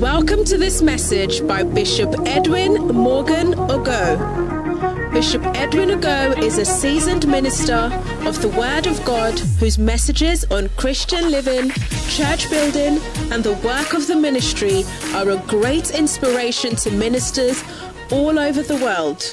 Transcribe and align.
Welcome 0.00 0.44
to 0.44 0.58
this 0.58 0.82
message 0.82 1.46
by 1.46 1.62
Bishop 1.62 2.14
Edwin 2.26 2.88
Morgan 2.88 3.54
Ogo. 3.54 5.10
Bishop 5.10 5.42
Edwin 5.56 5.88
Ogo 5.88 6.36
is 6.36 6.58
a 6.58 6.66
seasoned 6.66 7.26
minister 7.26 7.90
of 8.26 8.42
the 8.42 8.50
Word 8.50 8.86
of 8.86 9.02
God 9.06 9.38
whose 9.58 9.78
messages 9.78 10.44
on 10.50 10.68
Christian 10.76 11.30
living, 11.30 11.70
church 12.10 12.50
building, 12.50 13.00
and 13.32 13.42
the 13.42 13.54
work 13.64 13.94
of 13.94 14.06
the 14.06 14.16
ministry 14.16 14.84
are 15.14 15.30
a 15.30 15.42
great 15.46 15.92
inspiration 15.92 16.76
to 16.76 16.90
ministers 16.90 17.64
all 18.12 18.38
over 18.38 18.62
the 18.62 18.76
world. 18.76 19.32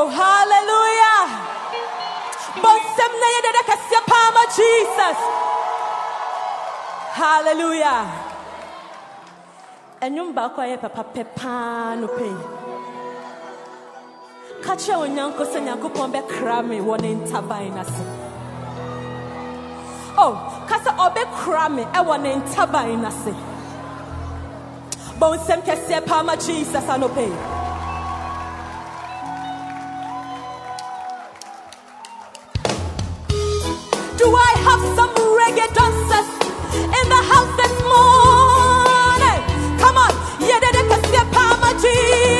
Oh, 0.00 0.06
hallelujah. 0.06 1.22
Bonsem 2.62 3.12
na 3.18 3.28
yede 3.34 3.50
de 3.56 3.62
kasiya 3.66 4.00
pama 4.06 4.42
Jesus. 4.54 5.18
Hallelujah. 7.18 8.06
Enyum 10.00 10.30
baako 10.36 10.62
a 10.62 10.66
yɛ 10.70 10.76
pɛpapɛ 10.78 11.22
paa 11.34 11.96
no 11.98 12.06
pɛ 12.06 12.26
yi. 12.30 12.44
Ka 14.62 14.72
kyerɛ 14.78 15.02
onyanko 15.02 15.42
sɛ 15.50 15.58
nyankopɔn 15.66 16.08
bɛkra 16.14 16.58
me 16.68 16.78
wɔ 16.78 16.94
ne 17.02 17.10
ntaban 17.18 17.74
n'ase. 17.74 18.04
Oh, 20.16 20.34
ka 20.68 20.78
sɛ 20.78 20.90
ɔbɛkra 21.06 21.74
me 21.74 21.82
ɛwɔ 21.98 22.14
ne 22.22 22.30
ntaban 22.36 23.02
n'ase. 23.02 23.34
Bonsem 25.18 25.60
kɛseɛ 25.66 26.06
paa 26.06 26.22
ma 26.22 26.36
Jesus 26.36 26.86
anɔpɛ 26.86 27.58
have 34.66 34.82
some 34.96 35.12
reggae 35.38 35.68
dancers 35.74 36.28
in 36.98 37.06
the 37.14 37.22
house 37.32 37.52
this 37.60 37.76
morning? 37.92 39.40
Come 39.78 39.96
on, 39.96 40.12
yeah, 40.40 40.60
they 40.60 40.72
can 40.72 41.02
see 41.10 41.24
Palma 41.32 41.70
Jesus. 41.80 42.37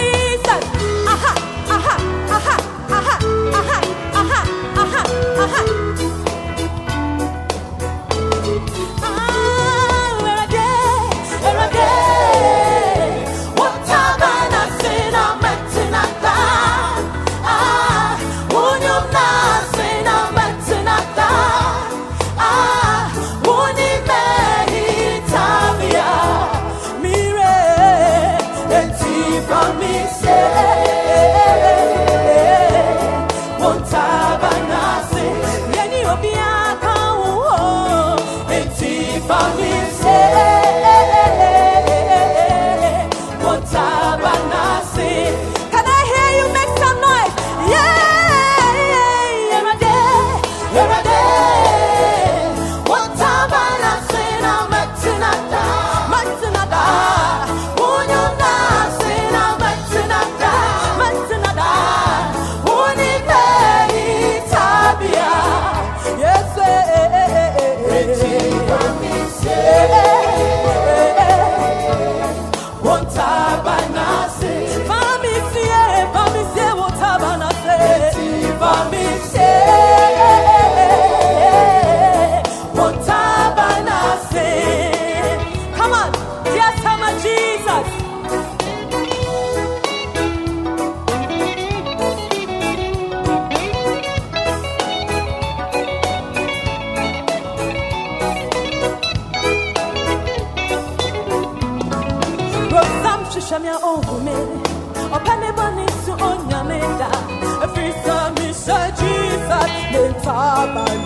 Me 110.29 110.98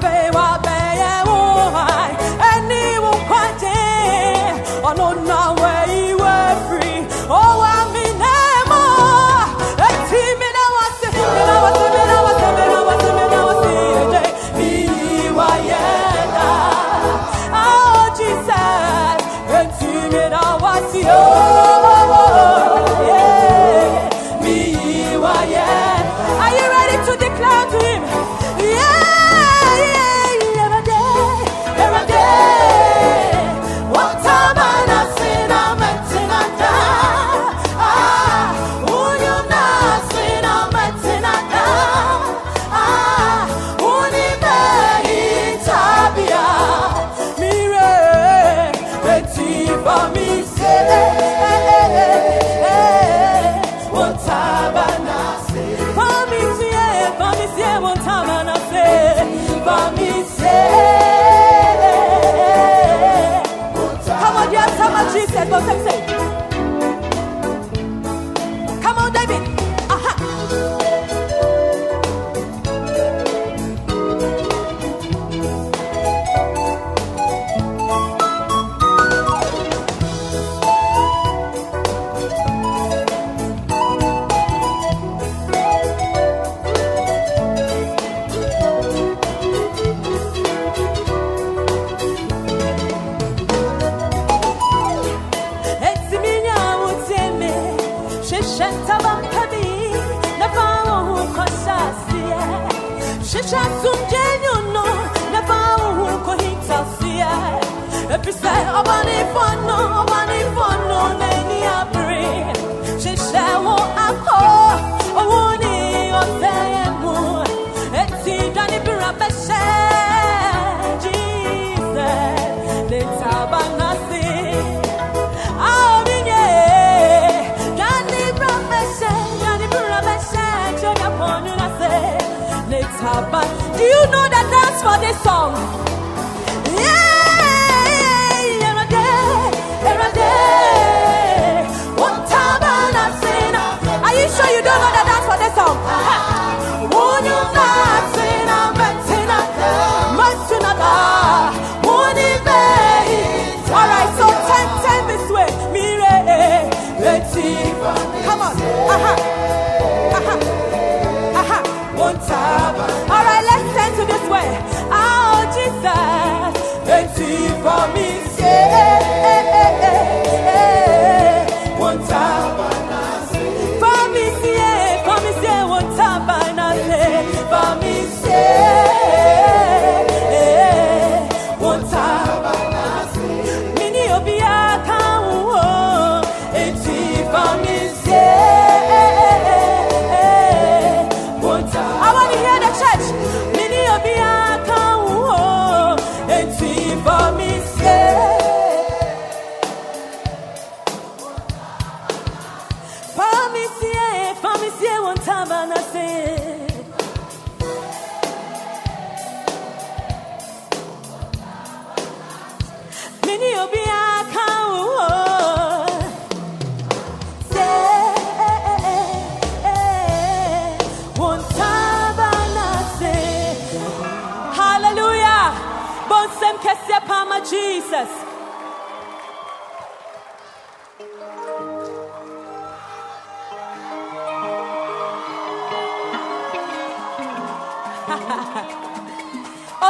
pay 0.00 0.30
what 0.30 0.57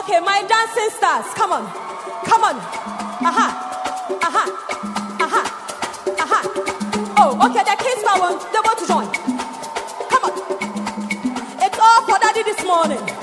Okay, 0.09 0.21
my 0.21 0.43
dancing 0.49 0.89
stars, 0.97 1.27
come 1.35 1.53
on, 1.53 1.67
come 2.25 2.43
on. 2.43 2.57
Aha, 3.29 3.49
aha, 4.23 4.45
aha, 5.21 5.43
aha. 6.19 6.41
Oh, 7.19 7.37
okay, 7.45 7.63
the 7.63 7.77
kids 7.77 8.03
power, 8.03 8.33
they 8.49 8.59
want 8.65 8.79
to 8.79 8.87
join. 8.89 9.07
Come 10.09 10.25
on. 10.25 10.33
It's 11.61 11.79
all 11.79 12.07
for 12.07 12.19
daddy 12.21 12.43
this 12.43 12.65
morning. 12.65 13.18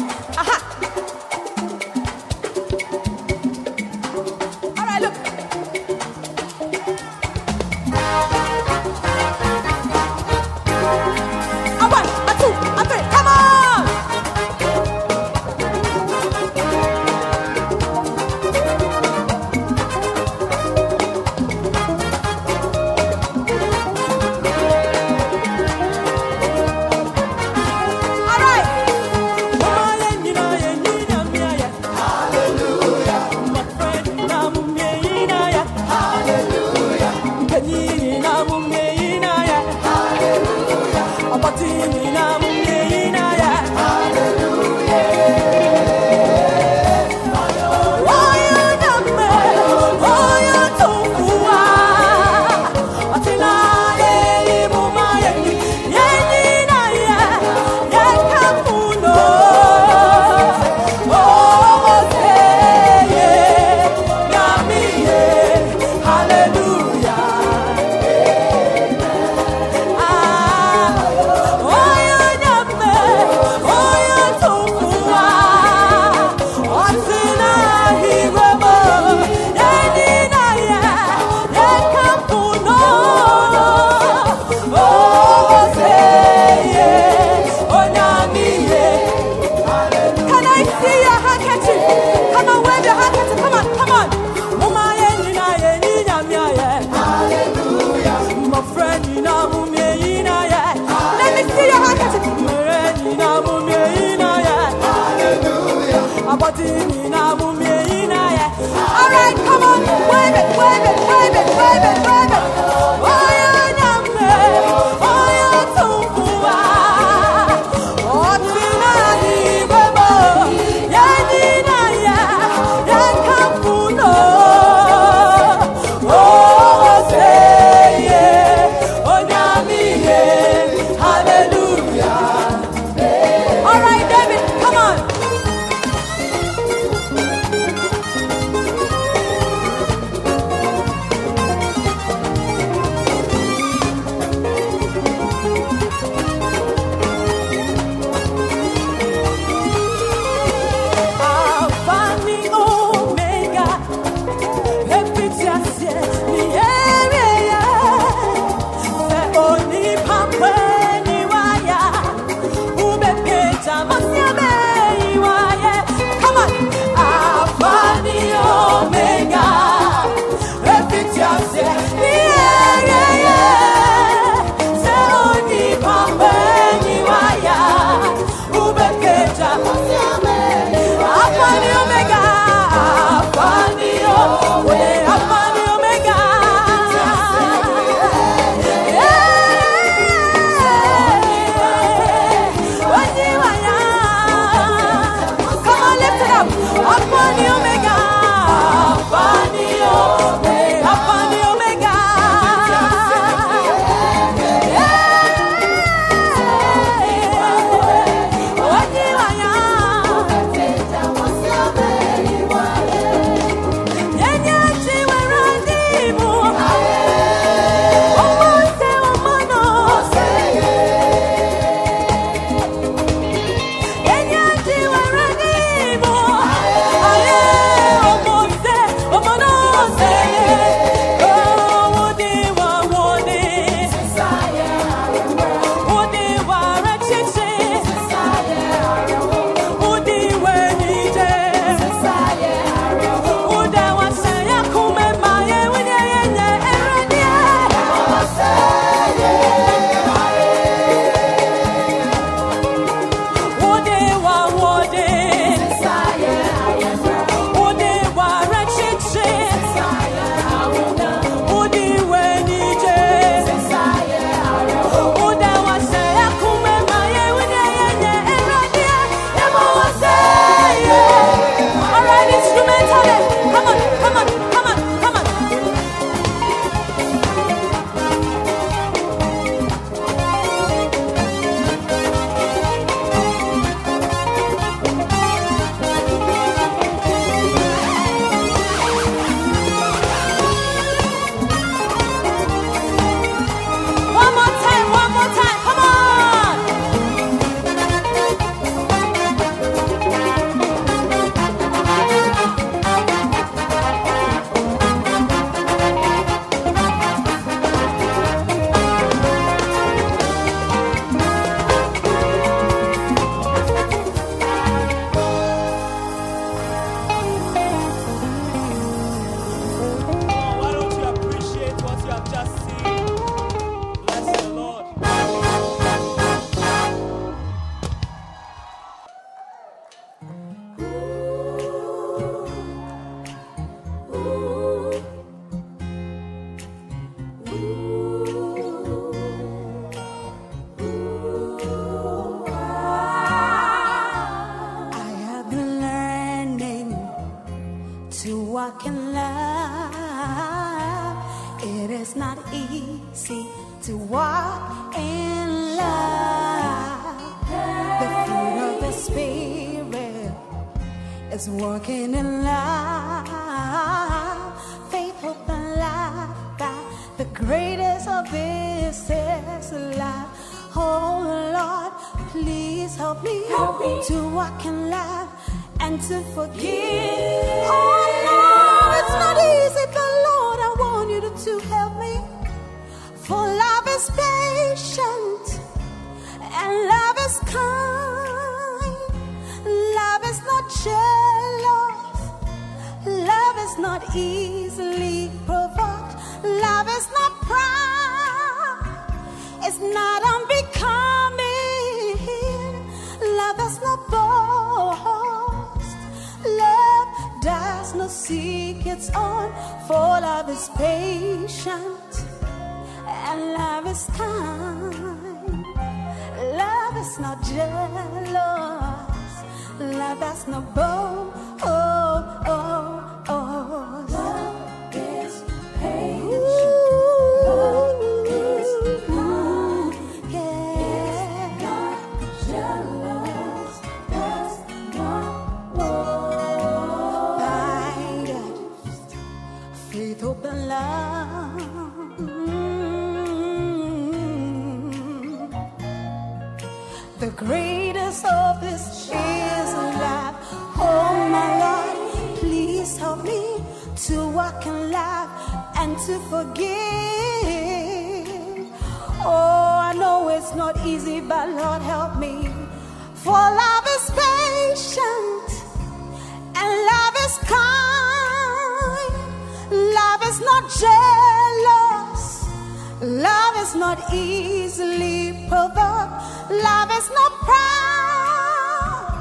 Love 473.06 473.56
is 473.58 473.76
not 473.76 474.00
easily 474.12 475.46
provoked. 475.48 476.12
Love 476.50 476.90
is 476.90 477.08
not 477.12 477.32
proud. 477.46 479.14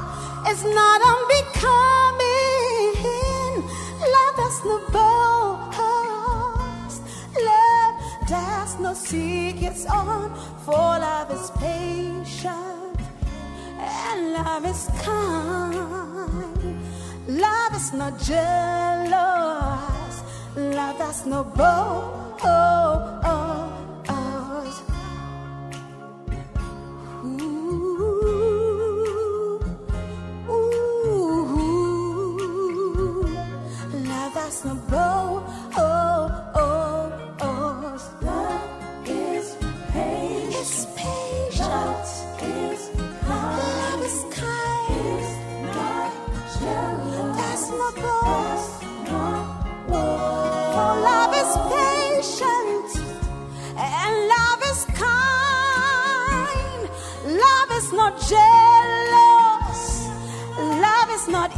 It's 0.47 0.63
not 0.63 1.01
unbecoming. 1.13 2.95
Love 4.01 4.35
does 4.37 4.65
not 4.65 4.91
boast. 4.91 5.77
Love 7.45 7.95
does 8.27 8.79
not 8.79 8.97
seek 8.97 9.61
its 9.61 9.85
own. 9.85 10.33
For 10.65 10.71
love 10.71 11.29
is 11.29 11.51
patient 11.59 12.99
and 13.77 14.33
love 14.33 14.65
is 14.65 14.89
kind. 15.03 15.75
Love 17.27 17.75
is 17.75 17.93
not 17.93 18.19
jealous. 18.19 20.23
Love 20.55 20.97
does 20.97 21.23
not 21.27 21.55
boast. 21.55 22.15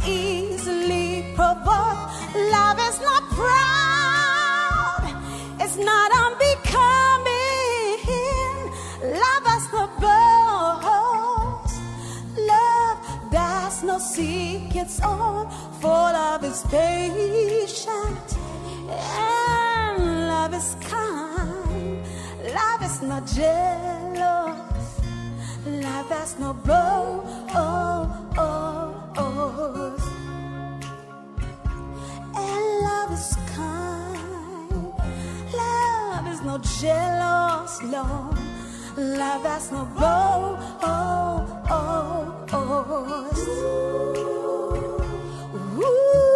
Easily 0.08 1.32
provoked. 1.34 2.04
Love 2.34 2.78
is 2.88 3.00
not 3.00 3.22
proud. 3.38 5.02
It's 5.60 5.76
not 5.76 6.10
unbecoming. 6.24 7.38
Love 9.24 9.44
has 9.52 9.64
no 9.72 9.82
boast. 10.02 11.76
Love 12.54 12.98
does 13.30 13.82
not 13.82 14.00
seek 14.00 14.74
its 14.74 15.00
own, 15.02 15.48
for 15.80 16.12
love 16.20 16.44
is 16.44 16.62
patient 16.70 18.28
and 18.90 20.28
love 20.28 20.54
is 20.54 20.76
kind. 20.80 22.02
Love 22.54 22.82
is 22.82 23.02
not 23.02 23.26
jealous. 23.26 25.00
Love 25.66 26.08
has 26.10 26.38
no 26.38 26.54
bow. 26.54 27.22
Oh, 27.54 28.30
oh, 28.36 29.12
oh. 29.16 29.97
Love 32.98 33.12
is 33.12 33.36
kind. 33.54 34.92
Love 35.54 36.26
is 36.32 36.40
not 36.42 36.62
jealous, 36.80 37.82
no. 37.82 38.04
Love 38.96 39.44
has 39.44 39.70
no 39.70 39.84
bow. 39.98 40.58
Oh, 40.82 41.38
oh, 41.70 42.46
oh. 42.52 42.78
Ooh, 45.80 46.27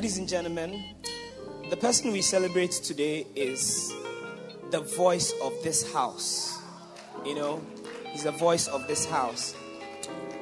Ladies 0.00 0.16
and 0.16 0.26
gentlemen, 0.30 0.82
the 1.68 1.76
person 1.76 2.10
we 2.10 2.22
celebrate 2.22 2.70
today 2.70 3.26
is 3.36 3.92
the 4.70 4.80
voice 4.80 5.34
of 5.42 5.52
this 5.62 5.92
house. 5.92 6.58
You 7.22 7.34
know, 7.34 7.62
he's 8.06 8.22
the 8.22 8.32
voice 8.32 8.66
of 8.66 8.88
this 8.88 9.04
house. 9.04 9.54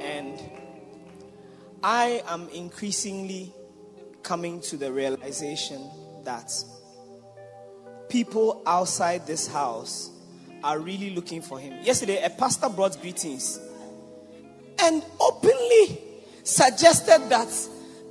And 0.01 0.41
I 1.83 2.23
am 2.29 2.49
increasingly 2.51 3.53
coming 4.23 4.61
to 4.61 4.77
the 4.77 4.93
realization 4.93 5.91
that 6.23 6.53
people 8.09 8.63
outside 8.65 9.27
this 9.27 9.49
house 9.49 10.13
are 10.63 10.79
really 10.79 11.11
looking 11.11 11.43
for 11.43 11.59
him. 11.59 11.83
Yesterday, 11.83 12.23
a 12.23 12.31
pastor 12.31 12.69
brought 12.69 13.01
greetings 13.01 13.59
and 14.79 15.03
openly 15.19 15.99
suggested 16.45 17.29
that 17.29 17.49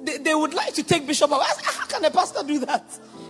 they, 0.08 0.18
they 0.18 0.34
would 0.36 0.54
like 0.54 0.74
to 0.76 0.84
take 0.84 1.06
Bishop 1.06 1.30
away. 1.32 1.44
Said, 1.56 1.66
How 1.66 1.86
can 1.86 2.06
a 2.06 2.12
pastor 2.12 2.44
do 2.46 2.60
that? 2.60 2.84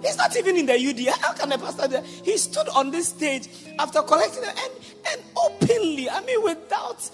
He's 0.03 0.15
not 0.17 0.35
even 0.37 0.55
in 0.57 0.65
the 0.67 0.73
UD. 0.73 1.19
How 1.21 1.33
can 1.33 1.51
a 1.51 1.57
pastor 1.57 1.83
do 1.87 1.93
that? 1.93 2.05
He 2.05 2.37
stood 2.37 2.69
on 2.69 2.91
this 2.91 3.09
stage 3.09 3.49
after 3.79 4.01
collecting 4.03 4.41
them 4.43 4.55
and, 4.57 4.71
and 5.11 5.21
openly, 5.37 6.09
I 6.09 6.21
mean, 6.21 6.43
without 6.43 7.09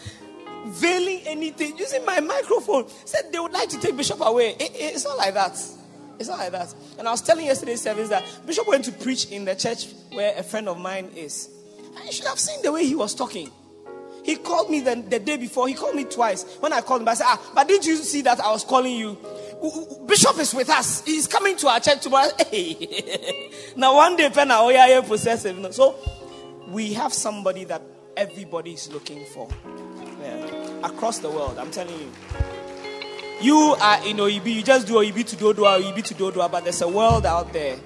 veiling 0.67 1.21
anything, 1.26 1.78
using 1.78 2.06
my 2.06 2.19
microphone, 2.19 2.86
said 3.06 3.32
they 3.32 3.39
would 3.39 3.52
like 3.54 3.69
to 3.69 3.80
take 3.80 3.95
Bishop 3.97 4.19
away. 4.21 4.49
It- 4.60 4.62
it- 4.76 4.95
it's 4.95 5.06
not 5.06 5.17
like 5.17 5.34
that. 5.34 5.58
It's 6.19 6.30
not 6.30 6.38
like 6.39 6.52
that. 6.52 6.73
And 6.99 7.08
I 7.08 7.12
was 7.12 7.21
telling 7.21 7.45
yesterday's 7.45 7.82
service 7.82 8.10
that 8.10 8.23
Bishop 8.45 8.67
went 8.67 8.86
to 8.86 8.91
preach 8.91 9.26
in 9.32 9.45
the 9.45 9.56
church 9.56 9.88
where 10.12 10.34
a 10.38 10.43
friend 10.43 10.69
of 10.69 10.78
mine 10.78 11.12
is. 11.15 11.49
And 11.95 12.06
you 12.06 12.12
should 12.12 12.28
have 12.28 12.39
seen 12.39 12.62
the 12.62 12.71
way 12.71 12.86
he 12.86 12.95
was 12.95 13.13
talking. 13.15 13.49
He 14.23 14.38
called 14.38 14.69
me 14.69 14.80
the, 14.80 14.95
the 14.95 15.19
day 15.19 15.36
before. 15.38 15.67
He 15.67 15.73
called 15.73 15.95
me 15.95 16.06
twice. 16.06 16.43
When 16.62 16.71
I 16.71 16.80
called 16.82 17.02
him, 17.02 17.10
I 17.10 17.13
said, 17.15 17.26
ah, 17.28 17.52
but 17.54 17.67
didn't 17.67 17.86
you 17.86 17.97
see 17.97 18.21
that 18.21 18.39
I 18.39 18.52
was 18.52 18.63
calling 18.63 18.95
you? 18.95 19.17
Bishop 20.06 20.38
is 20.39 20.54
with 20.54 20.69
us. 20.69 21.06
He's 21.06 21.26
coming 21.26 21.56
to 21.58 21.67
our 21.67 21.80
church 21.80 22.02
tomorrow. 22.02 22.30
Now 23.78 23.95
one 23.95 24.17
day, 24.17 24.30
pen 24.30 24.52
oh 24.52 24.69
yeah, 24.69 25.02
possessive. 25.02 25.73
So 25.73 25.95
we 26.67 26.93
have 26.93 27.13
somebody 27.13 27.63
that 27.65 27.82
everybody 28.17 28.73
is 28.73 28.91
looking 28.91 29.26
for. 29.34 29.47
Yeah. 30.21 30.80
Across 30.84 31.19
the 31.19 31.30
world, 31.30 31.58
I'm 31.58 31.71
telling 31.71 31.97
you. 31.97 32.12
You 33.41 33.76
are 33.82 34.06
in 34.06 34.17
Oyibi, 34.17 34.54
you 34.54 34.63
just 34.63 34.88
do 34.88 34.93
Oyibi 34.95 35.26
to 35.28 35.36
Dodowa, 35.36 35.82
Oyibi 35.82 36.04
to 36.04 36.13
Dodowa, 36.13 36.52
but 36.52 36.63
there's 36.63 36.82
a 36.82 36.88
world 36.88 37.26
out 37.26 37.52
there 37.54 37.78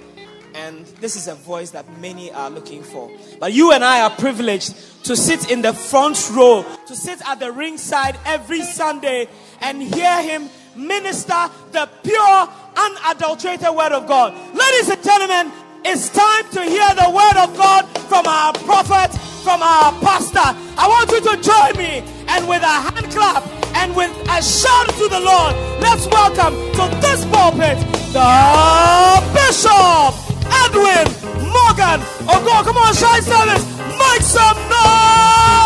and 0.57 0.85
this 1.01 1.15
is 1.15 1.27
a 1.27 1.35
voice 1.35 1.71
that 1.71 1.85
many 1.99 2.31
are 2.31 2.49
looking 2.49 2.83
for. 2.83 3.11
But 3.39 3.53
you 3.53 3.71
and 3.71 3.83
I 3.83 4.01
are 4.01 4.09
privileged 4.09 4.75
to 5.05 5.15
sit 5.15 5.51
in 5.51 5.61
the 5.61 5.73
front 5.73 6.29
row, 6.31 6.65
to 6.87 6.95
sit 6.95 7.21
at 7.27 7.39
the 7.39 7.51
ringside 7.51 8.17
every 8.25 8.61
Sunday 8.63 9.29
and 9.61 9.81
hear 9.81 10.21
him 10.21 10.49
minister 10.77 11.49
the 11.71 11.89
pure, 12.03 12.49
unadulterated 12.77 13.75
word 13.75 13.91
of 13.91 14.07
God. 14.07 14.33
Ladies 14.53 14.89
and 14.89 15.03
gentlemen, 15.03 15.51
it's 15.83 16.09
time 16.09 16.45
to 16.51 16.61
hear 16.63 16.87
the 16.95 17.09
word 17.09 17.37
of 17.37 17.55
God 17.57 17.85
from 18.07 18.25
our 18.27 18.53
prophet, 18.53 19.13
from 19.43 19.61
our 19.61 19.91
pastor. 20.01 20.55
I 20.77 20.87
want 20.87 21.11
you 21.11 21.21
to 21.21 21.41
join 21.41 21.77
me 21.77 22.03
and 22.29 22.47
with 22.47 22.61
a 22.61 22.65
hand 22.67 23.09
clap 23.11 23.43
and 23.77 23.95
with 23.95 24.11
a 24.29 24.41
shout 24.41 24.89
to 24.89 25.07
the 25.07 25.19
Lord, 25.19 25.55
let's 25.81 26.07
welcome 26.07 26.53
to 26.73 26.83
this 27.01 27.25
pulpit 27.25 27.77
the 28.13 29.21
Bishop 29.33 30.13
Edwin 30.65 31.05
Morgan. 31.51 31.99
Oh, 32.27 32.41
God, 32.45 32.65
come 32.65 32.77
on, 32.77 32.93
shine 32.93 33.21
service. 33.21 33.65
Make 33.97 34.21
some 34.21 34.57
noise. 34.69 35.56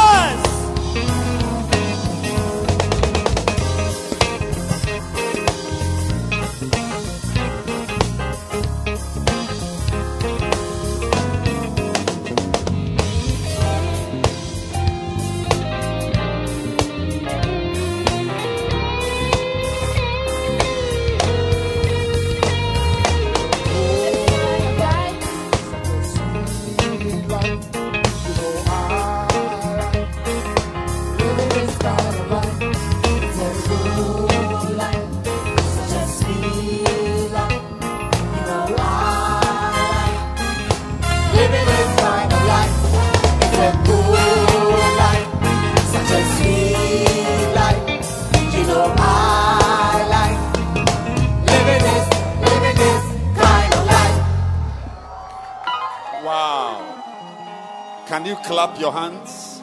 Clap 58.62 58.80
your 58.80 58.93
hands. 58.93 59.60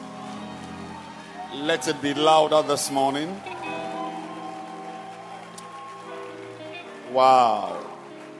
Let 1.53 1.87
it 1.87 2.01
be 2.01 2.13
louder 2.13 2.61
this 2.67 2.91
morning. 2.91 3.29
Wow. 7.13 7.79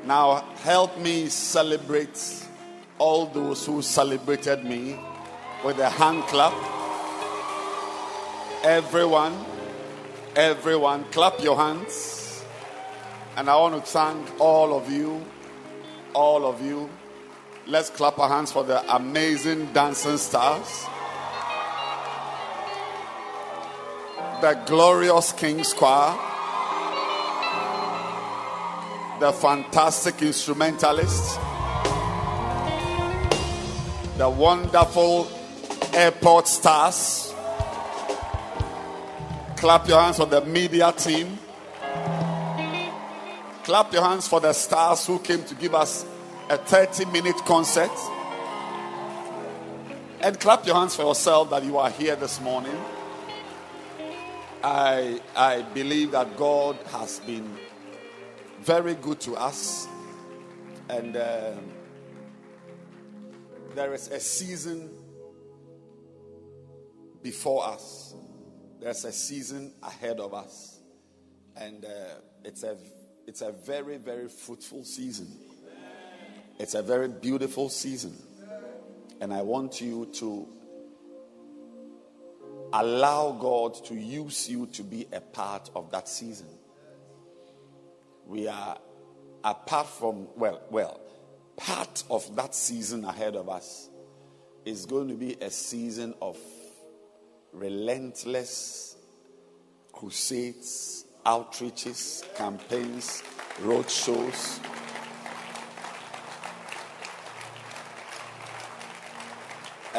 Now 0.04 0.43
help 0.63 0.98
me 0.98 1.30
celebrate 1.30 2.45
all 2.98 3.28
those 3.28 3.65
who 3.65 3.82
celebrated 3.82 4.65
me 4.65 5.00
with 5.63 5.80
a 5.80 5.89
hand 5.89 6.24
clap. 6.24 6.54
Everyone, 8.65 9.45
everyone, 10.36 11.06
clap 11.06 11.41
your 11.41 11.56
hands. 11.56 12.43
And 13.38 13.50
I 13.50 13.56
want 13.56 13.76
to 13.76 13.91
thank 13.91 14.28
all 14.41 14.78
of 14.78 14.91
you, 14.91 15.24
all 16.13 16.45
of 16.45 16.62
you 16.62 16.89
Let's 17.69 17.91
clap 17.91 18.17
our 18.17 18.27
hands 18.27 18.51
for 18.51 18.63
the 18.63 18.82
amazing 18.95 19.71
dancing 19.73 20.17
stars. 20.17 20.88
The 24.41 24.60
glorious 24.65 25.32
King's 25.34 25.71
Choir. 25.75 26.17
The 29.19 29.32
fantastic 29.34 30.19
instrumentalists. 30.23 31.36
The 34.17 34.27
wonderful 34.27 35.29
airport 35.93 36.47
stars. 36.47 37.36
Clap 39.58 39.88
your 39.88 40.01
hands 40.01 40.17
for 40.17 40.25
the 40.25 40.43
media 40.43 40.91
team. 40.91 41.38
Clap 43.63 43.93
your 43.93 44.01
hands 44.01 44.27
for 44.27 44.39
the 44.39 44.53
stars 44.53 45.05
who 45.05 45.19
came 45.19 45.43
to 45.43 45.53
give 45.53 45.75
us 45.75 46.03
a 46.49 46.57
30 46.57 47.05
minute 47.05 47.38
concert. 47.45 47.91
And 50.21 50.39
clap 50.39 50.65
your 50.65 50.75
hands 50.75 50.95
for 50.95 51.03
yourself 51.03 51.51
that 51.51 51.63
you 51.63 51.77
are 51.77 51.91
here 51.91 52.15
this 52.15 52.41
morning. 52.41 52.75
I, 54.63 55.21
I 55.35 55.62
believe 55.62 56.12
that 56.12 56.35
God 56.35 56.75
has 56.91 57.19
been 57.19 57.55
very 58.62 58.95
good 58.95 59.19
to 59.21 59.35
us. 59.35 59.88
And 60.89 61.15
uh, 61.15 61.51
there 63.75 63.93
is 63.93 64.07
a 64.07 64.19
season 64.19 64.89
before 67.21 67.65
us, 67.65 68.15
there's 68.81 69.05
a 69.05 69.12
season 69.12 69.73
ahead 69.83 70.19
of 70.19 70.33
us. 70.33 70.79
And 71.55 71.85
uh, 71.85 71.89
it's, 72.43 72.63
a, 72.63 72.75
it's 73.27 73.41
a 73.41 73.51
very, 73.51 73.97
very 73.97 74.27
fruitful 74.29 74.83
season. 74.83 75.27
It's 76.60 76.76
a 76.76 76.82
very 76.82 77.08
beautiful 77.08 77.69
season. 77.69 78.15
And 79.22 79.34
I 79.34 79.41
want 79.41 79.80
you 79.80 80.08
to 80.15 80.48
allow 82.74 83.32
God 83.32 83.86
to 83.86 83.95
use 83.95 84.50
you 84.50 84.67
to 84.67 84.84
be 84.84 85.08
a 85.13 85.22
part 85.22 85.69
of 85.74 85.89
that 85.91 86.10
season. 86.10 86.48
We 88.26 88.48
are 88.48 88.78
apart 89.43 89.88
from 89.88 90.28
well, 90.36 90.62
well, 90.69 91.00
part 91.56 92.04
of 92.10 92.36
that 92.36 92.54
season 92.54 93.06
ahead 93.06 93.36
of 93.38 93.50
us 93.50 93.89
is 94.65 94.86
going 94.86 95.08
to 95.08 95.15
be 95.15 95.38
a 95.41 95.50
season 95.50 96.13
of 96.22 96.38
relentless 97.54 98.98
crusades, 99.93 101.06
outreaches, 101.26 102.24
campaigns, 102.36 103.24
road 103.62 103.89
shows 103.89 104.60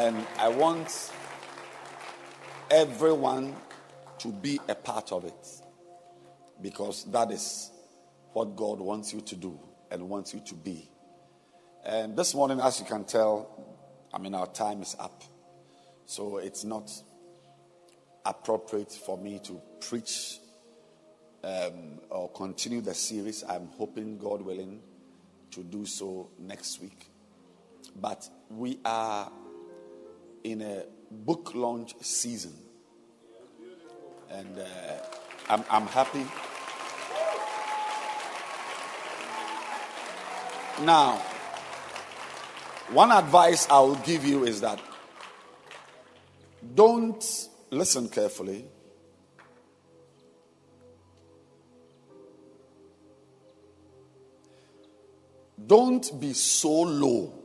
And 0.00 0.26
I 0.38 0.48
want 0.48 1.12
everyone 2.70 3.54
to 4.20 4.28
be 4.28 4.58
a 4.66 4.74
part 4.74 5.12
of 5.12 5.26
it 5.26 5.46
because 6.62 7.04
that 7.12 7.30
is 7.30 7.70
what 8.32 8.56
God 8.56 8.80
wants 8.80 9.12
you 9.12 9.20
to 9.20 9.36
do 9.36 9.60
and 9.90 10.08
wants 10.08 10.32
you 10.32 10.40
to 10.46 10.54
be. 10.54 10.88
And 11.84 12.16
this 12.16 12.34
morning, 12.34 12.60
as 12.60 12.80
you 12.80 12.86
can 12.86 13.04
tell, 13.04 13.76
I 14.10 14.16
mean, 14.16 14.34
our 14.34 14.46
time 14.46 14.80
is 14.80 14.96
up. 14.98 15.22
So 16.06 16.38
it's 16.38 16.64
not 16.64 16.90
appropriate 18.24 18.92
for 18.92 19.18
me 19.18 19.38
to 19.40 19.60
preach 19.80 20.38
um, 21.44 22.00
or 22.08 22.30
continue 22.30 22.80
the 22.80 22.94
series. 22.94 23.44
I'm 23.46 23.66
hoping, 23.76 24.16
God 24.16 24.40
willing, 24.40 24.80
to 25.50 25.62
do 25.62 25.84
so 25.84 26.30
next 26.38 26.80
week. 26.80 27.10
But 27.96 28.26
we 28.48 28.78
are 28.82 29.30
in 30.44 30.62
a 30.62 30.84
book 31.10 31.52
launch 31.54 31.94
season. 32.00 32.54
And 34.30 34.58
uh, 34.58 34.64
I'm, 35.48 35.64
I'm 35.70 35.86
happy. 35.86 36.24
Now, 40.82 41.16
one 42.92 43.12
advice 43.12 43.68
I 43.68 43.80
will 43.80 43.96
give 43.96 44.24
you 44.24 44.44
is 44.44 44.60
that 44.62 44.80
don't 46.74 47.24
listen 47.70 48.08
carefully. 48.08 48.64
Don't 55.66 56.20
be 56.20 56.32
so 56.32 56.70
low 56.70 57.39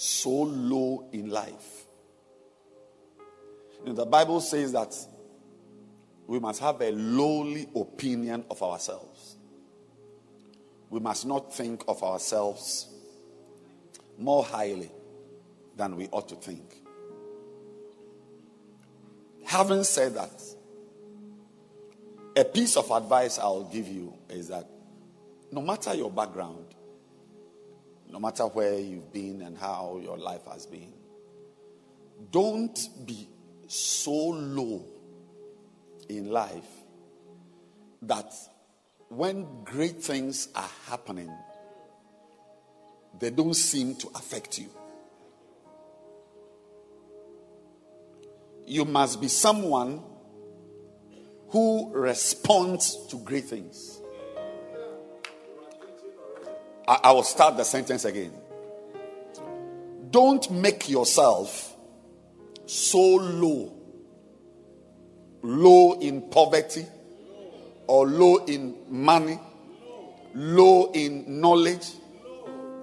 so 0.00 0.30
low 0.30 1.08
in 1.12 1.28
life 1.30 1.80
You 3.80 3.90
know, 3.90 3.92
the 3.94 4.06
Bible 4.06 4.40
says 4.40 4.72
that 4.72 4.94
we 6.26 6.38
must 6.38 6.60
have 6.60 6.80
a 6.80 6.90
lowly 6.90 7.68
opinion 7.74 8.44
of 8.50 8.62
ourselves. 8.62 9.36
We 10.90 11.00
must 11.00 11.26
not 11.26 11.54
think 11.54 11.84
of 11.88 12.02
ourselves 12.02 12.88
more 14.18 14.44
highly 14.44 14.90
than 15.76 15.96
we 15.96 16.08
ought 16.08 16.28
to 16.28 16.34
think. 16.34 16.76
Having 19.44 19.84
said 19.84 20.14
that, 20.14 20.42
a 22.36 22.44
piece 22.44 22.76
of 22.76 22.90
advice 22.90 23.38
I'll 23.38 23.64
give 23.64 23.88
you 23.88 24.14
is 24.28 24.48
that 24.48 24.68
no 25.50 25.62
matter 25.62 25.94
your 25.94 26.10
background, 26.10 26.66
no 28.10 28.18
matter 28.18 28.44
where 28.44 28.78
you've 28.78 29.12
been 29.12 29.42
and 29.42 29.56
how 29.56 30.00
your 30.02 30.18
life 30.18 30.46
has 30.50 30.66
been, 30.66 30.92
don't 32.30 32.78
be 33.06 33.28
so 33.66 34.12
low 34.12 34.84
in 36.08 36.30
life 36.30 36.66
that 38.02 38.32
when 39.08 39.64
great 39.64 40.02
things 40.02 40.48
are 40.54 40.70
happening, 40.88 41.30
they 43.18 43.30
don't 43.30 43.54
seem 43.54 43.94
to 43.96 44.08
affect 44.14 44.58
you. 44.58 44.70
You 48.66 48.84
must 48.84 49.20
be 49.20 49.28
someone 49.28 50.02
who 51.48 51.92
responds 51.92 53.06
to 53.08 53.16
great 53.18 53.46
things. 53.46 53.99
I, 56.90 56.98
I 57.04 57.12
will 57.12 57.22
start 57.22 57.56
the 57.56 57.62
sentence 57.62 58.04
again. 58.04 58.32
Don't 60.10 60.50
make 60.50 60.88
yourself 60.88 61.76
so 62.66 62.98
low, 62.98 63.72
low 65.40 66.00
in 66.00 66.22
poverty, 66.30 66.84
or 67.86 68.08
low 68.08 68.44
in 68.44 68.74
money, 68.88 69.38
low 70.34 70.90
in 70.92 71.40
knowledge, 71.40 71.86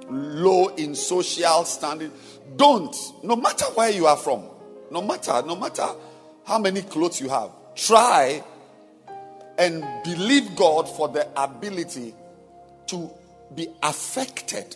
low 0.10 0.70
in 0.70 0.96
social 0.96 1.65
standing. 1.65 2.12
Don't, 2.56 2.96
no 3.24 3.36
matter 3.36 3.65
where 3.76 3.89
you 3.89 4.08
are 4.08 4.15
from, 4.17 4.46
no 4.89 5.02
matter, 5.02 5.41
no 5.46 5.58
matter 5.58 5.86
how 6.46 6.60
many 6.60 6.82
clothes 6.82 7.20
you 7.20 7.28
have, 7.28 7.52
try 7.76 8.41
and 9.58 9.84
believe 10.06 10.56
God 10.56 10.88
for 10.88 11.10
the 11.10 11.28
ability 11.41 12.15
to 12.88 13.12
be 13.53 13.67
affected 13.81 14.75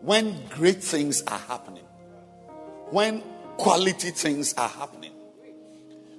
when 0.00 0.46
great 0.48 0.82
things 0.82 1.22
are 1.22 1.38
happening, 1.38 1.84
when 2.90 3.22
quality 3.56 4.10
things 4.10 4.54
are 4.54 4.68
happening. 4.68 5.12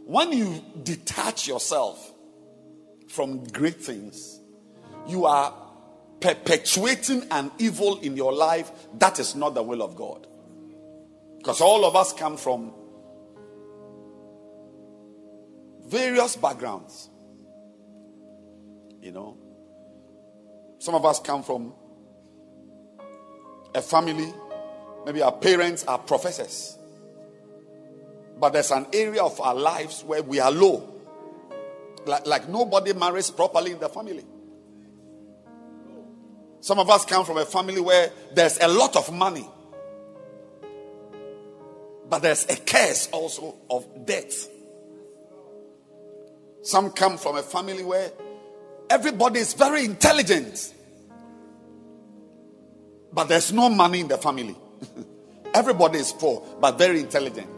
When 0.05 0.31
you 0.31 0.63
detach 0.83 1.47
yourself 1.47 2.13
from 3.07 3.43
great 3.45 3.81
things, 3.81 4.39
you 5.07 5.25
are 5.25 5.53
perpetuating 6.19 7.25
an 7.31 7.51
evil 7.59 7.99
in 7.99 8.17
your 8.17 8.33
life 8.33 8.71
that 8.97 9.19
is 9.19 9.35
not 9.35 9.53
the 9.53 9.63
will 9.63 9.81
of 9.81 9.95
God. 9.95 10.27
Because 11.37 11.61
all 11.61 11.85
of 11.85 11.95
us 11.95 12.11
come 12.11 12.37
from 12.37 12.73
various 15.85 16.35
backgrounds. 16.35 17.09
You 19.01 19.11
know, 19.11 19.37
some 20.79 20.95
of 20.95 21.05
us 21.05 21.19
come 21.19 21.43
from 21.43 21.73
a 23.75 23.81
family, 23.81 24.33
maybe 25.05 25.21
our 25.21 25.31
parents 25.31 25.83
are 25.85 25.97
professors. 25.97 26.77
But 28.39 28.53
there's 28.53 28.71
an 28.71 28.87
area 28.93 29.21
of 29.21 29.39
our 29.41 29.53
lives 29.53 30.03
where 30.03 30.23
we 30.23 30.39
are 30.39 30.49
low. 30.49 30.89
Like, 32.05 32.25
like 32.25 32.49
nobody 32.49 32.93
marries 32.93 33.29
properly 33.29 33.73
in 33.73 33.79
the 33.79 33.89
family. 33.89 34.23
Some 36.61 36.79
of 36.79 36.89
us 36.89 37.05
come 37.05 37.25
from 37.25 37.37
a 37.37 37.45
family 37.45 37.81
where 37.81 38.11
there's 38.33 38.57
a 38.59 38.67
lot 38.67 38.95
of 38.95 39.11
money. 39.13 39.47
But 42.09 42.19
there's 42.19 42.45
a 42.45 42.55
curse 42.55 43.09
also 43.11 43.55
of 43.69 44.05
death. 44.05 44.47
Some 46.63 46.91
come 46.91 47.17
from 47.17 47.35
a 47.37 47.43
family 47.43 47.83
where 47.83 48.11
everybody 48.89 49.39
is 49.39 49.53
very 49.53 49.85
intelligent, 49.85 50.73
but 53.13 53.25
there's 53.25 53.51
no 53.51 53.69
money 53.69 54.01
in 54.01 54.07
the 54.07 54.17
family. 54.17 54.55
everybody 55.53 55.99
is 55.99 56.11
poor, 56.11 56.43
but 56.59 56.77
very 56.77 56.99
intelligent. 56.99 57.49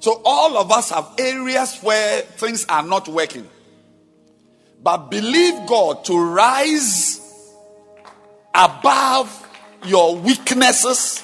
So, 0.00 0.20
all 0.24 0.56
of 0.58 0.72
us 0.72 0.90
have 0.90 1.14
areas 1.18 1.78
where 1.80 2.22
things 2.22 2.64
are 2.68 2.82
not 2.82 3.06
working. 3.08 3.48
But 4.82 5.10
believe 5.10 5.68
God 5.68 6.04
to 6.06 6.18
rise 6.18 7.20
above 8.52 9.48
your 9.84 10.16
weaknesses, 10.16 11.22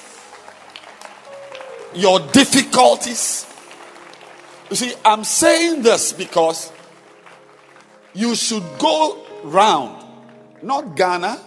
your 1.93 2.19
difficulties, 2.19 3.45
you 4.69 4.75
see, 4.75 4.93
I'm 5.03 5.23
saying 5.23 5.81
this 5.81 6.13
because 6.13 6.71
you 8.19 8.35
should 8.35 8.63
go 8.79 9.17
round, 9.43 10.03
not 10.61 10.97
Ghana, 10.97 11.39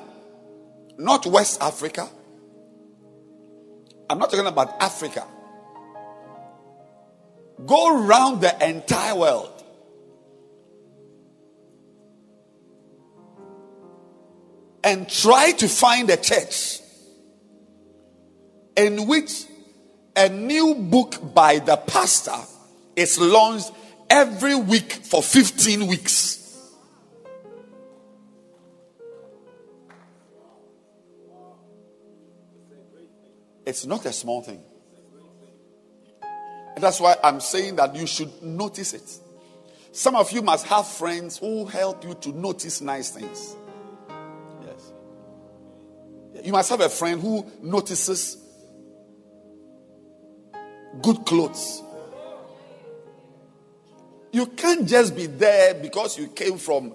not 0.96 1.26
West 1.26 1.60
Africa. 1.60 2.08
I'm 4.08 4.18
not 4.18 4.30
talking 4.30 4.46
about 4.46 4.80
Africa. 4.80 5.26
Go 7.66 8.04
round 8.06 8.40
the 8.40 8.66
entire 8.66 9.14
world. 9.14 9.50
And 14.82 15.08
try 15.10 15.52
to 15.52 15.68
find 15.68 16.08
a 16.08 16.16
church 16.16 16.80
in 18.78 19.06
which 19.06 19.44
a 20.16 20.30
new 20.30 20.74
book 20.74 21.34
by 21.34 21.58
the 21.58 21.76
pastor 21.76 22.40
is 22.96 23.18
launched 23.18 23.70
every 24.08 24.54
week 24.54 24.90
for 24.90 25.22
15 25.22 25.86
weeks. 25.86 26.41
It's 33.64 33.86
not 33.86 34.04
a 34.06 34.12
small 34.12 34.42
thing. 34.42 34.62
And 36.74 36.82
that's 36.82 37.00
why 37.00 37.16
I'm 37.22 37.40
saying 37.40 37.76
that 37.76 37.94
you 37.94 38.06
should 38.06 38.42
notice 38.42 38.94
it. 38.94 39.18
Some 39.92 40.16
of 40.16 40.32
you 40.32 40.40
must 40.40 40.66
have 40.66 40.86
friends 40.88 41.36
who 41.36 41.66
help 41.66 42.04
you 42.04 42.14
to 42.14 42.30
notice 42.30 42.80
nice 42.80 43.10
things. 43.10 43.54
Yes. 44.64 44.92
You 46.44 46.52
must 46.52 46.70
have 46.70 46.80
a 46.80 46.88
friend 46.88 47.20
who 47.20 47.46
notices 47.60 48.38
good 51.02 51.26
clothes. 51.26 51.82
You 54.32 54.46
can't 54.46 54.88
just 54.88 55.14
be 55.14 55.26
there 55.26 55.74
because 55.74 56.18
you 56.18 56.28
came 56.28 56.56
from 56.56 56.94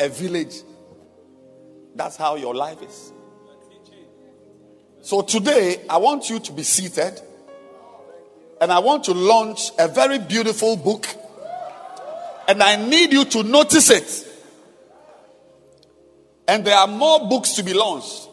a 0.00 0.08
village. 0.08 0.56
That's 1.94 2.16
how 2.16 2.34
your 2.34 2.54
life 2.54 2.82
is. 2.82 3.12
So 5.06 5.22
today, 5.22 5.82
I 5.88 5.98
want 5.98 6.28
you 6.30 6.40
to 6.40 6.52
be 6.52 6.64
seated 6.64 7.20
and 8.60 8.72
I 8.72 8.80
want 8.80 9.04
to 9.04 9.14
launch 9.14 9.70
a 9.78 9.86
very 9.86 10.18
beautiful 10.18 10.76
book. 10.76 11.06
And 12.48 12.60
I 12.60 12.74
need 12.74 13.12
you 13.12 13.24
to 13.24 13.44
notice 13.44 13.88
it. 13.90 14.26
And 16.48 16.64
there 16.64 16.76
are 16.76 16.88
more 16.88 17.20
books 17.28 17.52
to 17.52 17.62
be 17.62 17.72
launched. 17.72 18.28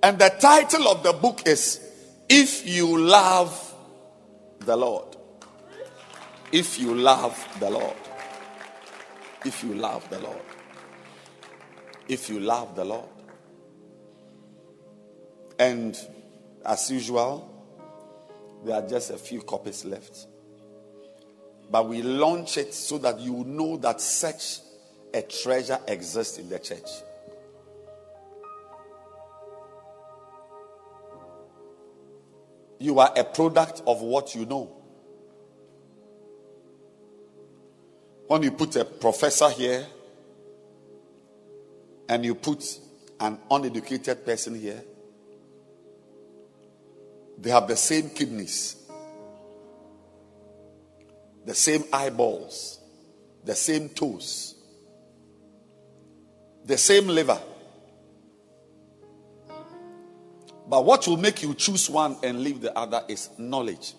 And 0.00 0.16
the 0.20 0.28
title 0.40 0.86
of 0.86 1.02
the 1.02 1.12
book 1.12 1.42
is 1.44 1.80
If 2.28 2.64
You 2.64 2.98
Love 2.98 3.74
the 4.60 4.76
Lord. 4.76 5.16
If 6.52 6.78
you 6.78 6.94
love 6.94 7.36
the 7.58 7.68
Lord. 7.68 7.96
If 9.44 9.64
you 9.64 9.74
love 9.74 10.08
the 10.08 10.20
Lord. 10.20 10.42
If 12.06 12.30
you 12.30 12.38
love 12.38 12.76
the 12.76 12.84
Lord. 12.84 13.08
And 15.62 15.96
as 16.66 16.90
usual, 16.90 17.48
there 18.64 18.74
are 18.74 18.88
just 18.88 19.12
a 19.12 19.16
few 19.16 19.42
copies 19.42 19.84
left. 19.84 20.26
But 21.70 21.88
we 21.88 22.02
launch 22.02 22.58
it 22.58 22.74
so 22.74 22.98
that 22.98 23.20
you 23.20 23.44
know 23.44 23.76
that 23.76 24.00
such 24.00 24.58
a 25.14 25.22
treasure 25.22 25.78
exists 25.86 26.38
in 26.38 26.48
the 26.48 26.58
church. 26.58 26.88
You 32.80 32.98
are 32.98 33.12
a 33.16 33.22
product 33.22 33.82
of 33.86 34.02
what 34.02 34.34
you 34.34 34.44
know. 34.44 34.68
When 38.26 38.42
you 38.42 38.50
put 38.50 38.74
a 38.74 38.84
professor 38.84 39.48
here 39.50 39.86
and 42.08 42.24
you 42.24 42.34
put 42.34 42.64
an 43.20 43.38
uneducated 43.48 44.26
person 44.26 44.56
here, 44.56 44.82
They 47.42 47.50
have 47.50 47.66
the 47.66 47.76
same 47.76 48.08
kidneys, 48.08 48.76
the 51.44 51.54
same 51.54 51.82
eyeballs, 51.92 52.78
the 53.44 53.56
same 53.56 53.88
toes, 53.88 54.54
the 56.64 56.78
same 56.78 57.08
liver. 57.08 57.40
But 60.68 60.84
what 60.84 61.08
will 61.08 61.16
make 61.16 61.42
you 61.42 61.52
choose 61.54 61.90
one 61.90 62.16
and 62.22 62.44
leave 62.44 62.60
the 62.60 62.78
other 62.78 63.02
is 63.08 63.28
knowledge. 63.36 63.94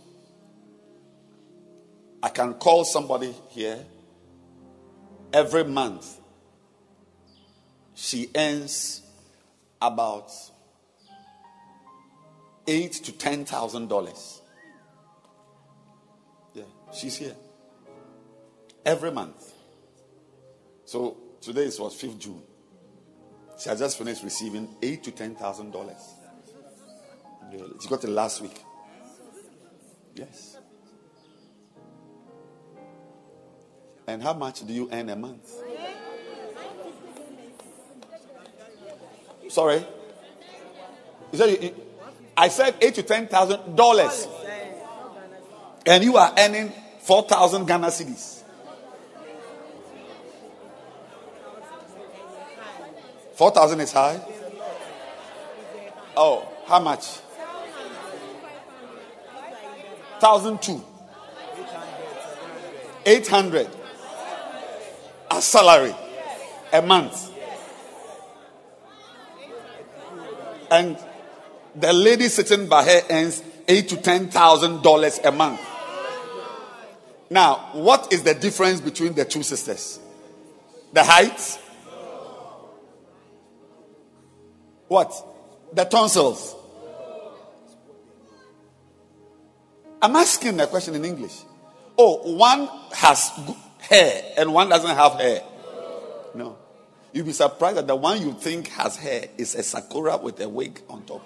I 2.24 2.30
can 2.30 2.54
call 2.54 2.86
somebody 2.86 3.36
here 3.50 3.78
every 5.34 5.66
month. 5.66 6.18
She 7.94 8.30
earns 8.34 9.02
about 9.82 10.32
eight 12.68 12.94
to 12.94 13.12
ten 13.12 13.46
thousand 13.46 13.88
dollars. 13.88 14.42
Yeah, 16.54 16.64
she's 16.94 17.18
here 17.18 17.36
every 18.86 19.12
month. 19.12 19.54
So 20.86 21.18
today 21.42 21.66
what 21.80 21.94
fifth 21.94 22.20
June. 22.20 22.42
She 23.60 23.70
has 23.70 23.80
just 23.80 23.98
finished 23.98 24.24
receiving 24.24 24.68
eight 24.82 25.04
to 25.04 25.12
ten 25.12 25.36
thousand 25.36 25.72
dollars. 25.72 26.16
She 27.82 27.88
got 27.88 28.04
it 28.04 28.10
last 28.10 28.42
week. 28.42 28.60
Yes. 30.16 30.58
And 34.08 34.22
how 34.22 34.34
much 34.34 34.66
do 34.66 34.74
you 34.74 34.90
earn 34.92 35.10
a 35.10 35.16
month? 35.16 35.50
Sorry. 39.50 39.86
You 41.32 41.38
said 41.38 41.64
you, 41.64 41.76
I 42.36 42.48
said 42.48 42.76
eight 42.82 42.96
to 42.96 43.04
ten 43.04 43.28
thousand 43.28 43.76
dollars, 43.76 44.28
and 45.86 46.04
you 46.04 46.18
are 46.18 46.34
earning 46.38 46.72
four 47.00 47.24
thousand 47.24 47.66
Ghana 47.66 47.88
cedis. 47.88 48.42
Four 53.36 53.52
thousand 53.52 53.80
is 53.82 53.92
high. 53.92 54.20
Oh, 56.16 56.48
how 56.66 56.80
much? 56.80 57.20
Thousand 60.20 60.62
two. 60.62 60.84
Eight 63.06 63.28
hundred. 63.28 63.68
A 65.30 65.42
salary 65.42 65.96
a 66.72 66.82
month. 66.82 67.32
And 70.72 70.98
the 71.76 71.94
lady 71.94 72.28
sitting 72.28 72.68
by 72.68 72.84
her 72.84 73.02
earns 73.10 73.44
eight 73.68 73.90
to 73.90 73.98
ten 73.98 74.30
thousand 74.30 74.84
dollars 74.84 75.20
a 75.24 75.32
month. 75.32 75.62
Now, 77.30 77.70
what 77.74 78.14
is 78.14 78.24
the 78.24 78.36
difference 78.36 78.80
between 78.80 79.14
the 79.14 79.26
two 79.26 79.44
sisters? 79.44 80.00
The 80.92 81.04
height? 81.04 81.60
What? 84.88 85.12
The 85.74 85.86
tonsils. 85.86 86.56
I'm 90.02 90.16
asking 90.16 90.60
a 90.60 90.68
question 90.68 90.94
in 90.96 91.06
English. 91.06 91.34
Oh, 91.98 92.36
one 92.36 92.70
has 92.94 93.32
hair 93.80 94.34
and 94.38 94.54
one 94.54 94.70
doesn't 94.70 94.96
have 94.96 95.14
hair. 95.14 95.42
No. 96.36 96.58
You'll 97.14 97.26
be 97.26 97.32
surprised 97.32 97.78
that 97.78 97.88
the 97.88 97.96
one 97.96 98.22
you 98.22 98.34
think 98.34 98.68
has 98.70 98.98
hair 98.98 99.30
is 99.38 99.56
a 99.56 99.64
sakura 99.64 100.18
with 100.18 100.40
a 100.42 100.50
wig 100.50 100.82
on 100.90 101.04
top. 101.04 101.26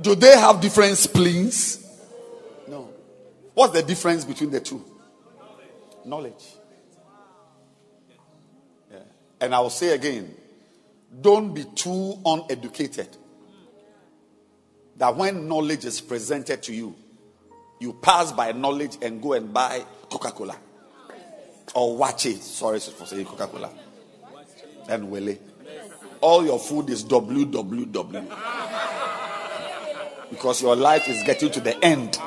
Do 0.00 0.14
they 0.14 0.36
have 0.36 0.60
different 0.60 0.96
spleens? 0.96 1.82
No. 2.68 2.90
What's 3.54 3.72
the 3.72 3.82
difference 3.82 4.24
between 4.24 4.50
the 4.50 4.60
two? 4.60 4.84
Knowledge. 6.04 6.44
Yeah. 8.92 8.98
And 9.40 9.54
I 9.54 9.60
will 9.60 9.70
say 9.70 9.94
again 9.94 10.34
don't 11.20 11.54
be 11.54 11.64
too 11.64 12.18
uneducated. 12.24 13.08
That 14.96 15.16
when 15.16 15.48
knowledge 15.48 15.84
is 15.84 16.00
presented 16.00 16.62
to 16.64 16.74
you, 16.74 16.94
you 17.80 17.92
pass 17.94 18.32
by 18.32 18.52
knowledge 18.52 18.96
and 19.02 19.20
go 19.20 19.34
and 19.34 19.52
buy 19.52 19.84
Coca 20.10 20.30
Cola 20.30 20.56
or 21.74 21.96
watch 21.96 22.26
it. 22.26 22.42
Sorry 22.42 22.80
for 22.80 23.06
saying 23.06 23.26
Coca 23.26 23.46
Cola 23.46 23.70
and 24.88 25.10
Willie. 25.10 25.38
All 26.20 26.44
your 26.44 26.58
food 26.58 26.88
is 26.90 27.04
www 27.04 28.65
because 30.30 30.62
your 30.62 30.76
life 30.76 31.08
is 31.08 31.22
getting 31.24 31.50
to 31.52 31.60
the 31.60 31.82
end. 31.84 32.18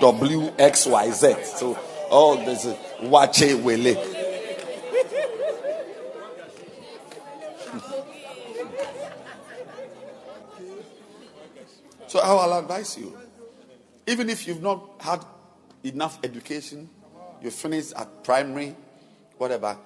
W 0.00 0.52
X 0.58 0.86
Y 0.86 1.10
Z. 1.10 1.36
So 1.44 1.78
all 2.10 2.36
this 2.36 2.64
is 2.64 2.74
Wache 3.00 3.60
Wele. 3.62 3.94
so 12.06 12.20
I 12.20 12.32
will 12.32 12.58
advise 12.58 12.96
you, 12.96 13.18
even 14.06 14.30
if 14.30 14.46
you've 14.46 14.62
not 14.62 14.88
had 15.00 15.24
enough 15.82 16.18
education, 16.22 16.88
you 17.42 17.50
finished 17.50 17.92
at 17.96 18.22
primary, 18.24 18.76
whatever. 19.36 19.76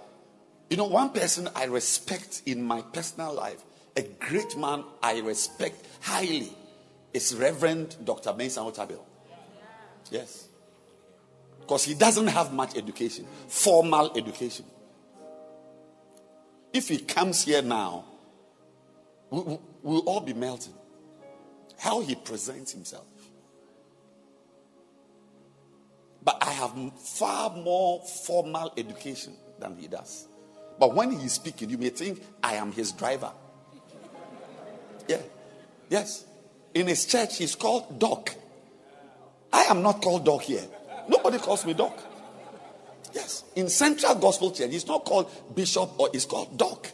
You 0.68 0.76
know, 0.76 0.86
one 0.86 1.10
person 1.10 1.48
I 1.54 1.64
respect 1.64 2.42
in 2.46 2.62
my 2.62 2.82
personal 2.82 3.34
life, 3.34 3.62
a 3.96 4.02
great 4.02 4.56
man 4.56 4.84
I 5.02 5.20
respect 5.20 5.86
highly 6.00 6.52
is 7.12 7.34
Reverend 7.34 7.96
Dr. 8.04 8.32
Mensa 8.34 8.60
Otabil. 8.60 9.00
Yes. 10.10 10.48
Because 11.60 11.84
he 11.84 11.94
doesn't 11.94 12.26
have 12.26 12.52
much 12.52 12.76
education, 12.76 13.26
formal 13.48 14.16
education. 14.16 14.64
If 16.72 16.88
he 16.88 16.98
comes 16.98 17.44
here 17.44 17.62
now, 17.62 18.04
we, 19.30 19.58
will 19.82 20.00
all 20.00 20.20
be 20.20 20.32
melting. 20.32 20.74
How 21.78 22.00
he 22.00 22.14
presents 22.14 22.72
himself. 22.72 23.06
But 26.24 26.38
I 26.40 26.50
have 26.50 26.72
far 26.98 27.50
more 27.50 28.00
formal 28.00 28.72
education 28.76 29.34
than 29.58 29.76
he 29.76 29.88
does. 29.88 30.28
But 30.78 30.94
when 30.94 31.10
he's 31.12 31.32
speaking, 31.32 31.70
you 31.70 31.78
may 31.78 31.88
think 31.88 32.22
I 32.42 32.54
am 32.54 32.72
his 32.72 32.92
driver. 32.92 33.32
Yeah. 35.08 35.20
Yes. 35.88 36.24
In 36.74 36.86
his 36.86 37.04
church, 37.06 37.38
he's 37.38 37.54
called 37.54 37.98
Doc. 37.98 38.34
I 39.52 39.64
am 39.64 39.82
not 39.82 40.00
called 40.00 40.24
Doc 40.24 40.42
here. 40.42 40.64
Nobody 41.08 41.38
calls 41.38 41.66
me 41.66 41.74
Doc. 41.74 41.98
Yes. 43.12 43.44
In 43.56 43.68
Central 43.68 44.14
Gospel 44.14 44.52
Church, 44.52 44.70
he's 44.70 44.86
not 44.86 45.04
called 45.04 45.30
Bishop 45.54 45.98
or 45.98 46.08
he's 46.12 46.24
called 46.24 46.56
Doc. 46.56 46.88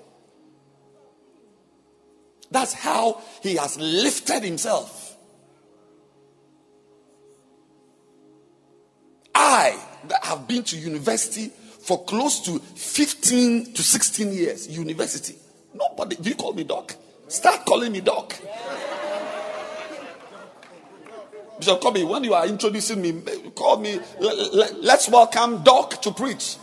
That's 2.51 2.73
how 2.73 3.21
he 3.43 3.57
has 3.57 3.79
lifted 3.79 4.43
himself. 4.43 5.17
I 9.35 9.79
have 10.23 10.49
been 10.49 10.63
to 10.65 10.77
university 10.77 11.49
for 11.49 12.05
close 12.05 12.41
to 12.41 12.59
15 12.59 13.75
to 13.75 13.83
16 13.83 14.33
years, 14.33 14.69
university. 14.69 15.37
Nobody, 15.75 16.17
do 16.17 16.31
you 16.31 16.35
call 16.35 16.53
me 16.53 16.65
doc? 16.65 16.97
Start 17.29 17.65
calling 17.65 17.93
me 17.93 18.01
doc. 18.01 18.35
Bishop 21.59 21.81
Kobe, 21.81 22.05
when 22.05 22.25
you 22.25 22.35
are 22.35 22.47
introducing 22.47 23.03
me, 23.03 23.13
call 23.55 23.79
me, 23.79 23.99
let's 24.21 25.09
welcome 25.09 25.63
Doc 25.63 26.01
to 26.03 26.13
preach. 26.13 26.57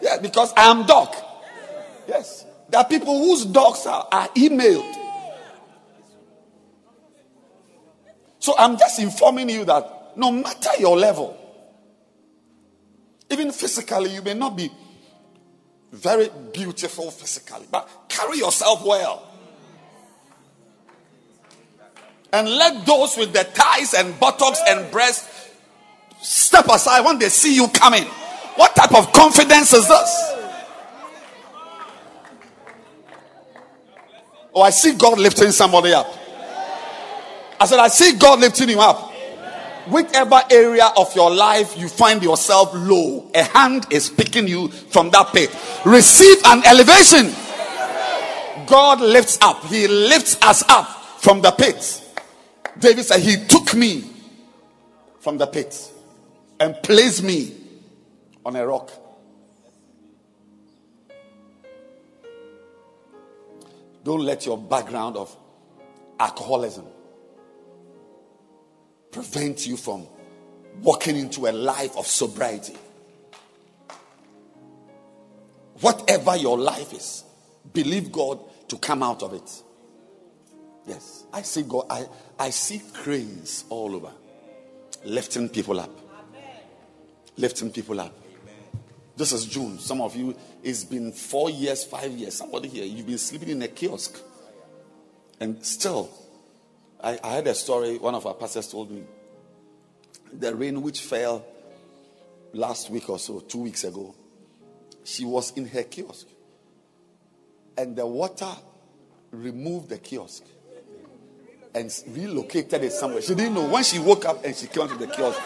Yeah, 0.00 0.18
because 0.18 0.52
I 0.56 0.70
am 0.70 0.86
Doc. 0.86 1.14
Yes. 2.08 2.46
There 2.68 2.80
are 2.80 2.86
people 2.86 3.18
whose 3.18 3.44
docs 3.44 3.86
are, 3.86 4.08
are 4.10 4.28
emailed. 4.28 4.96
So 8.38 8.54
I'm 8.58 8.78
just 8.78 8.98
informing 8.98 9.50
you 9.50 9.64
that 9.66 10.16
no 10.16 10.32
matter 10.32 10.70
your 10.78 10.96
level, 10.96 11.36
even 13.30 13.52
physically, 13.52 14.14
you 14.14 14.22
may 14.22 14.34
not 14.34 14.56
be 14.56 14.70
very 15.92 16.30
beautiful 16.52 17.10
physically, 17.10 17.66
but 17.70 17.88
carry 18.08 18.38
yourself 18.38 18.84
well. 18.84 19.31
And 22.32 22.48
let 22.48 22.86
those 22.86 23.16
with 23.16 23.32
the 23.32 23.44
thighs 23.44 23.94
and 23.94 24.18
buttocks 24.18 24.60
and 24.66 24.90
breasts 24.90 25.50
step 26.22 26.66
aside 26.68 27.04
when 27.04 27.18
they 27.18 27.28
see 27.28 27.54
you 27.54 27.68
coming. 27.68 28.04
What 28.56 28.74
type 28.74 28.94
of 28.94 29.12
confidence 29.12 29.72
is 29.72 29.86
this? 29.86 30.32
Oh, 34.54 34.62
I 34.62 34.70
see 34.70 34.94
God 34.94 35.18
lifting 35.18 35.50
somebody 35.50 35.92
up. 35.92 36.06
I 37.58 37.66
said, 37.66 37.78
I 37.78 37.88
see 37.88 38.16
God 38.18 38.40
lifting 38.40 38.68
you 38.68 38.80
up. 38.80 39.10
Whichever 39.88 40.40
area 40.50 40.90
of 40.96 41.14
your 41.16 41.30
life 41.30 41.76
you 41.76 41.88
find 41.88 42.22
yourself 42.22 42.70
low, 42.74 43.30
a 43.34 43.42
hand 43.42 43.86
is 43.90 44.08
picking 44.10 44.46
you 44.46 44.68
from 44.68 45.10
that 45.10 45.32
pit. 45.32 45.54
Receive 45.84 46.38
an 46.44 46.62
elevation. 46.64 47.32
God 48.66 49.00
lifts 49.00 49.38
up. 49.40 49.64
He 49.64 49.88
lifts 49.88 50.38
us 50.42 50.62
up 50.68 50.86
from 51.20 51.40
the 51.40 51.50
pit. 51.50 52.01
David 52.78 53.04
said, 53.04 53.20
He 53.20 53.36
took 53.46 53.74
me 53.74 54.04
from 55.20 55.38
the 55.38 55.46
pit 55.46 55.90
and 56.58 56.76
placed 56.82 57.22
me 57.22 57.54
on 58.44 58.56
a 58.56 58.66
rock. 58.66 58.90
Don't 64.04 64.22
let 64.22 64.46
your 64.46 64.58
background 64.58 65.16
of 65.16 65.34
alcoholism 66.18 66.86
prevent 69.12 69.66
you 69.66 69.76
from 69.76 70.06
walking 70.80 71.16
into 71.16 71.46
a 71.46 71.52
life 71.52 71.96
of 71.96 72.06
sobriety. 72.06 72.74
Whatever 75.80 76.36
your 76.36 76.58
life 76.58 76.92
is, 76.92 77.24
believe 77.72 78.10
God 78.10 78.40
to 78.68 78.78
come 78.78 79.02
out 79.02 79.22
of 79.22 79.34
it. 79.34 79.62
Yes, 80.86 81.21
I 81.32 81.42
see 81.42 81.62
God. 81.62 81.86
I, 81.88 82.06
I 82.38 82.50
see 82.50 82.82
cranes 82.92 83.64
all 83.68 83.94
over, 83.94 84.12
lifting 85.04 85.48
people 85.48 85.80
up, 85.80 85.90
lifting 87.36 87.70
people 87.70 88.00
up. 88.00 88.14
This 89.16 89.32
is 89.32 89.46
June. 89.46 89.78
Some 89.78 90.00
of 90.00 90.16
you, 90.16 90.34
it's 90.62 90.84
been 90.84 91.12
four 91.12 91.50
years, 91.50 91.84
five 91.84 92.12
years. 92.12 92.34
Somebody 92.34 92.68
here, 92.68 92.84
you've 92.84 93.06
been 93.06 93.18
sleeping 93.18 93.50
in 93.50 93.62
a 93.62 93.68
kiosk. 93.68 94.20
And 95.40 95.64
still, 95.64 96.10
I, 97.02 97.18
I 97.22 97.34
heard 97.34 97.46
a 97.46 97.54
story, 97.54 97.98
one 97.98 98.14
of 98.14 98.26
our 98.26 98.34
pastors 98.34 98.68
told 98.68 98.90
me. 98.90 99.02
The 100.32 100.54
rain 100.54 100.80
which 100.80 101.00
fell 101.00 101.44
last 102.54 102.90
week 102.90 103.10
or 103.10 103.18
so, 103.18 103.40
two 103.40 103.58
weeks 103.58 103.84
ago, 103.84 104.14
she 105.04 105.24
was 105.24 105.50
in 105.52 105.66
her 105.66 105.82
kiosk. 105.82 106.26
And 107.76 107.96
the 107.96 108.06
water 108.06 108.50
removed 109.30 109.88
the 109.88 109.98
kiosk 109.98 110.44
and 111.74 112.02
relocated 112.08 112.84
it 112.84 112.92
somewhere. 112.92 113.22
She 113.22 113.34
didn't 113.34 113.54
know. 113.54 113.68
When 113.68 113.82
she 113.82 113.98
woke 113.98 114.24
up 114.24 114.44
and 114.44 114.54
she 114.54 114.66
came 114.66 114.88
to 114.88 114.94
the 114.94 115.06
kiosk, 115.06 115.40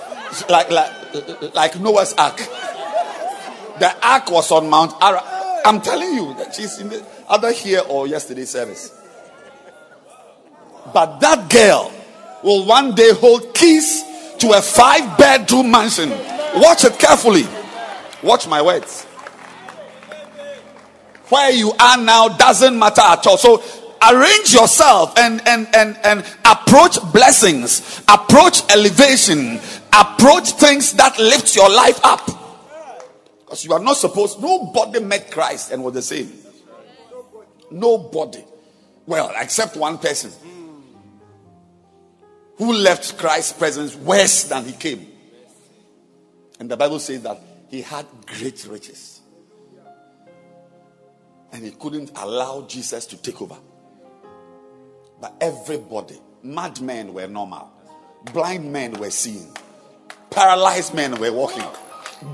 like, 0.49 0.71
like, 0.71 1.55
like 1.55 1.81
Noah's 1.81 2.15
Ark. 2.15 2.37
The 3.79 3.95
ark 4.03 4.31
was 4.31 4.51
on 4.51 4.69
Mount 4.71 4.95
Ara. 5.03 5.23
I'm 5.65 5.81
telling 5.81 6.15
you 6.15 6.35
that 6.35 6.55
she's 6.55 6.79
in 6.79 6.89
the 6.89 7.05
other 7.29 7.53
here 7.53 7.83
or 7.89 8.07
yesterday's 8.07 8.51
service. 8.51 8.93
But 10.95 11.19
that 11.21 11.51
girl 11.51 11.93
will 12.43 12.65
one 12.65 12.95
day 12.95 13.13
hold 13.13 13.55
keys 13.55 14.03
to 14.39 14.53
a 14.53 14.63
five 14.63 15.19
bedroom 15.19 15.71
mansion. 15.71 16.11
Watch 16.57 16.85
it 16.85 16.99
carefully. 16.99 17.45
Watch 18.23 18.49
my 18.49 18.63
words. 18.63 19.05
Where 21.29 21.51
you 21.51 21.73
are 21.79 21.99
now 21.99 22.29
doesn't 22.29 22.79
matter 22.79 23.03
at 23.03 23.27
all. 23.27 23.37
So 23.37 23.63
arrange 24.11 24.53
yourself 24.53 25.17
and 25.19 25.47
and 25.47 25.69
and 25.75 25.99
and 26.05 26.25
approach 26.45 26.99
blessings, 27.13 28.03
approach 28.09 28.63
elevation, 28.73 29.61
approach 29.93 30.51
things 30.53 30.93
that 30.95 31.19
lift 31.19 31.55
your 31.55 31.69
life 31.71 32.01
up. 32.05 32.27
Because 33.41 33.65
you 33.65 33.73
are 33.73 33.81
not 33.81 33.97
supposed, 33.97 34.41
nobody 34.41 35.01
met 35.01 35.31
Christ 35.31 35.73
and 35.73 35.85
was 35.85 35.95
the 35.95 36.03
same. 36.03 36.33
Nobody. 37.71 38.45
Well, 39.07 39.33
except 39.37 39.77
one 39.77 39.99
person 39.99 40.33
who 42.59 42.73
left 42.73 43.19
Christ's 43.19 43.53
presence 43.53 43.95
worse 43.95 44.45
than 44.45 44.65
he 44.65 44.73
came. 44.73 45.07
And 46.59 46.71
the 46.71 46.77
Bible 46.77 46.99
says 46.99 47.23
that 47.23 47.41
he 47.69 47.83
had 47.83 48.07
great 48.27 48.67
riches. 48.69 49.21
And 51.53 51.65
he 51.65 51.71
couldn't 51.71 52.11
allow 52.17 52.63
Jesus 52.63 53.07
to 53.07 53.17
take 53.17 53.41
over. 53.41 53.57
But 55.21 55.35
everybody, 55.41 56.21
madmen 56.43 57.15
were 57.15 57.27
normal, 57.27 57.71
blind 58.33 58.73
men 58.73 58.93
were 58.93 59.11
seeing, 59.11 59.57
paralyzed 60.31 60.95
men 60.95 61.19
were 61.19 61.33
walking 61.33 61.65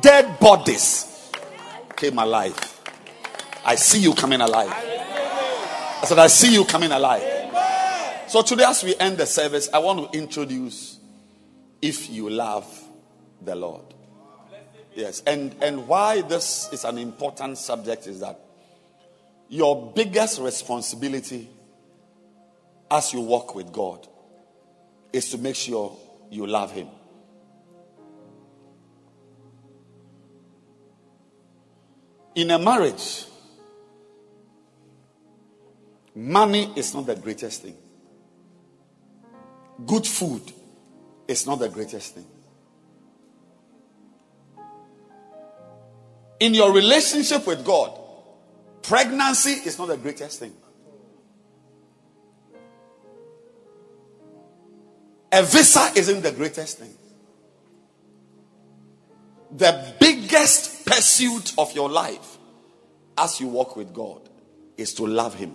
dead 0.01 0.39
bodies 0.39 1.31
came 1.97 2.19
alive. 2.19 2.57
I 3.65 3.77
see 3.77 4.01
you 4.01 4.15
coming 4.15 4.41
alive. 4.41 4.71
I 4.71 6.05
said, 6.05 6.19
I 6.19 6.27
see 6.27 6.53
you 6.53 6.65
coming 6.65 6.91
alive. 6.91 7.23
So 8.29 8.43
today, 8.43 8.65
as 8.65 8.83
we 8.83 8.97
end 8.97 9.19
the 9.19 9.27
service, 9.27 9.69
I 9.73 9.79
want 9.79 10.13
to 10.13 10.19
introduce 10.19 10.99
if 11.81 12.11
you 12.11 12.31
love 12.31 12.67
the 13.41 13.55
Lord. 13.55 13.83
Yes, 14.95 15.23
and, 15.27 15.55
and 15.63 15.87
why 15.87 16.23
this 16.23 16.69
is 16.73 16.85
an 16.85 16.99
important 16.99 17.57
subject 17.59 18.07
is 18.07 18.21
that 18.21 18.39
your 19.49 19.93
biggest 19.95 20.41
responsibility 20.41 21.49
as 22.93 23.15
you 23.15 23.23
walk 23.23 23.55
with 23.55 23.73
God 23.73 24.07
is 25.15 25.31
to 25.31 25.39
make 25.39 25.57
sure 25.57 25.97
you 26.31 26.47
love 26.47 26.71
Him. 26.73 26.89
In 32.35 32.51
a 32.51 32.59
marriage, 32.59 33.25
money 36.15 36.71
is 36.77 36.95
not 36.95 37.07
the 37.07 37.17
greatest 37.17 37.63
thing. 37.63 37.77
Good 39.87 40.07
food 40.07 40.53
is 41.27 41.47
not 41.47 41.61
the 41.61 41.71
greatest 41.71 42.15
thing. 42.15 42.27
In 46.41 46.53
your 46.53 46.73
relationship 46.73 47.47
with 47.47 47.65
God, 47.65 47.99
pregnancy 48.83 49.67
is 49.67 49.79
not 49.79 49.89
the 49.89 49.97
greatest 49.97 50.41
thing. 50.41 50.53
A 55.33 55.43
visa 55.43 55.91
isn't 55.97 56.21
the 56.21 56.33
greatest 56.33 56.79
thing. 56.79 56.95
The 59.57 59.95
biggest 59.99 60.85
pursuit 60.85 61.55
of 61.57 61.75
your 61.75 61.89
life 61.89 62.37
as 63.17 63.41
you 63.41 63.49
walk 63.49 63.75
with 63.75 63.95
God 63.95 64.29
is 64.77 64.93
to 64.95 65.07
love 65.07 65.35
Him. 65.35 65.55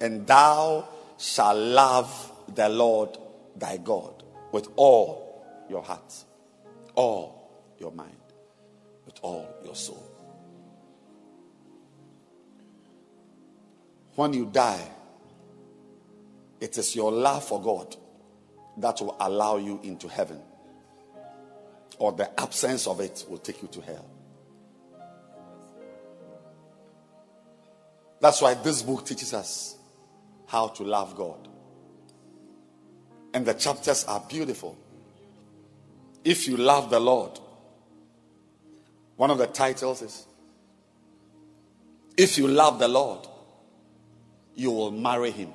And 0.00 0.26
thou 0.26 0.88
shalt 1.18 1.56
love 1.56 2.32
the 2.52 2.68
Lord 2.68 3.16
thy 3.54 3.76
God 3.76 4.24
with 4.50 4.68
all 4.74 5.44
your 5.70 5.82
heart, 5.82 6.14
all 6.96 7.48
your 7.78 7.92
mind, 7.92 8.16
with 9.06 9.18
all 9.22 9.48
your 9.64 9.76
soul. 9.76 10.08
When 14.16 14.32
you 14.32 14.46
die, 14.46 14.88
it 16.60 16.76
is 16.76 16.96
your 16.96 17.12
love 17.12 17.44
for 17.44 17.62
God 17.62 17.96
that 18.78 19.00
will 19.00 19.16
allow 19.20 19.56
you 19.56 19.80
into 19.82 20.08
heaven 20.08 20.40
or 21.98 22.12
the 22.12 22.40
absence 22.40 22.86
of 22.86 23.00
it 23.00 23.24
will 23.28 23.38
take 23.38 23.62
you 23.62 23.68
to 23.68 23.80
hell. 23.80 24.06
That's 28.20 28.40
why 28.40 28.54
this 28.54 28.82
book 28.82 29.04
teaches 29.04 29.34
us 29.34 29.76
how 30.46 30.68
to 30.68 30.84
love 30.84 31.16
God. 31.16 31.48
And 33.34 33.44
the 33.46 33.54
chapters 33.54 34.04
are 34.04 34.22
beautiful. 34.28 34.76
If 36.24 36.46
you 36.46 36.56
love 36.56 36.90
the 36.90 37.00
Lord, 37.00 37.38
one 39.16 39.30
of 39.30 39.38
the 39.38 39.46
titles 39.46 40.02
is 40.02 40.26
If 42.16 42.38
you 42.38 42.46
love 42.46 42.78
the 42.78 42.88
Lord, 42.88 43.26
you 44.54 44.70
will 44.70 44.90
marry 44.90 45.30
him. 45.30 45.52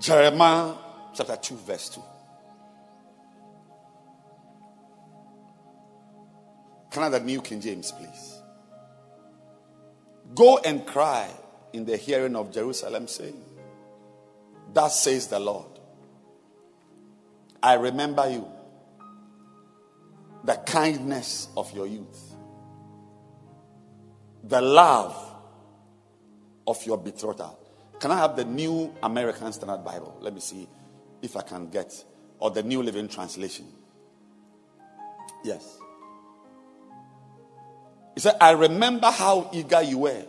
Jeremiah 0.00 0.72
chapter 1.14 1.36
2, 1.36 1.56
verse 1.56 1.90
2. 1.90 2.02
Can 6.90 7.02
I 7.02 7.04
have 7.04 7.12
the 7.12 7.20
New 7.20 7.42
King 7.42 7.60
James, 7.60 7.92
please? 7.92 8.40
Go 10.34 10.58
and 10.58 10.86
cry 10.86 11.30
in 11.74 11.84
the 11.84 11.98
hearing 11.98 12.34
of 12.34 12.50
Jerusalem, 12.50 13.08
saying, 13.08 13.44
Thus 14.72 15.02
says 15.02 15.26
the 15.26 15.38
Lord, 15.38 15.78
I 17.62 17.74
remember 17.74 18.28
you, 18.30 18.48
the 20.44 20.54
kindness 20.54 21.48
of 21.58 21.74
your 21.74 21.86
youth, 21.86 22.34
the 24.44 24.62
love 24.62 25.14
of 26.66 26.84
your 26.86 26.96
betrothal. 26.96 27.59
Can 28.00 28.10
I 28.10 28.16
have 28.16 28.34
the 28.34 28.46
New 28.46 28.94
American 29.02 29.52
Standard 29.52 29.84
Bible? 29.84 30.16
Let 30.20 30.34
me 30.34 30.40
see 30.40 30.66
if 31.20 31.36
I 31.36 31.42
can 31.42 31.68
get, 31.68 32.02
or 32.38 32.50
the 32.50 32.62
New 32.62 32.82
Living 32.82 33.08
Translation. 33.08 33.66
Yes. 35.44 35.78
He 38.14 38.20
said, 38.20 38.36
I 38.40 38.52
remember 38.52 39.10
how 39.10 39.50
eager 39.52 39.82
you 39.82 39.98
were 39.98 40.24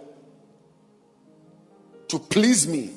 to 2.09 2.19
please 2.19 2.67
me 2.67 2.91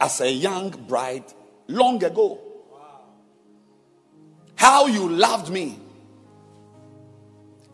as 0.00 0.22
a 0.22 0.32
young 0.32 0.70
bride 0.70 1.24
long 1.68 2.02
ago. 2.02 2.40
How 4.56 4.86
you 4.86 5.10
loved 5.10 5.50
me 5.50 5.78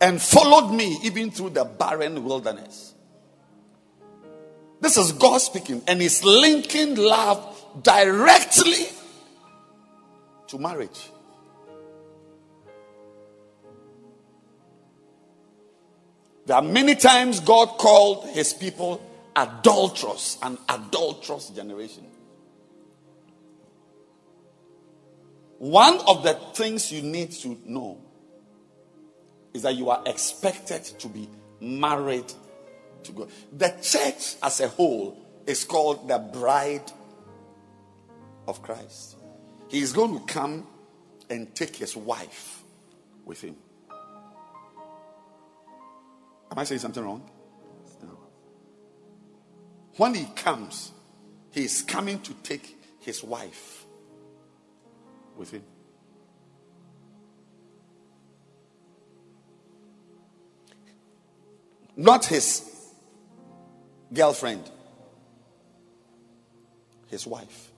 and 0.01 0.21
followed 0.21 0.73
me 0.73 0.97
even 1.03 1.31
through 1.31 1.51
the 1.51 1.63
barren 1.63 2.23
wilderness. 2.23 2.88
This 4.81 4.97
is 4.97 5.11
God 5.11 5.39
speaking, 5.39 5.81
and 5.87 6.01
He's 6.01 6.23
linking 6.23 6.95
love 6.95 7.83
directly 7.83 8.87
to 10.47 10.57
marriage. 10.57 11.09
There 16.45 16.55
are 16.55 16.63
many 16.63 16.95
times 16.95 17.41
God 17.41 17.77
called 17.77 18.29
His 18.29 18.53
people 18.53 19.05
adulterous, 19.35 20.37
an 20.41 20.57
adulterous 20.67 21.49
generation. 21.49 22.05
One 25.59 25.99
of 26.07 26.23
the 26.23 26.33
things 26.53 26.91
you 26.91 27.01
need 27.01 27.31
to 27.31 27.57
know 27.65 27.99
is 29.53 29.63
that 29.63 29.75
you 29.75 29.89
are 29.89 30.01
expected 30.05 30.85
to 30.85 31.09
be 31.09 31.29
married 31.59 32.31
to 33.03 33.11
God. 33.11 33.29
The 33.51 33.69
church 33.81 34.35
as 34.41 34.59
a 34.61 34.67
whole 34.67 35.17
is 35.45 35.63
called 35.63 36.07
the 36.07 36.19
bride 36.19 36.91
of 38.47 38.61
Christ. 38.61 39.17
He 39.69 39.79
is 39.79 39.93
going 39.93 40.17
to 40.19 40.25
come 40.25 40.67
and 41.29 41.53
take 41.55 41.75
his 41.75 41.95
wife 41.95 42.63
with 43.25 43.41
him. 43.41 43.55
Am 46.51 46.57
I 46.57 46.63
saying 46.63 46.79
something 46.79 47.03
wrong? 47.03 47.29
No. 48.01 48.17
When 49.97 50.15
he 50.15 50.25
comes, 50.35 50.91
he 51.51 51.65
is 51.65 51.83
coming 51.83 52.19
to 52.21 52.33
take 52.41 52.75
his 52.99 53.23
wife 53.23 53.85
with 55.37 55.51
him. 55.51 55.63
Not 61.95 62.25
his 62.25 62.78
girlfriend, 64.13 64.69
his 67.07 67.25
wife. 67.25 67.71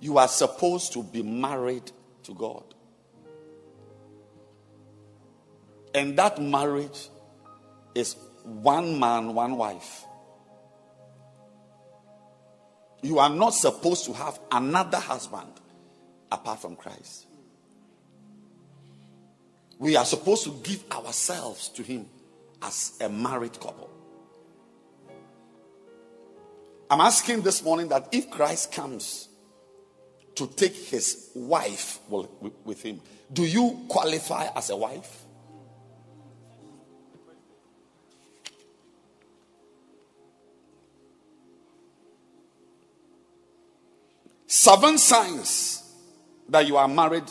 You 0.00 0.18
are 0.18 0.28
supposed 0.28 0.92
to 0.92 1.02
be 1.02 1.22
married 1.22 1.90
to 2.24 2.34
God. 2.34 2.64
And 5.94 6.18
that 6.18 6.40
marriage 6.40 7.08
is 7.94 8.16
one 8.44 9.00
man, 9.00 9.34
one 9.34 9.56
wife. 9.56 10.04
You 13.02 13.18
are 13.18 13.30
not 13.30 13.50
supposed 13.50 14.04
to 14.06 14.12
have 14.12 14.38
another 14.52 14.98
husband 14.98 15.52
apart 16.30 16.60
from 16.60 16.76
Christ. 16.76 17.26
We 19.78 19.96
are 19.96 20.04
supposed 20.04 20.44
to 20.44 20.50
give 20.62 20.84
ourselves 20.90 21.68
to 21.70 21.82
Him 21.82 22.06
as 22.62 22.96
a 23.00 23.08
married 23.08 23.58
couple. 23.60 23.90
I'm 26.90 27.00
asking 27.00 27.42
this 27.42 27.62
morning 27.62 27.88
that 27.88 28.08
if 28.12 28.30
Christ 28.30 28.72
comes 28.72 29.28
to 30.36 30.46
take 30.46 30.74
his 30.74 31.30
wife 31.34 31.98
with 32.08 32.82
him, 32.82 33.00
do 33.32 33.44
you 33.44 33.84
qualify 33.88 34.48
as 34.54 34.70
a 34.70 34.76
wife? 34.76 35.24
Seven 44.46 44.96
signs 44.98 45.82
that 46.48 46.66
you 46.66 46.76
are 46.76 46.88
married 46.88 47.30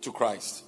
to 0.00 0.12
Christ. 0.12 0.64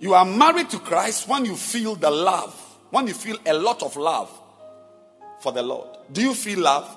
You 0.00 0.14
are 0.14 0.24
married 0.24 0.70
to 0.70 0.78
Christ 0.78 1.28
when 1.28 1.44
you 1.44 1.54
feel 1.54 1.94
the 1.94 2.10
love, 2.10 2.54
when 2.88 3.06
you 3.06 3.12
feel 3.12 3.36
a 3.44 3.52
lot 3.52 3.82
of 3.82 3.96
love 3.96 4.30
for 5.40 5.52
the 5.52 5.62
Lord. 5.62 5.88
Do 6.10 6.22
you 6.22 6.32
feel 6.32 6.60
love? 6.60 6.96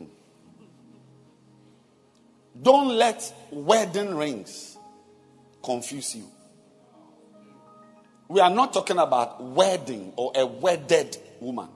Don't 2.60 2.88
let 2.88 3.32
wedding 3.52 4.16
rings 4.16 4.76
confuse 5.62 6.16
you. 6.16 6.28
We 8.26 8.40
are 8.40 8.50
not 8.50 8.72
talking 8.72 8.98
about 8.98 9.40
wedding 9.40 10.12
or 10.16 10.32
a 10.34 10.44
wedded 10.44 11.16
woman 11.38 11.68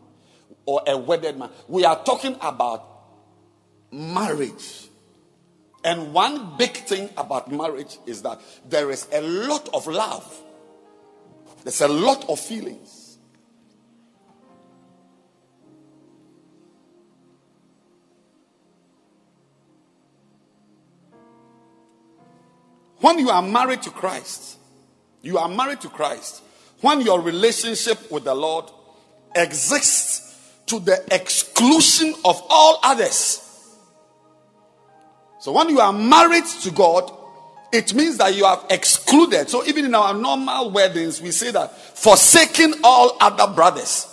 or 0.66 0.82
a 0.84 0.98
wedded 0.98 1.38
man. 1.38 1.50
We 1.68 1.84
are 1.84 2.02
talking 2.02 2.36
about 2.40 2.89
marriage. 3.90 4.88
And 5.82 6.12
one 6.12 6.56
big 6.58 6.72
thing 6.72 7.10
about 7.16 7.50
marriage 7.50 7.98
is 8.06 8.22
that 8.22 8.40
there 8.68 8.90
is 8.90 9.06
a 9.12 9.20
lot 9.20 9.68
of 9.72 9.86
love, 9.86 10.42
there's 11.64 11.80
a 11.80 11.88
lot 11.88 12.28
of 12.28 12.38
feelings. 12.38 13.18
When 23.00 23.18
you 23.18 23.30
are 23.30 23.42
married 23.42 23.82
to 23.82 23.90
Christ, 23.90 24.58
you 25.22 25.38
are 25.38 25.48
married 25.48 25.80
to 25.80 25.88
Christ. 25.88 26.42
When 26.82 27.00
your 27.00 27.20
relationship 27.20 28.10
with 28.10 28.24
the 28.24 28.34
Lord 28.34 28.66
exists 29.34 30.36
to 30.66 30.80
the 30.80 31.02
exclusion 31.10 32.14
of 32.24 32.42
all 32.48 32.78
others, 32.82 33.49
so 35.40 35.52
when 35.52 35.70
you 35.70 35.80
are 35.80 35.92
married 35.92 36.44
to 36.62 36.70
God, 36.70 37.10
it 37.72 37.94
means 37.94 38.18
that 38.18 38.34
you 38.34 38.44
have 38.44 38.66
excluded. 38.68 39.48
So 39.48 39.64
even 39.64 39.86
in 39.86 39.94
our 39.94 40.12
normal 40.12 40.70
weddings, 40.70 41.22
we 41.22 41.30
say 41.30 41.50
that 41.50 41.76
forsaking 41.76 42.74
all 42.84 43.16
other 43.20 43.52
brothers. 43.52 44.06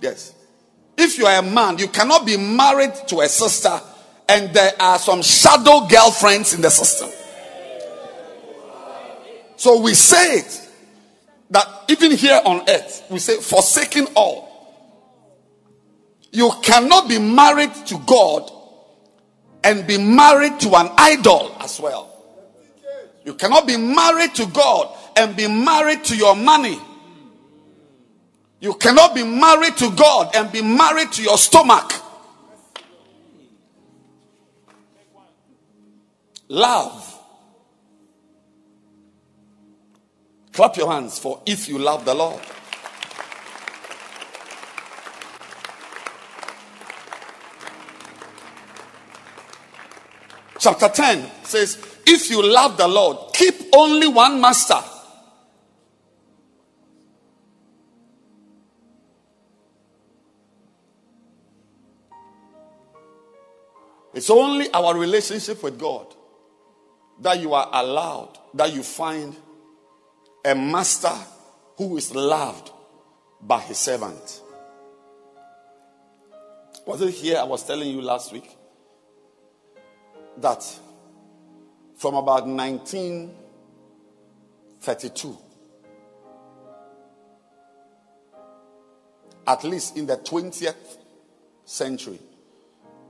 Yes. 0.00 0.34
If 0.98 1.16
you 1.16 1.26
are 1.26 1.38
a 1.38 1.42
man, 1.42 1.78
you 1.78 1.88
cannot 1.88 2.26
be 2.26 2.36
married 2.36 2.92
to 3.08 3.20
a 3.20 3.28
sister 3.28 3.80
and 4.28 4.52
there 4.52 4.72
are 4.78 4.98
some 4.98 5.22
shadow 5.22 5.86
girlfriends 5.86 6.52
in 6.52 6.60
the 6.60 6.70
system. 6.70 7.08
So 9.56 9.80
we 9.80 9.94
say 9.94 10.38
it 10.38 10.68
that 11.50 11.66
even 11.88 12.10
here 12.10 12.40
on 12.44 12.68
earth, 12.68 13.04
we 13.08 13.18
say 13.18 13.36
forsaking 13.40 14.08
all. 14.14 14.50
You 16.32 16.50
cannot 16.62 17.08
be 17.08 17.18
married 17.18 17.74
to 17.86 17.98
God 17.98 18.50
and 19.64 19.86
be 19.86 19.98
married 19.98 20.58
to 20.60 20.74
an 20.74 20.90
idol 20.96 21.56
as 21.60 21.80
well. 21.80 22.08
You 23.24 23.34
cannot 23.34 23.66
be 23.66 23.76
married 23.76 24.34
to 24.36 24.46
God 24.46 24.96
and 25.16 25.36
be 25.36 25.46
married 25.46 26.04
to 26.04 26.16
your 26.16 26.34
money. 26.34 26.78
You 28.60 28.74
cannot 28.74 29.14
be 29.14 29.24
married 29.24 29.76
to 29.78 29.90
God 29.90 30.34
and 30.34 30.50
be 30.50 30.62
married 30.62 31.12
to 31.12 31.22
your 31.22 31.38
stomach. 31.38 31.92
Love. 36.48 37.08
Clap 40.52 40.76
your 40.76 40.92
hands 40.92 41.18
for 41.18 41.40
if 41.46 41.68
you 41.68 41.78
love 41.78 42.04
the 42.04 42.14
Lord. 42.14 42.40
Chapter 50.62 50.88
10 50.88 51.28
says, 51.42 51.76
If 52.06 52.30
you 52.30 52.40
love 52.40 52.76
the 52.76 52.86
Lord, 52.86 53.34
keep 53.34 53.54
only 53.74 54.06
one 54.06 54.40
master. 54.40 54.80
It's 64.14 64.30
only 64.30 64.70
our 64.72 64.96
relationship 64.96 65.62
with 65.64 65.80
God 65.80 66.14
that 67.22 67.40
you 67.40 67.54
are 67.54 67.68
allowed, 67.72 68.38
that 68.54 68.72
you 68.72 68.84
find 68.84 69.34
a 70.44 70.54
master 70.54 71.16
who 71.76 71.96
is 71.96 72.14
loved 72.14 72.70
by 73.40 73.58
his 73.60 73.78
servant. 73.78 74.42
Was 76.86 77.00
it 77.00 77.10
here 77.14 77.38
I 77.38 77.44
was 77.44 77.64
telling 77.64 77.88
you 77.88 78.02
last 78.02 78.32
week? 78.32 78.56
That 80.38 80.64
from 81.96 82.14
about 82.14 82.46
1932, 82.46 85.38
at 89.46 89.62
least 89.64 89.96
in 89.96 90.06
the 90.06 90.16
20th 90.16 90.98
century, 91.64 92.18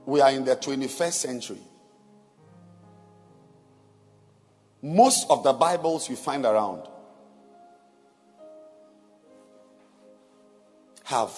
we 0.05 0.21
are 0.21 0.31
in 0.31 0.43
the 0.43 0.55
21st 0.55 1.13
century. 1.13 1.59
most 4.83 5.25
of 5.29 5.43
the 5.43 5.53
Bibles 5.53 6.09
you 6.09 6.17
find 6.17 6.45
around 6.45 6.81
have 11.05 11.31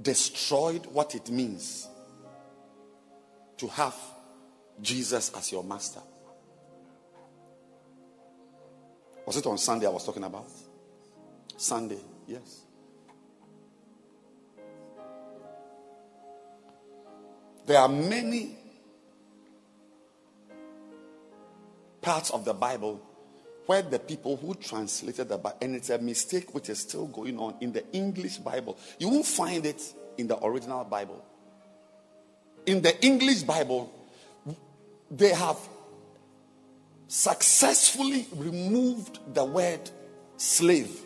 destroyed 0.00 0.86
what 0.86 1.14
it 1.14 1.30
means 1.30 1.88
to 3.56 3.66
have 3.68 3.96
Jesus 4.80 5.32
as 5.36 5.50
your 5.50 5.64
master. 5.64 6.00
Was 9.26 9.36
it 9.36 9.46
on 9.46 9.58
Sunday 9.58 9.86
I 9.86 9.90
was 9.90 10.04
talking 10.06 10.24
about? 10.24 10.48
Sunday, 11.56 11.98
yes. 12.26 12.62
There 17.66 17.78
are 17.78 17.88
many 17.88 18.56
parts 22.00 22.30
of 22.30 22.44
the 22.46 22.54
Bible 22.54 23.02
where 23.68 23.82
the 23.82 23.98
people 23.98 24.34
who 24.38 24.54
translated 24.54 25.28
the 25.28 25.36
Bible, 25.36 25.58
and 25.60 25.76
it's 25.76 25.90
a 25.90 25.98
mistake 25.98 26.54
which 26.54 26.70
is 26.70 26.78
still 26.78 27.06
going 27.06 27.38
on 27.38 27.54
in 27.60 27.70
the 27.70 27.84
English 27.92 28.38
Bible. 28.38 28.78
You 28.98 29.10
won't 29.10 29.26
find 29.26 29.66
it 29.66 29.82
in 30.16 30.26
the 30.26 30.42
original 30.42 30.84
Bible. 30.84 31.22
In 32.64 32.80
the 32.80 32.98
English 33.04 33.42
Bible, 33.42 33.92
they 35.10 35.34
have 35.34 35.58
successfully 37.08 38.26
removed 38.36 39.18
the 39.34 39.44
word 39.44 39.90
slave. 40.38 41.02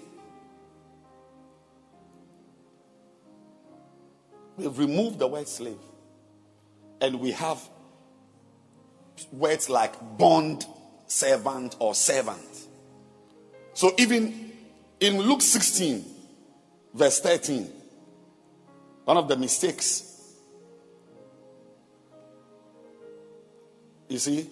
They've 4.56 4.78
removed 4.78 5.18
the 5.18 5.26
word 5.26 5.48
slave. 5.48 5.82
And 7.00 7.18
we 7.18 7.32
have 7.32 7.60
words 9.32 9.68
like 9.68 10.16
bond 10.16 10.64
servant 11.08 11.74
or 11.80 11.94
servant. 11.94 12.51
So 13.74 13.92
even 13.98 14.52
in 15.00 15.20
Luke 15.20 15.42
16, 15.42 16.04
verse 16.94 17.20
13, 17.20 17.70
one 19.04 19.16
of 19.16 19.28
the 19.28 19.36
mistakes, 19.36 20.08
you 24.08 24.18
see, 24.18 24.48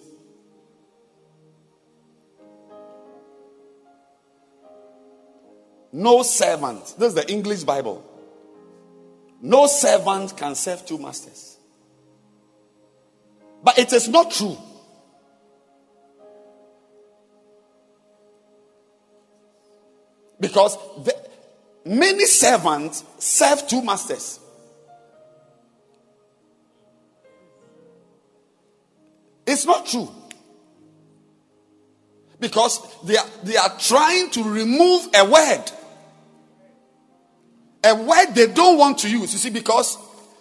no 5.91 6.23
servant, 6.23 6.95
this 6.97 7.09
is 7.09 7.13
the 7.13 7.31
English 7.31 7.63
Bible. 7.63 8.03
No 9.41 9.67
servant 9.67 10.35
can 10.37 10.55
serve 10.55 10.85
two 10.85 10.97
masters. 10.97 11.57
But 13.63 13.77
it 13.77 13.93
is 13.93 14.07
not 14.07 14.31
true. 14.31 14.57
Because 20.41 20.75
the, 21.03 21.15
many 21.85 22.25
servants 22.25 23.05
serve 23.19 23.67
two 23.67 23.81
masters. 23.83 24.39
It's 29.45 29.65
not 29.65 29.85
true. 29.85 30.09
Because 32.39 32.81
they 33.03 33.17
are, 33.17 33.25
they 33.43 33.55
are 33.55 33.77
trying 33.77 34.31
to 34.31 34.43
remove 34.43 35.07
a 35.13 35.29
word. 35.29 35.71
A 37.83 37.95
word 37.95 38.33
they 38.33 38.47
don't 38.47 38.79
want 38.79 38.97
to 38.99 39.09
use. 39.09 39.33
You 39.33 39.39
see, 39.39 39.49
because 39.51 39.97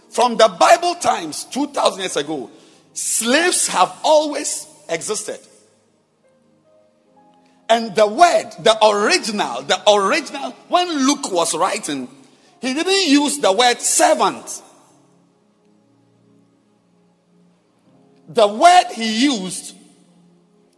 from 0.09 0.39
the 0.39 0.49
Bible 0.49 0.95
times, 0.95 1.45
2,000 1.45 2.01
years 2.01 2.17
ago, 2.17 2.51
slaves 2.95 3.69
have 3.69 3.95
always 4.03 4.67
existed. 4.89 5.41
And 7.71 7.95
the 7.95 8.09
word, 8.09 8.51
the 8.59 8.77
original, 8.85 9.63
the 9.63 9.81
original, 9.89 10.51
when 10.67 10.89
Luke 11.07 11.31
was 11.31 11.55
writing, 11.55 12.09
he 12.61 12.75
didn't 12.75 13.09
use 13.09 13.39
the 13.39 13.53
word 13.53 13.81
servant. 13.81 14.61
The 18.29 18.49
word 18.49 18.87
he 18.93 19.25
used 19.25 19.77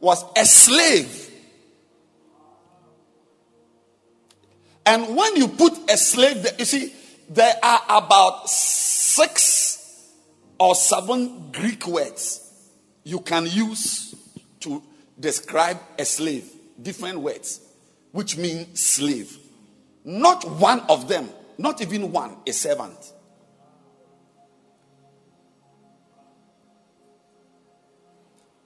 was 0.01 0.23
a 0.37 0.45
slave. 0.45 1.31
And 4.85 5.17
when 5.17 5.37
you 5.37 5.49
put 5.49 5.91
a 5.91 5.97
slave 5.97 6.47
you 6.59 6.65
see, 6.67 6.93
there 7.31 7.55
are 7.63 7.81
about 7.89 8.51
six 8.51 10.11
or 10.61 10.75
seven 10.75 11.53
Greek 11.53 11.87
words 11.87 12.53
you 13.03 13.21
can 13.21 13.47
use 13.47 14.15
to 14.61 14.83
describe 15.19 15.79
a 15.99 16.05
slave 16.05 16.51
different 16.83 17.21
words 17.21 17.61
which 18.13 18.37
mean 18.37 18.75
slave. 18.75 19.37
Not 20.05 20.49
one 20.49 20.81
of 20.89 21.09
them, 21.09 21.29
not 21.59 21.81
even 21.81 22.13
one, 22.13 22.37
a 22.47 22.53
servant. 22.53 23.13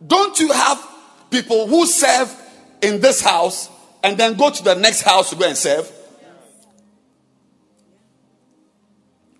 Don't 0.04 0.38
you 0.38 0.52
have 0.52 0.86
people 1.30 1.66
who 1.66 1.86
serve 1.86 2.34
in 2.82 3.00
this 3.00 3.20
house 3.20 3.70
and 4.02 4.18
then 4.18 4.34
go 4.34 4.50
to 4.50 4.62
the 4.62 4.74
next 4.74 5.02
house 5.02 5.30
to 5.30 5.36
go 5.36 5.46
and 5.46 5.56
serve? 5.56 5.90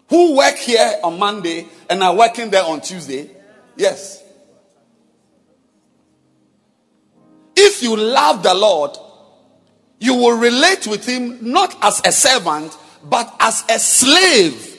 Who 0.09 0.37
work 0.37 0.57
here 0.57 0.99
on 1.03 1.19
Monday 1.19 1.67
and 1.91 2.03
are 2.03 2.15
working 2.15 2.51
there 2.51 2.65
on 2.65 2.81
Tuesday? 2.81 3.31
Yes. 3.77 4.23
If 7.57 7.83
you 7.83 7.97
love 7.97 8.43
the 8.43 8.55
Lord, 8.55 8.97
you 9.99 10.15
will 10.15 10.37
relate 10.37 10.87
with 10.87 11.07
him 11.07 11.39
not 11.53 11.77
as 11.83 12.03
a 12.05 12.13
servant, 12.13 12.77
but 13.03 13.35
as 13.41 13.65
a 13.71 13.79
slave. 13.79 14.75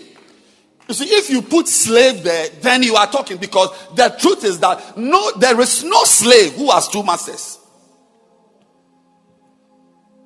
You 0.87 0.93
see, 0.93 1.05
if 1.05 1.29
you 1.29 1.41
put 1.41 1.67
slave 1.67 2.23
there, 2.23 2.49
then 2.61 2.83
you 2.83 2.95
are 2.95 3.07
talking 3.07 3.37
because 3.37 3.69
the 3.95 4.15
truth 4.19 4.43
is 4.45 4.59
that 4.59 4.97
no, 4.97 5.31
there 5.37 5.59
is 5.59 5.83
no 5.83 6.03
slave 6.03 6.53
who 6.53 6.71
has 6.71 6.87
two 6.87 7.03
masters. 7.03 7.59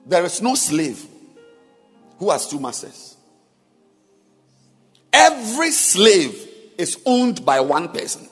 There 0.06 0.24
is 0.26 0.41
no 0.41 0.56
slave 0.56 1.04
who 2.18 2.30
has 2.30 2.47
two 2.47 2.60
masters. 2.60 3.16
Every 5.14 5.72
slave 5.72 6.47
is 6.78 7.02
owned 7.06 7.45
by 7.45 7.60
one 7.62 7.89
person. 7.89 8.28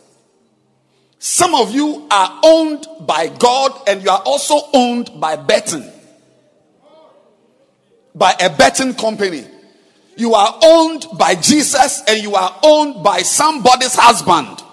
Some 1.20 1.54
of 1.54 1.76
you 1.76 2.08
are 2.10 2.40
owned 2.44 2.88
by 3.02 3.28
God 3.28 3.74
and 3.88 4.02
you 4.02 4.10
are 4.10 4.22
also 4.26 4.62
owned 4.74 5.12
by 5.20 5.36
betting. 5.36 5.84
By 8.16 8.34
a 8.40 8.50
betting 8.50 8.94
company. 8.94 9.46
You 10.16 10.34
are 10.34 10.60
owned 10.64 11.06
by 11.18 11.36
Jesus 11.36 12.02
and 12.08 12.22
you 12.24 12.36
are 12.36 12.58
owned 12.64 13.04
by 13.04 13.20
somebody's 13.20 13.96
husband. 13.96 14.64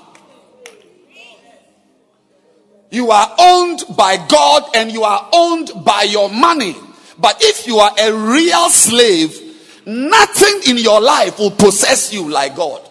You 2.93 3.11
are 3.11 3.35
owned 3.39 3.83
by 3.97 4.25
God 4.29 4.71
and 4.77 4.93
you 4.93 5.03
are 5.03 5.29
owned 5.33 5.73
by 5.85 6.03
your 6.03 6.31
money. 6.31 6.77
But 7.19 7.39
if 7.41 7.67
you 7.67 7.79
are 7.79 7.93
a 7.99 8.13
real 8.13 8.71
slave, 8.71 9.37
nothing 9.85 10.61
in 10.69 10.79
your 10.79 11.01
life 11.01 11.41
will 11.41 11.51
possess 11.51 12.13
you 12.13 12.29
like 12.31 12.55
God. 12.55 12.89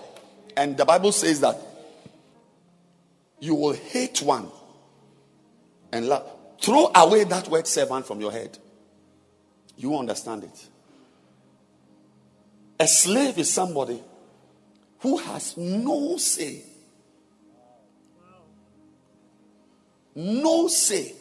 And 0.58 0.76
the 0.76 0.84
Bible 0.84 1.14
says 1.14 1.40
that 1.40 1.65
you 3.46 3.54
will 3.54 3.74
hate 3.74 4.24
one 4.24 4.50
and 5.92 6.08
love. 6.08 6.28
Throw 6.60 6.92
away 6.96 7.26
that 7.26 7.48
word 7.48 7.68
servant 7.68 8.08
from 8.08 8.20
your 8.20 8.32
head. 8.32 8.58
You 9.78 9.96
understand 9.98 10.46
it. 10.46 10.68
A 12.80 12.88
slave 12.88 13.38
is 13.38 13.54
somebody 13.54 14.02
who 15.00 15.18
has 15.18 15.56
no 15.58 16.18
say. 16.18 16.64
No 20.16 20.68
say. 20.68 21.14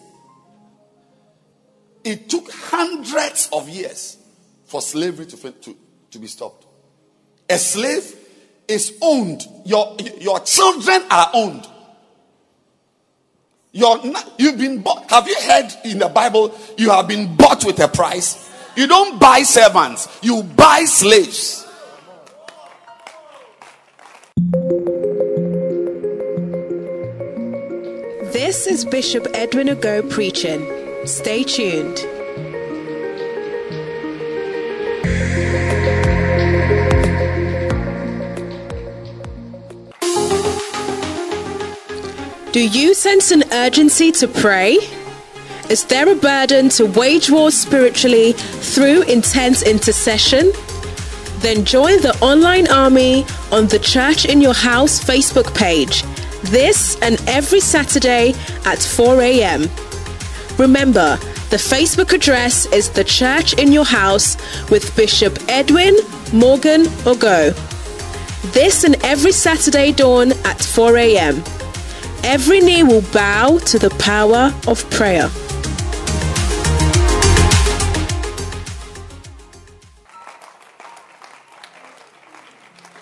It 2.02 2.30
took 2.30 2.50
hundreds 2.50 3.50
of 3.52 3.68
years 3.68 4.16
for 4.64 4.80
slavery 4.80 5.26
to, 5.26 5.52
to, 5.52 5.76
to 6.10 6.18
be 6.18 6.26
stopped. 6.26 6.64
A 7.50 7.58
slave 7.58 8.14
is 8.66 8.96
owned. 9.02 9.46
Your, 9.66 9.96
your 10.20 10.40
children 10.40 11.02
are 11.10 11.30
owned. 11.34 11.66
You're 13.76 14.06
not, 14.06 14.34
you've 14.38 14.56
been 14.56 14.82
bought. 14.82 15.10
Have 15.10 15.26
you 15.26 15.34
heard 15.34 15.68
in 15.84 15.98
the 15.98 16.08
Bible 16.08 16.56
you 16.78 16.90
have 16.90 17.08
been 17.08 17.34
bought 17.34 17.64
with 17.64 17.80
a 17.80 17.88
price? 17.88 18.48
You 18.76 18.86
don't 18.86 19.18
buy 19.18 19.42
servants, 19.42 20.06
you 20.22 20.44
buy 20.44 20.84
slaves. 20.84 21.66
This 28.32 28.68
is 28.68 28.84
Bishop 28.84 29.26
Edwin 29.34 29.66
Ogo 29.66 30.08
preaching. 30.08 30.70
Stay 31.04 31.42
tuned. 31.42 32.13
Do 42.54 42.64
you 42.64 42.94
sense 42.94 43.32
an 43.32 43.42
urgency 43.50 44.12
to 44.12 44.28
pray? 44.28 44.78
Is 45.68 45.84
there 45.86 46.08
a 46.08 46.14
burden 46.14 46.68
to 46.78 46.86
wage 46.86 47.28
war 47.28 47.50
spiritually 47.50 48.34
through 48.34 49.02
intense 49.02 49.62
intercession? 49.62 50.52
Then 51.38 51.64
join 51.64 52.00
the 52.00 52.16
online 52.20 52.70
army 52.70 53.26
on 53.50 53.66
the 53.66 53.80
Church 53.80 54.24
in 54.24 54.40
Your 54.40 54.54
House 54.54 55.02
Facebook 55.02 55.52
page 55.56 56.04
this 56.52 56.96
and 57.02 57.20
every 57.26 57.58
Saturday 57.58 58.34
at 58.64 58.78
4 58.78 59.20
a.m. 59.20 59.62
Remember, 60.56 61.16
the 61.50 61.56
Facebook 61.56 62.12
address 62.12 62.66
is 62.66 62.88
The 62.88 63.02
Church 63.02 63.54
in 63.54 63.72
Your 63.72 63.84
House 63.84 64.36
with 64.70 64.94
Bishop 64.94 65.40
Edwin 65.48 65.96
Morgan 66.32 66.82
Ogo. 67.02 67.52
This 68.52 68.84
and 68.84 68.94
every 69.02 69.32
Saturday 69.32 69.90
dawn 69.90 70.30
at 70.44 70.62
4 70.62 70.96
a.m. 70.98 71.42
Every 72.26 72.60
knee 72.60 72.82
will 72.82 73.02
bow 73.12 73.58
to 73.58 73.78
the 73.78 73.90
power 73.98 74.50
of 74.66 74.88
prayer. 74.88 75.28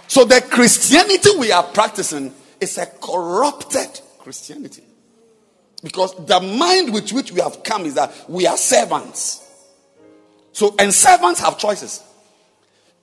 So 0.08 0.24
the 0.24 0.44
Christianity 0.50 1.30
we 1.38 1.52
are 1.52 1.62
practicing 1.62 2.34
is 2.60 2.76
a 2.78 2.86
corrupted 2.86 4.00
Christianity. 4.18 4.82
Because 5.84 6.14
the 6.26 6.40
mind 6.40 6.92
with 6.92 7.12
which 7.12 7.30
we 7.30 7.40
have 7.40 7.62
come 7.62 7.86
is 7.86 7.94
that 7.94 8.12
we 8.28 8.48
are 8.48 8.56
servants. 8.56 9.48
So, 10.50 10.74
and 10.80 10.92
servants 10.92 11.40
have 11.40 11.58
choices. 11.58 12.02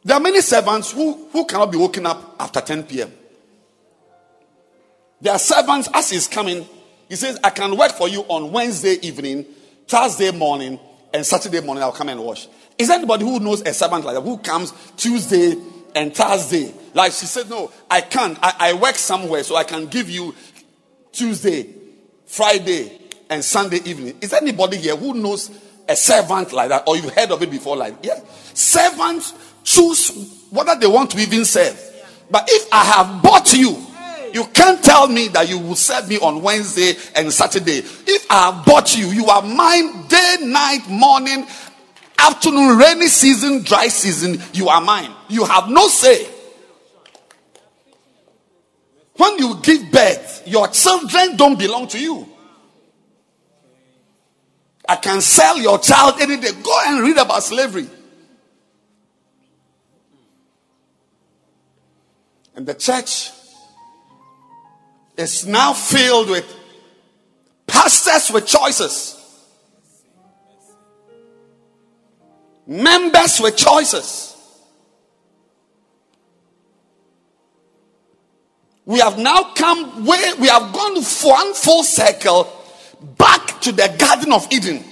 There 0.03 0.17
are 0.17 0.19
many 0.19 0.41
servants 0.41 0.91
who, 0.91 1.29
who 1.29 1.45
cannot 1.45 1.71
be 1.71 1.77
woken 1.77 2.05
up 2.05 2.35
after 2.39 2.59
10 2.59 2.83
p.m. 2.83 3.11
There 5.21 5.33
are 5.33 5.39
servants, 5.39 5.89
as 5.93 6.09
he's 6.09 6.27
coming, 6.27 6.65
he 7.09 7.15
says, 7.15 7.39
I 7.43 7.49
can 7.49 7.75
work 7.75 7.91
for 7.91 8.07
you 8.07 8.21
on 8.21 8.51
Wednesday 8.51 8.97
evening, 9.01 9.45
Thursday 9.87 10.31
morning, 10.31 10.79
and 11.13 11.25
Saturday 11.25 11.59
morning. 11.59 11.83
I'll 11.83 11.91
come 11.91 12.09
and 12.09 12.23
wash. 12.23 12.47
Is 12.77 12.89
anybody 12.89 13.25
who 13.25 13.39
knows 13.39 13.61
a 13.61 13.73
servant 13.73 14.05
like 14.05 14.15
that 14.15 14.21
who 14.21 14.37
comes 14.37 14.73
Tuesday 14.95 15.55
and 15.95 16.15
Thursday? 16.15 16.73
Like 16.93 17.11
she 17.11 17.25
said, 17.25 17.49
No, 17.49 17.71
I 17.89 18.01
can't. 18.01 18.37
I, 18.41 18.53
I 18.59 18.73
work 18.73 18.95
somewhere, 18.95 19.43
so 19.43 19.55
I 19.55 19.63
can 19.63 19.87
give 19.87 20.09
you 20.09 20.33
Tuesday, 21.11 21.67
Friday, 22.25 22.97
and 23.29 23.43
Sunday 23.43 23.79
evening. 23.85 24.17
Is 24.21 24.31
anybody 24.31 24.77
here 24.77 24.95
who 24.95 25.15
knows 25.15 25.51
a 25.89 25.95
servant 25.95 26.53
like 26.53 26.69
that, 26.69 26.83
or 26.87 26.95
you've 26.95 27.13
heard 27.13 27.31
of 27.31 27.41
it 27.41 27.51
before? 27.51 27.75
Like, 27.75 27.95
yes, 28.03 28.23
servants 28.53 29.33
choose 29.63 30.45
whether 30.51 30.75
they 30.79 30.87
want 30.87 31.11
to 31.11 31.19
even 31.19 31.43
serve. 31.43 31.77
But 32.31 32.45
if 32.47 32.71
I 32.71 32.83
have 32.85 33.23
bought 33.23 33.51
you, 33.53 33.85
you 34.33 34.45
can't 34.45 34.83
tell 34.83 35.07
me 35.07 35.27
that 35.29 35.49
you 35.49 35.59
will 35.59 35.75
serve 35.75 36.07
me 36.07 36.17
on 36.17 36.41
Wednesday 36.41 36.93
and 37.15 37.31
Saturday. 37.31 37.79
If 37.79 38.25
I 38.29 38.51
have 38.51 38.65
bought 38.65 38.97
you, 38.97 39.07
you 39.07 39.27
are 39.27 39.41
mine 39.41 40.07
day, 40.07 40.37
night, 40.41 40.87
morning, 40.89 41.45
afternoon, 42.17 42.77
rainy 42.77 43.07
season, 43.07 43.63
dry 43.63 43.87
season. 43.87 44.41
You 44.53 44.69
are 44.69 44.81
mine. 44.81 45.11
You 45.27 45.45
have 45.45 45.69
no 45.69 45.87
say. 45.87 46.27
When 49.15 49.37
you 49.37 49.59
give 49.61 49.91
birth, 49.91 50.43
your 50.45 50.67
children 50.69 51.35
don't 51.35 51.59
belong 51.59 51.87
to 51.89 51.99
you. 51.99 52.27
I 54.87 54.95
can 54.95 55.21
sell 55.21 55.57
your 55.59 55.77
child 55.77 56.15
any 56.19 56.37
day. 56.37 56.51
Go 56.63 56.81
and 56.87 57.03
read 57.03 57.17
about 57.17 57.43
slavery. 57.43 57.87
And 62.55 62.65
the 62.65 62.73
church 62.73 63.31
is 65.19 65.45
now 65.45 65.73
filled 65.73 66.29
with 66.29 66.45
pastors 67.67 68.31
with 68.31 68.47
choices, 68.47 69.17
members 72.65 73.39
with 73.41 73.57
choices. 73.57 74.35
We 78.85 78.99
have 78.99 79.19
now 79.19 79.53
come 79.53 80.05
where 80.05 80.35
we 80.37 80.47
have 80.47 80.73
gone 80.73 81.01
for 81.03 81.33
one 81.33 81.53
full 81.53 81.83
circle 81.83 82.49
back 83.17 83.59
to 83.61 83.71
the 83.71 83.93
Garden 83.99 84.31
of 84.31 84.47
Eden. 84.51 84.83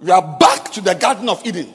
We 0.00 0.10
are 0.10 0.36
back 0.40 0.72
to 0.72 0.80
the 0.80 0.94
Garden 0.94 1.28
of 1.28 1.46
Eden 1.46 1.72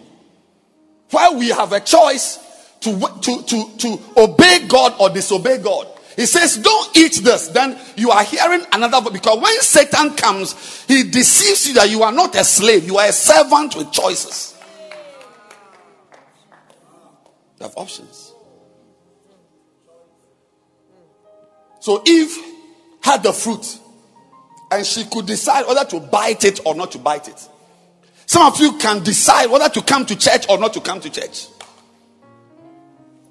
where 1.12 1.32
we 1.38 1.50
have 1.50 1.72
a 1.74 1.80
choice 1.80 2.40
to, 2.82 3.00
to, 3.22 3.44
to, 3.44 3.78
to 3.78 4.00
obey 4.18 4.68
God 4.68 4.96
or 5.00 5.10
disobey 5.10 5.60
God. 5.60 5.93
He 6.16 6.26
says, 6.26 6.58
Don't 6.58 6.98
eat 6.98 7.16
this. 7.24 7.48
Then 7.50 7.78
you 7.96 8.12
are 8.12 8.24
hearing 8.24 8.66
another 8.72 9.02
voice. 9.02 9.14
Because 9.14 9.40
when 9.42 9.62
Satan 9.62 10.16
comes, 10.16 10.84
he 10.86 11.04
deceives 11.10 11.68
you 11.68 11.74
that 11.76 11.90
you 11.90 12.04
are 12.04 12.12
not 12.12 12.36
a 12.36 12.44
slave, 12.44 12.86
you 12.86 12.98
are 12.98 13.08
a 13.08 13.12
servant 13.12 13.76
with 13.76 13.92
choices. 13.92 14.56
You 17.60 17.68
have 17.68 17.74
options. 17.76 18.34
So 21.80 22.02
Eve 22.06 22.36
had 23.02 23.24
the 23.24 23.34
fruit 23.34 23.80
and 24.72 24.86
she 24.86 25.06
could 25.06 25.26
decide 25.26 25.68
whether 25.68 25.84
to 25.86 26.00
bite 26.00 26.46
it 26.46 26.62
or 26.66 26.76
not 26.76 26.92
to 26.94 26.98
bite 26.98 27.28
it. 27.28 27.50
Some 28.26 28.52
of 28.52 28.60
you 28.60 28.78
can 28.78 29.04
decide 29.04 29.50
whether 29.50 29.70
to 29.70 29.82
come 29.82 30.06
to 30.06 30.16
church 30.16 30.46
or 30.50 30.58
not 30.58 30.74
to 30.74 30.82
come 30.82 31.02
to 31.02 31.10
church. 31.10 31.48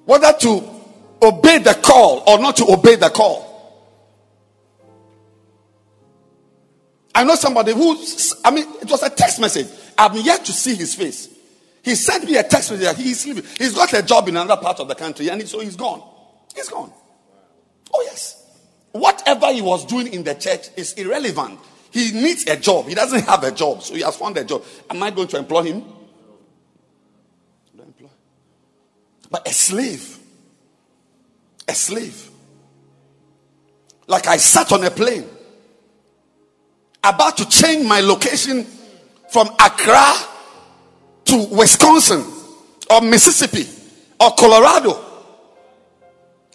Whether 0.05 0.33
to 0.41 0.72
obey 1.23 1.59
the 1.59 1.73
call 1.73 2.23
or 2.27 2.39
not 2.39 2.57
to 2.57 2.71
obey 2.71 2.95
the 2.95 3.09
call. 3.09 3.51
I 7.15 7.23
know 7.23 7.35
somebody 7.35 7.73
who, 7.73 7.97
I 8.43 8.51
mean, 8.51 8.65
it 8.81 8.89
was 8.89 9.03
a 9.03 9.09
text 9.09 9.39
message. 9.39 9.67
I'm 9.97 10.15
yet 10.17 10.45
to 10.45 10.51
see 10.51 10.75
his 10.75 10.95
face. 10.95 11.29
He 11.83 11.95
sent 11.95 12.25
me 12.25 12.37
a 12.37 12.43
text 12.43 12.71
message 12.71 12.85
that 12.85 12.97
he's 12.97 13.25
leaving. 13.27 13.43
He's 13.57 13.75
got 13.75 13.93
a 13.93 14.01
job 14.01 14.27
in 14.27 14.35
another 14.35 14.61
part 14.61 14.79
of 14.79 14.87
the 14.87 14.95
country 14.95 15.29
and 15.29 15.47
so 15.47 15.59
he's 15.59 15.75
gone. 15.75 16.01
He's 16.55 16.69
gone. 16.69 16.91
Oh, 17.93 18.01
yes. 18.03 18.39
Whatever 18.91 19.51
he 19.51 19.61
was 19.61 19.85
doing 19.85 20.07
in 20.07 20.23
the 20.23 20.33
church 20.35 20.69
is 20.75 20.93
irrelevant. 20.93 21.59
He 21.91 22.11
needs 22.11 22.45
a 22.47 22.57
job. 22.57 22.87
He 22.87 22.95
doesn't 22.95 23.25
have 23.25 23.43
a 23.43 23.51
job, 23.51 23.83
so 23.83 23.93
he 23.93 24.01
has 24.01 24.15
found 24.15 24.35
a 24.37 24.43
job. 24.43 24.63
Am 24.89 25.01
I 25.03 25.11
going 25.11 25.27
to 25.27 25.37
employ 25.37 25.61
him? 25.61 25.83
Employ. 27.77 28.09
But 29.29 29.47
a 29.47 29.53
slave, 29.53 30.17
a 31.67 31.73
slave. 31.73 32.29
Like 34.07 34.27
I 34.27 34.37
sat 34.37 34.71
on 34.71 34.83
a 34.83 34.91
plane, 34.91 35.27
about 37.03 37.37
to 37.37 37.47
change 37.47 37.85
my 37.85 37.99
location 37.99 38.65
from 39.31 39.47
Accra 39.59 40.13
to 41.25 41.47
Wisconsin 41.51 42.23
or 42.89 43.01
Mississippi 43.01 43.67
or 44.19 44.31
Colorado. 44.35 44.99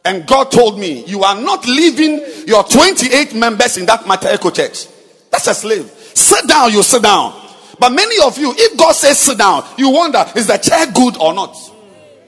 And 0.04 0.26
God 0.26 0.50
told 0.50 0.78
me, 0.78 1.04
You 1.04 1.22
are 1.24 1.40
not 1.40 1.66
leaving 1.66 2.24
your 2.46 2.64
28 2.64 3.34
members 3.34 3.76
in 3.76 3.86
that 3.86 4.06
matter 4.06 4.28
Echo 4.28 4.50
Church. 4.50 4.86
That's 5.30 5.46
a 5.48 5.54
slave. 5.54 5.90
Sit 6.14 6.48
down, 6.48 6.72
you 6.72 6.82
sit 6.82 7.02
down. 7.02 7.34
But 7.78 7.90
many 7.90 8.16
of 8.24 8.38
you, 8.38 8.52
if 8.56 8.76
God 8.78 8.92
says 8.92 9.18
sit 9.18 9.38
down, 9.38 9.64
you 9.76 9.90
wonder, 9.90 10.24
is 10.34 10.46
the 10.46 10.56
chair 10.56 10.86
good 10.92 11.16
or 11.18 11.32
not? 11.32 11.56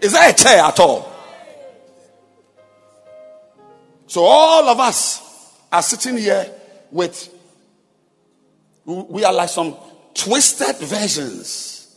Is 0.01 0.13
there 0.13 0.31
a 0.31 0.33
chair 0.33 0.63
at 0.63 0.79
all? 0.79 1.10
So 4.11 4.25
all 4.25 4.69
of 4.69 4.81
us 4.81 5.55
are 5.71 5.83
sitting 5.83 6.17
here 6.17 6.45
with, 6.91 7.33
we 8.85 9.23
are 9.23 9.33
like 9.33 9.51
some 9.51 9.77
twisted 10.15 10.79
versions 10.79 11.97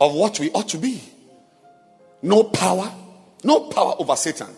of 0.00 0.12
what 0.12 0.40
we 0.40 0.50
ought 0.50 0.68
to 0.70 0.78
be. 0.78 1.00
No 2.20 2.42
power, 2.42 2.92
no 3.44 3.68
power 3.70 3.94
over 3.96 4.16
Satan. 4.16 4.48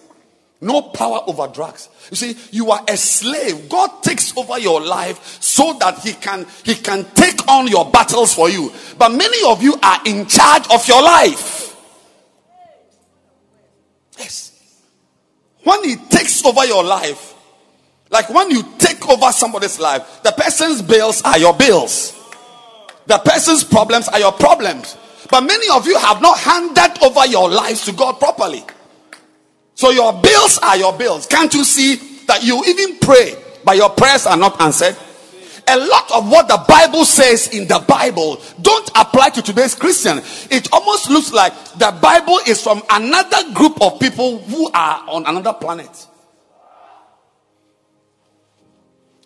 No 0.62 0.80
power 0.80 1.20
over 1.26 1.46
drugs. 1.46 1.90
You 2.08 2.16
see, 2.16 2.36
you 2.52 2.70
are 2.70 2.82
a 2.88 2.96
slave. 2.96 3.68
God 3.68 4.02
takes 4.02 4.34
over 4.38 4.58
your 4.58 4.80
life 4.80 5.42
so 5.42 5.74
that 5.80 5.98
he 5.98 6.14
can 6.14 6.46
he 6.64 6.74
can 6.74 7.04
take 7.12 7.46
on 7.48 7.68
your 7.68 7.90
battles 7.90 8.32
for 8.32 8.48
you. 8.48 8.72
But 8.96 9.10
many 9.10 9.46
of 9.46 9.62
you 9.62 9.76
are 9.82 10.00
in 10.06 10.24
charge 10.24 10.66
of 10.70 10.88
your 10.88 11.02
life. 11.02 11.76
Yes. 14.18 14.53
When 15.64 15.84
he 15.84 15.96
takes 15.96 16.44
over 16.44 16.64
your 16.64 16.84
life, 16.84 17.34
like 18.10 18.30
when 18.30 18.50
you 18.50 18.62
take 18.78 19.08
over 19.08 19.32
somebody's 19.32 19.80
life, 19.80 20.22
the 20.22 20.32
person's 20.32 20.82
bills 20.82 21.22
are 21.22 21.38
your 21.38 21.54
bills. 21.54 22.12
The 23.06 23.18
person's 23.18 23.64
problems 23.64 24.08
are 24.08 24.20
your 24.20 24.32
problems. 24.32 24.96
But 25.30 25.40
many 25.42 25.68
of 25.70 25.86
you 25.86 25.98
have 25.98 26.22
not 26.22 26.38
handed 26.38 27.02
over 27.02 27.26
your 27.26 27.50
lives 27.50 27.84
to 27.86 27.92
God 27.92 28.18
properly. 28.18 28.62
So 29.74 29.90
your 29.90 30.12
bills 30.12 30.58
are 30.58 30.76
your 30.76 30.96
bills. 30.96 31.26
Can't 31.26 31.52
you 31.52 31.64
see 31.64 31.96
that 32.26 32.44
you 32.44 32.62
even 32.66 32.98
pray, 32.98 33.34
but 33.64 33.76
your 33.76 33.90
prayers 33.90 34.26
are 34.26 34.36
not 34.36 34.60
answered? 34.60 34.96
A 35.66 35.78
lot 35.78 36.12
of 36.12 36.30
what 36.30 36.46
the 36.46 36.62
Bible 36.68 37.04
says 37.04 37.48
in 37.48 37.66
the 37.66 37.82
Bible 37.88 38.40
don't 38.60 38.90
apply 38.94 39.30
to 39.30 39.42
today's 39.42 39.74
Christian. 39.74 40.18
It 40.50 40.70
almost 40.72 41.08
looks 41.08 41.32
like 41.32 41.54
the 41.78 41.96
Bible 42.02 42.38
is 42.46 42.62
from 42.62 42.82
another 42.90 43.52
group 43.54 43.80
of 43.80 43.98
people 43.98 44.38
who 44.40 44.70
are 44.72 45.08
on 45.08 45.24
another 45.26 45.54
planet. 45.54 46.06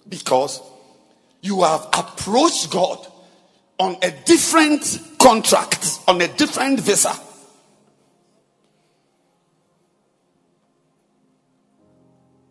Because 0.08 0.62
you 1.42 1.62
have 1.62 1.88
approached 1.92 2.70
God 2.70 3.06
on 3.78 3.96
a 4.02 4.10
different 4.24 5.00
contract, 5.18 6.00
on 6.06 6.20
a 6.20 6.28
different 6.28 6.80
visa. 6.80 7.12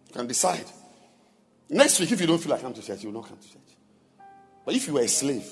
You 0.08 0.14
can 0.14 0.28
decide. 0.28 0.66
Next 1.70 2.00
week, 2.00 2.12
if 2.12 2.22
you 2.22 2.28
don't 2.28 2.38
feel 2.38 2.52
like 2.52 2.62
coming 2.62 2.76
to 2.76 2.82
church, 2.82 3.04
you 3.04 3.10
will 3.10 3.22
not 3.22 3.30
come 3.30 3.38
to 3.38 3.48
church. 3.48 3.77
But 4.68 4.76
if 4.76 4.86
you 4.86 4.96
were 4.96 5.00
a 5.00 5.08
slave, 5.08 5.50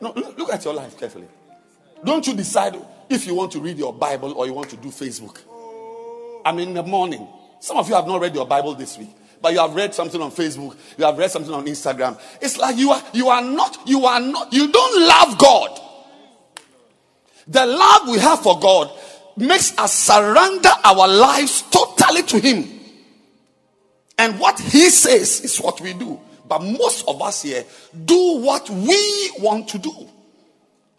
no, 0.00 0.12
look, 0.12 0.38
look 0.38 0.52
at 0.52 0.64
your 0.64 0.72
life 0.72 0.96
carefully. 0.96 1.26
Don't 2.04 2.24
you 2.24 2.34
decide 2.34 2.76
if 3.10 3.26
you 3.26 3.34
want 3.34 3.50
to 3.50 3.58
read 3.58 3.76
your 3.76 3.92
Bible 3.92 4.34
or 4.34 4.46
you 4.46 4.52
want 4.52 4.70
to 4.70 4.76
do 4.76 4.90
Facebook. 4.90 5.40
I 6.44 6.52
mean, 6.52 6.68
in 6.68 6.74
the 6.74 6.84
morning. 6.84 7.26
Some 7.58 7.76
of 7.76 7.88
you 7.88 7.96
have 7.96 8.06
not 8.06 8.20
read 8.20 8.36
your 8.36 8.46
Bible 8.46 8.76
this 8.76 8.96
week, 8.98 9.10
but 9.40 9.52
you 9.52 9.58
have 9.58 9.74
read 9.74 9.92
something 9.92 10.22
on 10.22 10.30
Facebook. 10.30 10.76
You 10.96 11.04
have 11.04 11.18
read 11.18 11.32
something 11.32 11.52
on 11.52 11.66
Instagram. 11.66 12.20
It's 12.40 12.58
like 12.58 12.76
you 12.76 12.92
are, 12.92 13.02
you 13.12 13.30
are 13.30 13.42
not, 13.42 13.78
you 13.84 14.06
are 14.06 14.20
not, 14.20 14.52
you 14.52 14.70
don't 14.70 15.08
love 15.08 15.38
God. 15.38 15.80
The 17.48 17.66
love 17.66 18.08
we 18.08 18.18
have 18.20 18.44
for 18.44 18.60
God 18.60 18.92
makes 19.36 19.76
us 19.76 19.92
surrender 19.92 20.70
our 20.84 21.08
lives 21.08 21.62
totally 21.62 22.22
to 22.22 22.38
Him. 22.38 22.81
And 24.22 24.38
what 24.38 24.60
He 24.60 24.88
says 24.88 25.40
is 25.40 25.58
what 25.58 25.80
we 25.80 25.94
do. 25.94 26.20
But 26.48 26.62
most 26.62 27.08
of 27.08 27.20
us 27.20 27.42
here 27.42 27.64
do 28.04 28.38
what 28.38 28.70
we 28.70 29.32
want 29.40 29.66
to 29.70 29.78
do. 29.78 30.08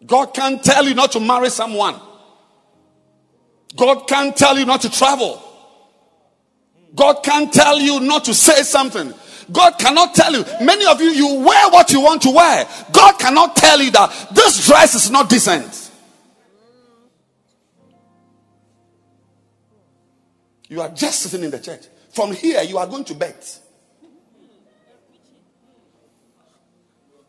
God 0.06 0.34
can't 0.34 0.62
tell 0.62 0.86
you 0.86 0.94
not 0.94 1.14
to 1.14 1.22
marry 1.22 1.50
someone. 1.50 1.96
God 3.78 4.10
can't 4.10 4.36
tell 4.36 4.60
you 4.60 4.66
not 4.66 4.82
to 4.82 4.90
travel. 4.92 5.42
God 6.94 7.24
can't 7.24 7.52
tell 7.54 7.80
you 7.80 8.02
not 8.02 8.26
to 8.26 8.34
say 8.34 8.62
something. 8.62 9.14
God 9.50 9.80
cannot 9.80 10.14
tell 10.14 10.34
you. 10.34 10.44
Many 10.62 10.86
of 10.86 11.00
you, 11.00 11.08
you 11.08 11.36
wear 11.46 11.70
what 11.70 11.92
you 11.92 12.02
want 12.02 12.24
to 12.24 12.30
wear. 12.30 12.68
God 12.92 13.18
cannot 13.20 13.56
tell 13.56 13.82
you 13.82 13.92
that 13.92 14.32
this 14.34 14.68
dress 14.68 14.96
is 14.96 15.10
not 15.10 15.30
decent. 15.30 15.92
You 20.68 20.82
are 20.82 20.90
just 20.90 21.22
sitting 21.22 21.46
in 21.46 21.52
the 21.52 21.60
church. 21.60 21.86
From 22.14 22.32
here, 22.32 22.62
you 22.62 22.78
are 22.78 22.86
going 22.86 23.04
to 23.06 23.16
bet. 23.16 23.60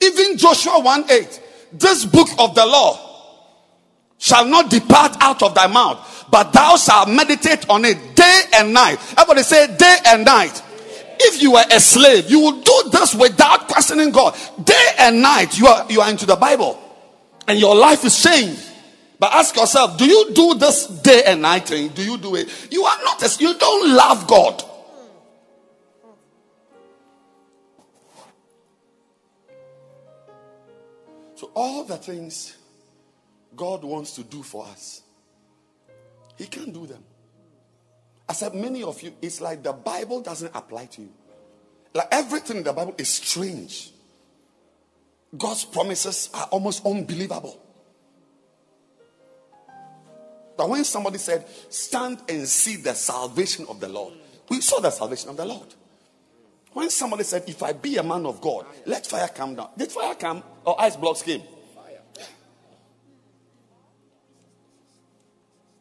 Even 0.01 0.37
Joshua 0.37 0.81
1 0.81 1.11
8, 1.11 1.43
this 1.73 2.05
book 2.05 2.29
of 2.39 2.55
the 2.55 2.67
law 2.67 3.01
shall 4.19 4.45
not 4.45 4.71
depart 4.71 5.17
out 5.21 5.43
of 5.43 5.55
thy 5.55 5.67
mouth, 5.67 6.27
but 6.31 6.53
thou 6.53 6.77
shalt 6.77 7.09
meditate 7.09 7.69
on 7.71 7.87
it 7.87 8.15
day 8.15 8.43
and 8.55 8.75
night. 8.75 8.99
Everybody 9.13 9.43
say 9.43 9.75
day 9.75 9.97
and 10.07 10.25
night. 10.27 10.63
If 11.19 11.41
you 11.41 11.53
were 11.53 11.65
a 11.71 11.81
slave, 11.81 12.31
you 12.31 12.41
will 12.41 12.61
do 12.61 12.91
this 12.93 13.15
without 13.15 13.67
questioning 13.69 14.11
God. 14.11 14.37
Day 14.63 14.87
and 14.99 15.23
night, 15.23 15.59
you 15.59 15.67
are 15.67 15.91
you 15.91 16.03
are 16.03 16.11
into 16.11 16.27
the 16.27 16.37
Bible, 16.37 16.79
and 17.49 17.59
your 17.59 17.75
life 17.75 18.05
is 18.05 18.23
changed. 18.23 18.61
But 19.19 19.33
ask 19.33 19.57
yourself, 19.57 19.97
do 19.97 20.05
you 20.05 20.33
do 20.35 20.55
this 20.55 20.87
day 20.87 21.23
and 21.25 21.41
night 21.41 21.69
thing? 21.69 21.89
Do 21.89 22.05
you 22.05 22.19
do 22.19 22.35
it? 22.35 22.51
You 22.71 22.85
are 22.85 22.99
not 23.05 23.23
as 23.23 23.41
you 23.41 23.55
don't 23.55 23.95
love 23.95 24.27
God. 24.27 24.63
All 31.55 31.85
the 31.85 31.97
things 31.97 32.57
God 33.55 33.85
wants 33.85 34.15
to 34.17 34.25
do 34.25 34.43
for 34.43 34.67
us, 34.67 35.03
He 36.37 36.47
can't 36.47 36.73
do 36.73 36.87
them. 36.87 37.03
I 38.29 38.33
said, 38.33 38.55
many 38.55 38.83
of 38.83 39.01
you, 39.03 39.13
it's 39.21 39.41
like 39.41 39.63
the 39.63 39.73
Bible 39.73 40.21
doesn't 40.23 40.55
apply 40.55 40.87
to 40.87 41.03
you. 41.03 41.13
Like 41.93 42.09
everything 42.11 42.59
in 42.59 42.63
the 42.65 42.73
Bible 42.73 42.95
is 42.99 43.09
strange. 43.09 43.93
God's 45.37 45.65
promises 45.65 46.31
are 46.33 46.47
almost 46.51 46.85
unbelievable. 46.87 47.61
But 50.57 50.69
when 50.69 50.85
somebody 50.85 51.19
said, 51.19 51.47
Stand 51.69 52.23
and 52.29 52.47
see 52.49 52.77
the 52.77 52.95
salvation 52.95 53.67
of 53.69 53.81
the 53.81 53.89
Lord, 53.89 54.15
we 54.49 54.61
saw 54.61 54.81
the 54.81 54.91
salvation 54.91 55.31
of 55.31 55.37
the 55.37 55.45
Lord. 55.45 55.75
When 56.73 56.91
somebody 56.91 57.25
said, 57.25 57.45
If 57.49 57.63
I 57.63 57.73
be 57.73 57.97
a 57.97 58.03
man 58.03 58.27
of 58.27 58.41
God, 58.41 58.67
let 58.87 59.07
fire 59.07 59.29
come 59.29 59.57
down. 59.57 59.71
Did 59.77 59.91
fire 59.91 60.15
come 60.15 60.43
or 60.65 60.81
ice 60.81 60.97
blocks 60.97 61.23
came? 61.23 61.43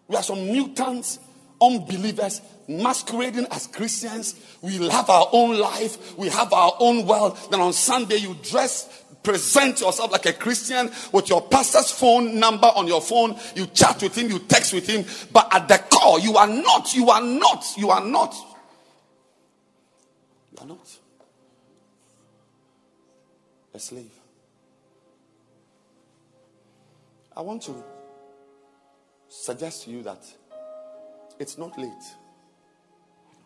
We 0.07 0.15
are 0.17 0.23
some 0.23 0.45
mutants, 0.45 1.19
unbelievers, 1.61 2.41
masquerading 2.67 3.47
as 3.49 3.67
Christians. 3.67 4.35
We 4.61 4.87
have 4.89 5.09
our 5.09 5.27
own 5.31 5.57
life, 5.57 6.17
we 6.17 6.29
have 6.29 6.53
our 6.53 6.75
own 6.79 7.07
world. 7.07 7.37
Then 7.49 7.61
on 7.61 7.73
Sunday, 7.73 8.17
you 8.17 8.35
dress, 8.43 9.03
present 9.23 9.79
yourself 9.79 10.11
like 10.11 10.25
a 10.25 10.33
Christian 10.33 10.91
with 11.11 11.29
your 11.29 11.41
pastor's 11.41 11.89
phone 11.89 12.39
number 12.39 12.67
on 12.67 12.87
your 12.87 13.01
phone. 13.01 13.39
You 13.55 13.65
chat 13.67 14.03
with 14.03 14.15
him, 14.15 14.29
you 14.29 14.39
text 14.39 14.73
with 14.73 14.87
him. 14.87 15.05
But 15.31 15.53
at 15.55 15.67
the 15.67 15.77
core, 15.89 16.19
you 16.19 16.37
are 16.37 16.47
not, 16.47 16.93
you 16.93 17.09
are 17.09 17.21
not, 17.21 17.65
you 17.77 17.89
are 17.89 18.05
not. 18.05 18.35
You 20.51 20.57
are 20.61 20.67
not 20.67 20.97
a 23.73 23.79
slave. 23.79 24.12
I 27.35 27.41
want 27.41 27.61
to 27.63 27.83
suggest 29.27 29.83
to 29.83 29.91
you 29.91 30.03
that 30.03 30.23
it's 31.39 31.57
not 31.57 31.77
late. 31.77 31.91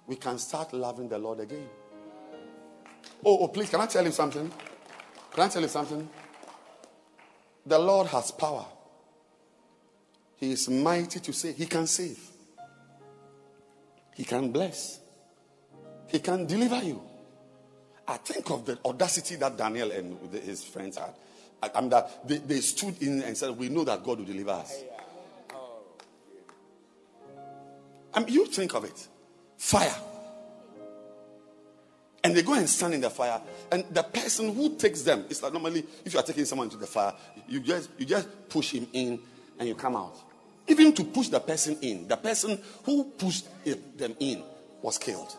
We 0.06 0.16
can 0.16 0.38
start 0.38 0.74
loving 0.74 1.10
the 1.10 1.18
Lord 1.18 1.40
again. 1.40 1.68
Oh, 3.26 3.40
oh, 3.40 3.48
please, 3.48 3.70
can 3.70 3.82
I 3.82 3.86
tell 3.86 4.06
you 4.06 4.12
something? 4.12 4.52
Can 5.32 5.44
I 5.44 5.48
tell 5.48 5.62
you 5.62 5.68
something? 5.68 6.10
The 7.66 7.80
Lord 7.80 8.08
has 8.08 8.32
power. 8.32 8.66
He 10.38 10.52
is 10.52 10.70
mighty 10.70 11.20
to 11.20 11.34
save. 11.34 11.56
He 11.58 11.66
can 11.66 11.88
save. 11.88 12.20
He 14.16 14.24
can 14.24 14.52
bless. 14.52 15.00
He 16.08 16.20
can 16.20 16.46
deliver 16.46 16.82
you. 16.84 17.02
I 18.08 18.18
think 18.18 18.50
of 18.50 18.66
the 18.66 18.80
audacity 18.86 19.36
that 19.36 19.58
Daniel 19.58 19.92
and 19.92 20.34
his 20.34 20.64
friends 20.64 20.98
had. 20.98 21.14
I, 21.62 21.72
I 21.74 21.82
mean, 21.82 21.90
that 21.90 22.28
they, 22.28 22.38
they 22.38 22.60
stood 22.60 23.02
in 23.02 23.22
and 23.24 23.38
said, 23.38 23.58
We 23.58 23.70
know 23.70 23.84
that 23.84 24.04
God 24.04 24.20
will 24.20 24.26
deliver 24.26 24.52
us. 24.52 24.74
I 25.50 25.56
oh. 25.56 25.84
mean, 28.16 28.26
um, 28.26 28.26
you 28.28 28.46
think 28.46 28.74
of 28.74 28.84
it 28.84 29.08
fire. 29.58 29.96
And 32.24 32.36
they 32.36 32.42
go 32.42 32.54
and 32.54 32.68
stand 32.70 32.94
in 32.94 33.02
the 33.02 33.10
fire. 33.10 33.42
And 33.72 33.86
the 33.92 34.04
person 34.04 34.54
who 34.54 34.76
takes 34.76 35.02
them, 35.02 35.26
it's 35.30 35.42
like 35.42 35.54
normally 35.54 35.86
if 36.04 36.14
you 36.14 36.20
are 36.20 36.24
taking 36.24 36.46
someone 36.46 36.70
to 36.70 36.78
the 36.78 36.88
fire, 36.88 37.14
you 37.48 37.60
just 37.60 37.90
you 37.98 38.06
just 38.06 38.50
push 38.50 38.72
him 38.72 38.88
in 38.94 39.20
and 39.60 39.68
you 39.68 39.76
come 39.76 39.96
out. 39.96 40.16
Even 40.68 40.94
to 40.94 41.04
push 41.06 41.30
the 41.30 41.40
person 41.40 41.78
in, 41.82 42.08
the 42.08 42.18
person 42.18 42.62
who 42.84 43.06
pushed 43.06 43.48
it, 43.64 43.98
them 43.98 44.16
in 44.20 44.44
was 44.82 44.98
killed 44.98 45.36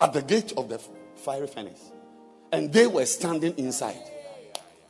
at 0.00 0.12
the 0.12 0.22
gate 0.22 0.52
of 0.56 0.68
the 0.68 0.80
fiery 1.16 1.46
furnace. 1.46 1.92
And 2.52 2.72
they 2.72 2.86
were 2.86 3.06
standing 3.06 3.54
inside. 3.56 4.00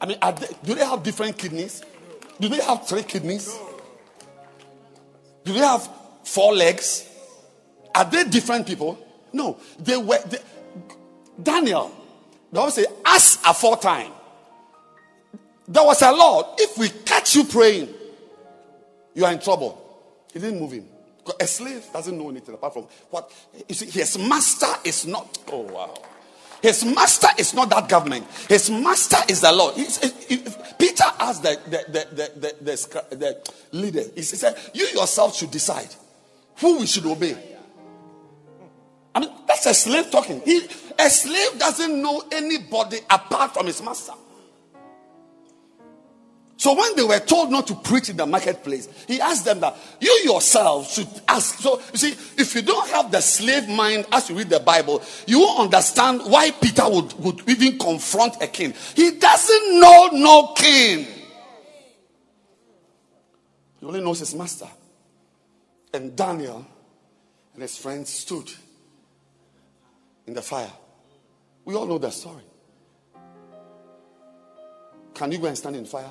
I 0.00 0.06
mean, 0.06 0.18
they, 0.20 0.48
do 0.64 0.74
they 0.74 0.84
have 0.84 1.02
different 1.02 1.38
kidneys? 1.38 1.82
Do 2.38 2.48
they 2.48 2.60
have 2.60 2.86
three 2.86 3.02
kidneys? 3.02 3.58
Do 5.44 5.52
they 5.52 5.60
have 5.60 5.88
four 6.24 6.52
legs? 6.52 7.08
Are 7.94 8.04
they 8.04 8.24
different 8.24 8.66
people? 8.66 8.98
No, 9.32 9.58
they 9.78 9.96
were. 9.96 10.18
They, 10.26 10.38
Daniel, 11.42 11.90
the 12.50 12.56
Bible 12.56 12.70
say, 12.70 12.86
ask 13.04 13.40
aforetime. 13.46 14.12
There 15.68 15.84
was 15.84 16.02
a 16.02 16.12
Lord. 16.12 16.46
If 16.58 16.78
we 16.78 16.88
catch 16.88 17.34
you 17.34 17.44
praying, 17.44 17.88
you 19.14 19.24
are 19.24 19.32
in 19.32 19.40
trouble. 19.40 19.82
He 20.32 20.38
didn't 20.38 20.60
move 20.60 20.72
him. 20.72 20.86
A 21.40 21.46
slave 21.46 21.84
doesn't 21.92 22.16
know 22.16 22.30
anything 22.30 22.54
apart 22.54 22.74
from 22.74 22.86
what 23.10 23.32
you 23.68 23.74
see. 23.74 23.90
His 23.90 24.16
master 24.18 24.72
is 24.84 25.06
not. 25.06 25.38
Oh 25.50 25.62
wow. 25.62 25.94
His 26.62 26.84
master 26.84 27.28
is 27.38 27.54
not 27.54 27.70
that 27.70 27.88
government. 27.88 28.26
His 28.48 28.70
master 28.70 29.18
is 29.28 29.40
the 29.40 29.52
Lord. 29.52 29.74
Peter 30.78 31.04
asked 31.18 31.42
the, 31.42 31.58
the, 31.66 31.84
the, 31.88 32.30
the, 32.34 32.54
the, 32.60 33.16
the 33.16 33.52
leader, 33.72 34.02
he 34.14 34.22
said, 34.22 34.56
You 34.74 34.86
yourself 34.86 35.36
should 35.36 35.50
decide 35.50 35.94
who 36.58 36.78
we 36.78 36.86
should 36.86 37.06
obey. 37.06 37.36
I 39.14 39.20
mean, 39.20 39.30
that's 39.46 39.66
a 39.66 39.74
slave 39.74 40.10
talking. 40.10 40.42
He, 40.44 40.66
a 40.98 41.08
slave 41.08 41.58
doesn't 41.58 42.02
know 42.02 42.22
anybody 42.32 42.98
apart 43.08 43.54
from 43.54 43.66
his 43.66 43.82
master. 43.82 44.12
So 46.58 46.74
when 46.74 46.96
they 46.96 47.02
were 47.02 47.18
told 47.18 47.50
not 47.50 47.66
to 47.66 47.74
preach 47.74 48.08
in 48.08 48.16
the 48.16 48.24
marketplace, 48.24 48.88
he 49.06 49.20
asked 49.20 49.44
them 49.44 49.60
that 49.60 49.76
you 50.00 50.10
yourself 50.24 50.90
should 50.90 51.08
ask. 51.28 51.58
So 51.58 51.78
you 51.92 51.98
see, 51.98 52.12
if 52.40 52.54
you 52.54 52.62
don't 52.62 52.88
have 52.90 53.10
the 53.10 53.20
slave 53.20 53.68
mind 53.68 54.06
as 54.10 54.30
you 54.30 54.36
read 54.38 54.48
the 54.48 54.60
Bible, 54.60 55.02
you 55.26 55.40
won't 55.40 55.60
understand 55.60 56.22
why 56.24 56.50
Peter 56.52 56.88
would, 56.88 57.12
would 57.14 57.48
even 57.48 57.78
confront 57.78 58.42
a 58.42 58.46
king. 58.46 58.72
He 58.94 59.12
doesn't 59.12 59.80
know 59.80 60.08
no 60.12 60.54
king. 60.56 61.06
He 63.78 63.86
only 63.86 64.00
knows 64.00 64.20
his 64.20 64.34
master. 64.34 64.68
And 65.92 66.16
Daniel 66.16 66.66
and 67.52 67.62
his 67.62 67.76
friends 67.76 68.10
stood 68.10 68.50
in 70.26 70.32
the 70.32 70.42
fire. 70.42 70.72
We 71.66 71.74
all 71.74 71.86
know 71.86 71.98
that 71.98 72.14
story. 72.14 72.42
Can 75.12 75.32
you 75.32 75.38
go 75.38 75.46
and 75.48 75.56
stand 75.56 75.76
in 75.76 75.84
fire? 75.84 76.10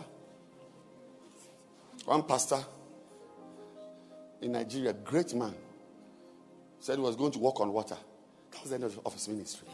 One 2.05 2.23
pastor 2.23 2.63
in 4.41 4.51
Nigeria, 4.51 4.93
great 4.93 5.33
man, 5.33 5.53
said 6.79 6.95
he 6.97 7.01
was 7.01 7.15
going 7.15 7.31
to 7.31 7.39
walk 7.39 7.59
on 7.59 7.73
water. 7.73 7.97
That 8.51 8.61
was 8.61 8.69
the 8.69 8.75
end 8.75 8.83
of 9.05 9.13
his 9.13 9.27
ministry. 9.27 9.67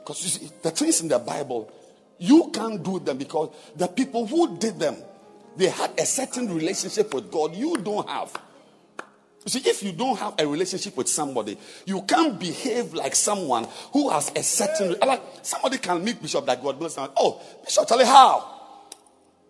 Because 0.00 0.24
you 0.24 0.30
see, 0.30 0.54
the 0.62 0.70
things 0.70 1.02
in 1.02 1.08
the 1.08 1.18
Bible, 1.18 1.70
you 2.18 2.50
can't 2.52 2.82
do 2.82 2.98
them 2.98 3.18
because 3.18 3.50
the 3.76 3.86
people 3.86 4.26
who 4.26 4.56
did 4.56 4.78
them, 4.78 4.96
they 5.56 5.68
had 5.68 5.92
a 5.98 6.06
certain 6.06 6.52
relationship 6.54 7.12
with 7.12 7.30
God 7.30 7.54
you 7.54 7.76
don't 7.76 8.08
have. 8.08 8.34
You 9.44 9.50
see, 9.50 9.68
if 9.70 9.82
you 9.82 9.92
don't 9.92 10.18
have 10.18 10.34
a 10.38 10.46
relationship 10.46 10.96
with 10.96 11.08
somebody, 11.08 11.58
you 11.86 12.02
can't 12.02 12.38
behave 12.38 12.92
like 12.92 13.14
someone 13.14 13.66
who 13.92 14.10
has 14.10 14.30
a 14.36 14.42
certain. 14.42 14.96
Like 15.00 15.22
somebody 15.42 15.78
can 15.78 16.04
meet 16.04 16.20
Bishop 16.20 16.44
that 16.46 16.62
God 16.62 16.78
bless. 16.78 16.96
Oh, 16.98 17.40
Bishop 17.64 17.86
tell 17.86 17.98
me 17.98 18.04
how? 18.04 18.60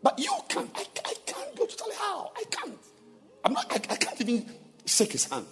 But 0.03 0.19
you 0.19 0.33
can't. 0.49 0.71
I, 0.75 0.85
I 1.05 1.15
can't 1.27 1.57
go 1.57 1.67
to 1.67 1.77
Charlie 1.77 1.95
how? 1.97 2.33
I 2.37 2.45
can't. 2.51 2.79
I'm 3.45 3.53
not. 3.53 3.67
I, 3.71 3.77
I 3.77 3.97
even 4.21 4.47
shake 4.85 5.13
his 5.13 5.25
hand. 5.27 5.47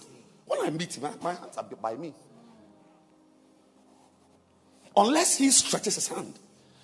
When 0.45 0.65
I 0.65 0.69
meet 0.69 0.97
him, 0.97 1.09
my 1.21 1.33
hands 1.33 1.57
are 1.57 1.63
by 1.63 1.95
me. 1.95 2.13
Unless 4.95 5.37
he 5.37 5.51
stretches 5.51 5.95
his 5.95 6.07
hand. 6.07 6.33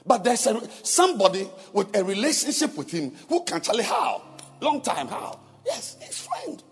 But 0.05 0.23
there's 0.23 0.45
a, 0.45 0.61
somebody 0.83 1.49
with 1.73 1.95
a 1.95 2.03
relationship 2.03 2.77
with 2.77 2.91
him 2.91 3.11
who 3.27 3.43
can 3.43 3.59
tell 3.61 3.75
you 3.75 3.83
how. 3.83 4.21
Long 4.61 4.81
time, 4.81 5.07
how? 5.07 5.39
Yes, 5.65 5.97
his 5.99 6.27
friend. 6.27 6.63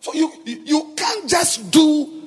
So 0.00 0.14
you, 0.14 0.32
you 0.44 0.94
can't 0.96 1.28
just 1.28 1.70
do 1.70 2.20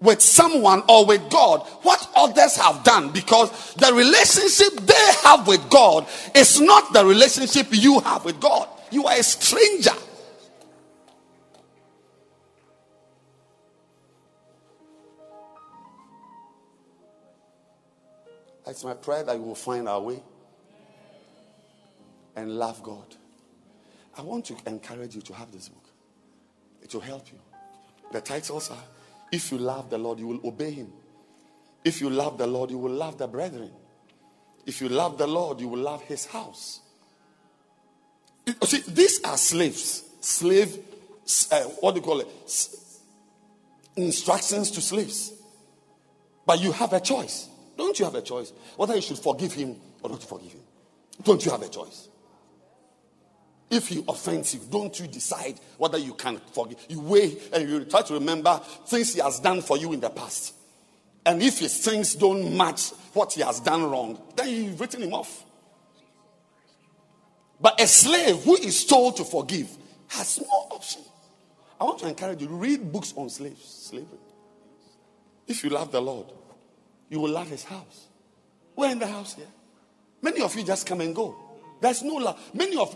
with 0.00 0.20
someone 0.20 0.82
or 0.88 1.06
with 1.06 1.30
God 1.30 1.60
what 1.82 2.10
others 2.14 2.56
have 2.56 2.84
done 2.84 3.10
because 3.10 3.74
the 3.74 3.92
relationship 3.94 4.84
they 4.84 5.12
have 5.22 5.46
with 5.46 5.70
God 5.70 6.06
is 6.34 6.60
not 6.60 6.92
the 6.92 7.04
relationship 7.04 7.68
you 7.70 8.00
have 8.00 8.24
with 8.24 8.40
God. 8.40 8.68
You 8.90 9.06
are 9.06 9.16
a 9.16 9.22
stranger. 9.22 9.92
It's 18.74 18.82
my 18.82 18.94
prayer 18.94 19.22
that 19.22 19.38
we 19.38 19.44
will 19.44 19.54
find 19.54 19.88
our 19.88 20.00
way 20.00 20.20
and 22.34 22.58
love 22.58 22.82
God. 22.82 23.14
I 24.18 24.22
want 24.22 24.46
to 24.46 24.56
encourage 24.66 25.14
you 25.14 25.22
to 25.22 25.32
have 25.32 25.52
this 25.52 25.68
book. 25.68 25.84
It 26.82 26.92
will 26.92 27.00
help 27.00 27.30
you. 27.30 27.38
The 28.10 28.20
titles 28.20 28.72
are 28.72 28.82
If 29.30 29.52
you 29.52 29.58
love 29.58 29.90
the 29.90 29.98
Lord, 29.98 30.18
you 30.18 30.26
will 30.26 30.40
obey 30.44 30.72
him. 30.72 30.92
If 31.84 32.00
you 32.00 32.10
love 32.10 32.36
the 32.36 32.48
Lord, 32.48 32.72
you 32.72 32.78
will 32.78 32.90
love 32.90 33.16
the 33.16 33.28
brethren. 33.28 33.70
If 34.66 34.80
you 34.80 34.88
love 34.88 35.18
the 35.18 35.28
Lord, 35.28 35.60
you 35.60 35.68
will 35.68 35.78
love 35.78 36.02
his 36.02 36.26
house. 36.26 36.80
see, 38.64 38.82
these 38.88 39.22
are 39.22 39.36
slaves. 39.36 40.02
Slave, 40.20 40.78
uh, 41.52 41.60
what 41.78 41.92
do 41.94 42.00
you 42.00 42.04
call 42.04 42.18
it? 42.18 42.28
S- 42.44 42.98
instructions 43.94 44.72
to 44.72 44.80
slaves. 44.80 45.32
But 46.44 46.60
you 46.60 46.72
have 46.72 46.92
a 46.92 46.98
choice. 46.98 47.50
Don't 47.76 47.98
you 47.98 48.04
have 48.04 48.14
a 48.14 48.22
choice? 48.22 48.52
Whether 48.76 48.94
you 48.96 49.02
should 49.02 49.18
forgive 49.18 49.52
him 49.52 49.76
or 50.02 50.10
not 50.10 50.22
forgive 50.22 50.52
him. 50.52 50.60
Don't 51.22 51.44
you 51.44 51.50
have 51.50 51.62
a 51.62 51.68
choice? 51.68 52.08
If 53.70 53.88
he 53.88 54.04
offends 54.06 54.54
you, 54.54 54.60
don't 54.70 54.98
you 55.00 55.06
decide 55.06 55.58
whether 55.78 55.98
you 55.98 56.14
can 56.14 56.40
forgive? 56.52 56.78
You 56.88 57.00
weigh 57.00 57.36
and 57.52 57.68
you 57.68 57.84
try 57.84 58.02
to 58.02 58.14
remember 58.14 58.60
things 58.86 59.14
he 59.14 59.20
has 59.20 59.40
done 59.40 59.62
for 59.62 59.76
you 59.76 59.92
in 59.92 60.00
the 60.00 60.10
past. 60.10 60.54
And 61.26 61.42
if 61.42 61.58
his 61.58 61.84
things 61.84 62.14
don't 62.14 62.56
match 62.56 62.90
what 63.14 63.32
he 63.32 63.40
has 63.40 63.60
done 63.60 63.90
wrong, 63.90 64.20
then 64.36 64.48
you've 64.48 64.78
written 64.78 65.02
him 65.02 65.14
off. 65.14 65.44
But 67.60 67.80
a 67.80 67.86
slave 67.86 68.42
who 68.44 68.56
is 68.56 68.84
told 68.84 69.16
to 69.16 69.24
forgive 69.24 69.74
has 70.08 70.40
no 70.40 70.68
option. 70.70 71.02
I 71.80 71.84
want 71.84 71.98
to 72.00 72.08
encourage 72.08 72.42
you 72.42 72.48
to 72.48 72.54
read 72.54 72.92
books 72.92 73.14
on 73.16 73.30
slaves, 73.30 73.64
slavery. 73.64 74.18
If 75.46 75.64
you 75.64 75.70
love 75.70 75.90
the 75.90 76.00
Lord, 76.00 76.26
you 77.08 77.20
will 77.20 77.30
love 77.30 77.48
his 77.48 77.64
house. 77.64 78.08
We're 78.76 78.90
in 78.90 78.98
the 78.98 79.06
house 79.06 79.34
here. 79.34 79.46
Many 80.22 80.40
of 80.40 80.54
you 80.56 80.64
just 80.64 80.86
come 80.86 81.00
and 81.00 81.14
go. 81.14 81.36
There's 81.80 82.02
no 82.02 82.14
love. 82.14 82.40
Many 82.54 82.76
of 82.76 82.94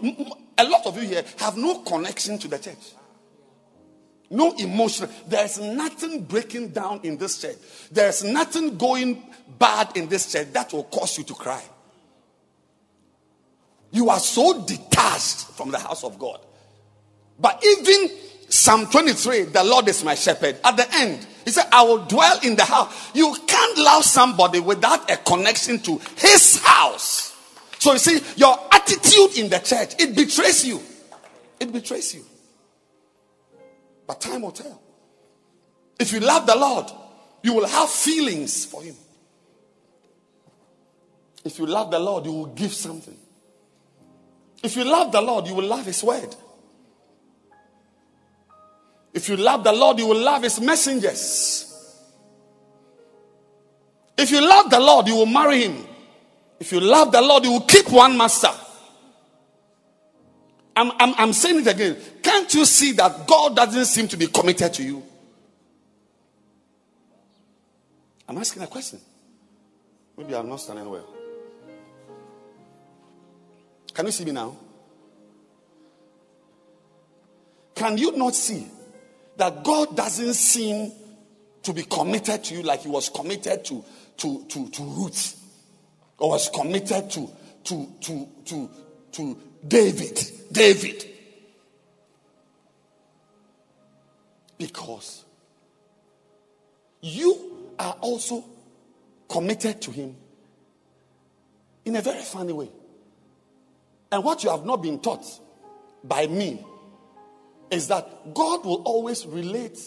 a 0.57 0.65
lot 0.65 0.87
of 0.87 0.97
you 0.97 1.09
here 1.09 1.25
have 1.39 1.57
no 1.57 1.81
connection 1.81 2.39
to 2.39 2.49
the 2.49 2.59
church. 2.59 2.95
No 4.31 4.55
emotion. 4.57 5.09
There's 5.27 5.59
nothing 5.59 6.25
breaking 6.25 6.71
down 6.71 7.01
in 7.03 7.17
this 7.17 7.41
church. 7.41 7.57
There's 7.91 8.25
nothing 8.25 8.77
going 8.77 9.23
bad 9.59 9.97
in 9.97 10.09
this 10.09 10.33
church 10.33 10.53
that 10.53 10.73
will 10.73 10.85
cause 10.85 11.19
you 11.19 11.25
to 11.25 11.35
cry. 11.35 11.63
You 13.91 14.11
are 14.11 14.19
so 14.19 14.65
detached 14.65 15.47
from 15.53 15.71
the 15.71 15.79
house 15.79 16.05
of 16.05 16.19
God. 16.19 16.41
But 17.39 17.63
even 17.65 18.11
Psalm 18.49 18.87
23, 18.87 19.45
the 19.45 19.65
Lord 19.65 19.89
is 19.89 20.05
my 20.05 20.15
shepherd, 20.15 20.57
at 20.65 20.77
the 20.77 20.87
end, 20.97 21.27
he 21.49 21.53
said, 21.53 21.67
I 21.73 21.83
will 21.83 22.05
dwell 22.05 22.39
in 22.43 22.57
the 22.57 22.65
house. 22.65 23.11
You 23.15 23.35
can't 23.47 23.79
love 23.79 24.05
somebody 24.05 24.61
without 24.61 25.11
a 25.11 25.17
connection 25.17 25.79
to 25.81 25.99
his 26.17 26.61
house. 26.63 27.35
So 27.79 27.93
you 27.93 27.99
see, 27.99 28.21
your 28.37 28.59
attitude 28.71 29.39
in 29.39 29.49
the 29.49 29.59
church, 29.59 29.95
it 29.99 30.15
betrays 30.15 30.67
you. 30.67 30.81
It 31.59 31.73
betrays 31.73 32.15
you. 32.15 32.25
But 34.07 34.21
time 34.21 34.43
will 34.43 34.53
tell. 34.53 34.81
If 35.99 36.13
you 36.13 36.21
love 36.21 36.47
the 36.47 36.57
Lord, 36.57 36.87
you 37.43 37.55
will 37.55 37.67
have 37.67 37.89
feelings 37.89 38.65
for 38.65 38.83
him. 38.83 38.95
If 41.45 41.59
you 41.59 41.67
love 41.67 41.91
the 41.91 41.99
Lord, 41.99 42.27
you 42.27 42.33
will 42.33 42.47
give 42.47 42.73
something. 42.73 43.17
If 44.63 44.77
you 44.77 44.85
love 44.85 45.13
the 45.13 45.21
Lord, 45.21 45.47
you 45.47 45.55
will 45.55 45.67
love 45.67 45.87
his 45.87 46.03
word. 46.03 46.35
If 49.19 49.29
you 49.29 49.37
love 49.37 49.65
the 49.65 49.73
Lord, 49.73 49.99
you 49.99 50.07
will 50.07 50.21
love 50.21 50.45
his 50.45 50.61
messengers. 50.61 51.65
If 54.17 54.31
you 54.31 54.41
love 54.41 54.71
the 54.71 54.79
Lord, 54.79 55.09
you 55.09 55.17
will 55.17 55.27
marry 55.27 55.65
him. 55.65 55.85
If 56.61 56.71
you 56.71 56.79
love 56.79 57.11
the 57.11 57.21
Lord, 57.21 57.43
you 57.43 57.51
will 57.51 57.63
keep 57.63 57.91
one 57.91 58.17
master. 58.17 58.53
I'm, 60.77 60.93
I'm, 61.01 61.15
I'm 61.19 61.33
saying 61.33 61.63
it 61.63 61.67
again. 61.67 61.97
Can't 62.23 62.55
you 62.55 62.65
see 62.65 62.93
that 62.93 63.27
God 63.27 63.57
doesn't 63.57 63.87
seem 63.87 64.07
to 64.07 64.17
be 64.17 64.29
committed 64.29 64.73
to 64.75 64.85
you? 64.85 65.03
I'm 68.29 68.39
asking 68.39 68.63
a 68.63 68.69
question. 68.69 69.01
Maybe 70.17 70.33
I'm 70.33 70.49
not 70.49 70.61
standing 70.61 70.89
well. 70.89 71.13
Can 73.93 74.07
you 74.07 74.13
see 74.13 74.27
me 74.27 74.31
now? 74.31 74.57
Can 77.75 77.99
you 77.99 78.17
not 78.17 78.37
see 78.37 78.78
that 79.39 79.63
God 79.63 79.97
doesn't 79.97 80.35
seem 80.35 80.93
to 81.63 81.73
be 81.73 81.85
committed 81.85 82.45
to 82.45 82.55
you 82.57 82.63
like 82.63 82.81
he 82.81 82.89
was 82.89 83.09
committed 83.09 83.65
to, 83.67 83.85
to, 84.19 84.45
to, 84.49 84.69
to 84.69 84.83
Ruth 84.83 85.41
or 86.19 86.31
was 86.31 86.51
committed 86.51 87.09
to, 87.11 87.31
to, 87.65 87.89
to, 88.01 88.29
to, 88.47 88.71
to 89.13 89.39
David. 89.67 90.21
David. 90.51 91.05
Because 94.59 95.25
you 97.01 97.69
are 97.79 97.97
also 98.01 98.45
committed 99.29 99.81
to 99.83 99.93
him 99.93 100.17
in 101.85 101.95
a 101.95 102.03
very 102.03 102.23
funny 102.23 102.53
way. 102.53 102.71
And 104.11 104.25
what 104.25 104.43
you 104.43 104.51
have 104.51 104.65
not 104.65 104.83
been 104.83 104.99
taught 104.99 105.25
by 106.03 106.27
me 106.27 106.65
is 107.71 107.89
that 107.89 108.35
God 108.35 108.65
will 108.65 108.83
always 108.83 109.27
relate 109.27 109.79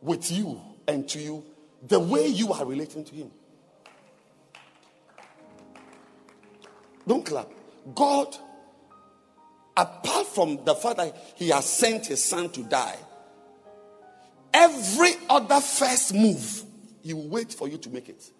with 0.00 0.30
you 0.30 0.60
and 0.86 1.08
to 1.08 1.18
you 1.18 1.44
the 1.86 1.98
way 1.98 2.26
you 2.26 2.52
are 2.52 2.64
relating 2.64 3.04
to 3.04 3.14
Him. 3.14 3.30
Don't 7.06 7.24
clap. 7.24 7.48
God, 7.94 8.36
apart 9.76 10.26
from 10.26 10.64
the 10.64 10.74
fact 10.74 10.98
that 10.98 11.16
He 11.36 11.48
has 11.48 11.64
sent 11.64 12.06
His 12.06 12.22
Son 12.22 12.50
to 12.50 12.62
die, 12.62 12.96
every 14.52 15.12
other 15.28 15.60
first 15.60 16.14
move, 16.14 16.62
He 17.02 17.14
will 17.14 17.28
wait 17.28 17.52
for 17.52 17.68
you 17.68 17.78
to 17.78 17.90
make 17.90 18.08
it. 18.08 18.30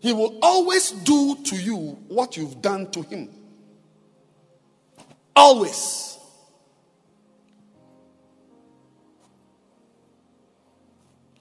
He 0.00 0.12
will 0.12 0.38
always 0.40 0.90
do 0.92 1.36
to 1.44 1.56
you 1.56 1.76
what 2.08 2.36
you've 2.36 2.62
done 2.62 2.90
to 2.92 3.02
Him. 3.02 3.28
Always. 5.36 6.09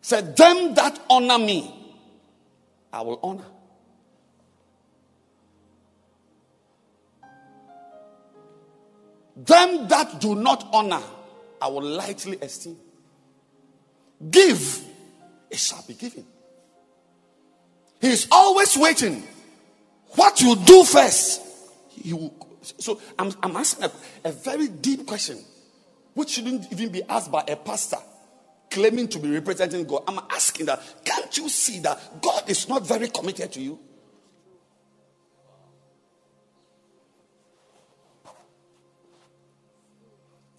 Said, 0.10 0.36
Them 0.36 0.74
that 0.74 1.00
honor 1.10 1.38
me, 1.38 1.74
I 2.92 3.02
will 3.02 3.20
honor. 3.22 3.46
Them 9.38 9.88
that 9.88 10.20
do 10.20 10.36
not 10.36 10.68
honor, 10.74 11.02
I 11.62 11.68
will 11.68 11.84
lightly 11.84 12.38
esteem. 12.42 12.78
Give, 14.30 14.84
it 15.50 15.60
shall 15.60 15.84
be 15.88 15.94
given. 15.94 16.26
He 18.02 18.08
is 18.08 18.28
always 18.32 18.76
waiting. 18.76 19.24
What 20.16 20.42
you 20.42 20.56
do 20.56 20.84
first, 20.84 21.42
he 21.90 22.14
will. 22.14 22.34
So 22.62 23.00
I'm, 23.18 23.32
I'm 23.44 23.56
asking 23.56 23.86
a, 23.86 24.30
a 24.30 24.32
very 24.32 24.68
deep 24.68 25.06
question, 25.06 25.38
which 26.16 26.30
shouldn't 26.32 26.72
even 26.74 26.92
be 26.92 27.04
asked 27.04 27.32
by 27.32 27.44
a 27.48 27.56
pastor 27.56 27.98
claiming 28.70 29.08
to 29.10 29.20
be 29.20 29.30
representing 29.32 29.86
God. 29.86 30.04
I'm 30.08 30.20
asking 30.30 30.68
that, 30.68 30.82
can't 31.04 31.36
you 31.38 31.50
see 31.50 31.80
that 31.80 32.22
God 32.22 32.50
is 32.50 32.68
not 32.70 32.86
very 32.86 33.08
committed 33.08 33.52
to 33.54 33.62
you? 33.62 33.80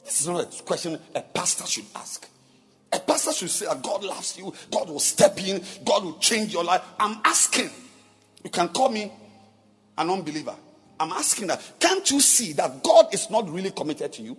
This 0.05 0.23
is 0.23 0.27
not 0.27 0.61
a 0.61 0.63
question 0.65 0.99
a 1.15 1.21
pastor 1.21 1.67
should 1.67 1.85
ask. 1.95 2.27
A 2.93 2.99
pastor 2.99 3.33
should 3.33 3.51
say 3.51 3.67
that 3.67 3.81
God 3.81 4.03
loves 4.03 4.37
you, 4.37 4.53
God 4.73 4.89
will 4.89 4.99
step 4.99 5.39
in, 5.39 5.63
God 5.85 6.05
will 6.05 6.19
change 6.19 6.53
your 6.53 6.65
life. 6.65 6.83
I'm 6.99 7.21
asking. 7.25 7.71
You 8.43 8.51
can 8.51 8.69
call 8.71 8.89
me 8.89 9.13
an 9.97 10.11
unbeliever. 10.11 10.57
I'm 10.99 11.13
asking 11.13 11.47
that. 11.47 11.63
Can't 11.79 12.11
you 12.11 12.21
see 12.21 12.53
that 12.55 12.83
God 12.83 13.15
is 13.15 13.31
not 13.31 13.49
really 13.49 13.71
committed 13.71 14.13
to 14.15 14.23
you? 14.23 14.37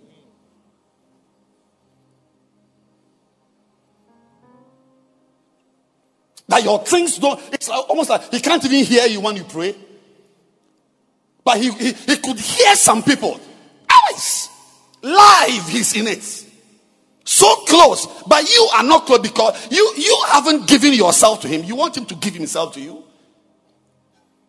That 6.48 6.62
your 6.64 6.80
things 6.84 7.18
don't, 7.18 7.40
it's 7.52 7.68
almost 7.68 8.10
like 8.10 8.30
he 8.30 8.40
can't 8.40 8.64
even 8.64 8.84
hear 8.84 9.06
you 9.06 9.20
when 9.20 9.36
you 9.36 9.44
pray. 9.44 9.74
But 11.44 11.58
he, 11.58 11.70
he, 11.72 11.92
he 11.92 12.16
could 12.16 12.38
hear 12.38 12.74
some 12.76 13.02
people. 13.02 13.40
Eyes, 13.90 14.48
live, 15.02 15.68
he's 15.68 15.94
in 15.96 16.06
it. 16.06 16.22
So 17.24 17.54
close, 17.66 18.06
but 18.26 18.48
you 18.52 18.68
are 18.74 18.82
not 18.82 19.06
close 19.06 19.20
because 19.20 19.70
you, 19.70 19.94
you 19.96 20.22
haven't 20.28 20.66
given 20.66 20.92
yourself 20.92 21.40
to 21.42 21.48
him. 21.48 21.64
You 21.64 21.76
want 21.76 21.96
him 21.96 22.04
to 22.06 22.14
give 22.16 22.34
himself 22.34 22.74
to 22.74 22.80
you. 22.80 23.04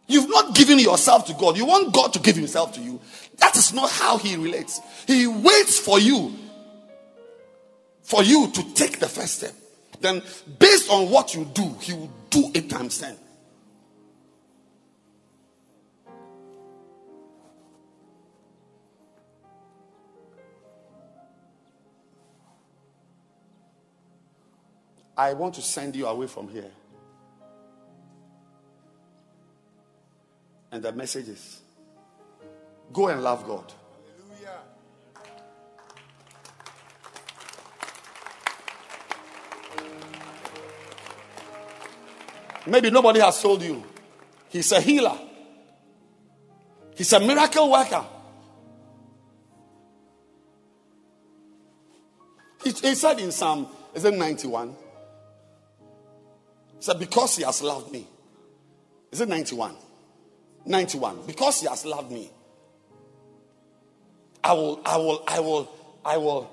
You've 0.08 0.30
not 0.30 0.54
given 0.54 0.80
yourself 0.80 1.26
to 1.28 1.34
God. 1.34 1.56
You 1.56 1.66
want 1.66 1.94
God 1.94 2.14
to 2.14 2.20
give 2.20 2.36
himself 2.36 2.74
to 2.74 2.82
you. 2.82 3.00
That 3.38 3.56
is 3.56 3.74
not 3.74 3.90
how 3.90 4.18
he 4.18 4.36
relates. 4.36 4.82
He 5.08 5.28
waits 5.28 5.80
for 5.80 6.00
you, 6.00 6.34
for 8.02 8.24
you 8.24 8.52
to 8.52 8.74
take 8.74 9.00
the 9.00 9.08
first 9.08 9.36
step. 9.38 9.54
Then, 10.04 10.22
based 10.60 10.92
on 10.92 11.10
what 11.10 11.34
you 11.34 11.46
do, 11.46 11.78
he 11.80 11.94
will 11.94 12.12
do 12.30 12.52
it 12.54 12.70
times 12.70 12.98
10. 12.98 13.16
I 25.16 25.32
want 25.32 25.54
to 25.54 25.62
send 25.62 25.96
you 25.96 26.06
away 26.08 26.28
from 26.28 26.50
here. 26.50 26.72
And 30.70 30.84
the 30.84 30.92
message 30.92 31.30
is 31.30 31.62
go 32.92 33.08
and 33.08 33.24
love 33.24 33.48
God. 33.48 33.72
Maybe 42.66 42.90
nobody 42.90 43.20
has 43.20 43.42
told 43.42 43.62
you. 43.62 43.84
He's 44.50 44.72
a 44.72 44.80
healer. 44.80 45.18
He's 46.96 47.12
a 47.14 47.20
miracle 47.20 47.72
worker. 47.72 48.06
He, 52.64 52.72
he 52.72 52.96
said 52.96 53.20
in 53.20 53.32
Psalm, 53.32 53.68
is 53.94 54.06
it 54.06 54.14
91? 54.14 54.70
He 54.70 54.76
said, 56.80 57.00
Because 57.00 57.36
he 57.36 57.44
has 57.44 57.62
loved 57.62 57.92
me. 57.92 58.08
Is 59.12 59.22
it 59.22 59.28
91? 59.28 59.76
91. 60.66 61.26
Because 61.28 61.62
he 61.62 61.68
has 61.68 61.86
loved 61.86 62.12
me. 62.12 62.32
I 64.44 64.54
will, 64.54 64.82
I 64.86 64.98
will, 64.98 65.24
I 65.28 65.40
will, 65.40 65.76
I 66.04 66.18
will 66.18 66.50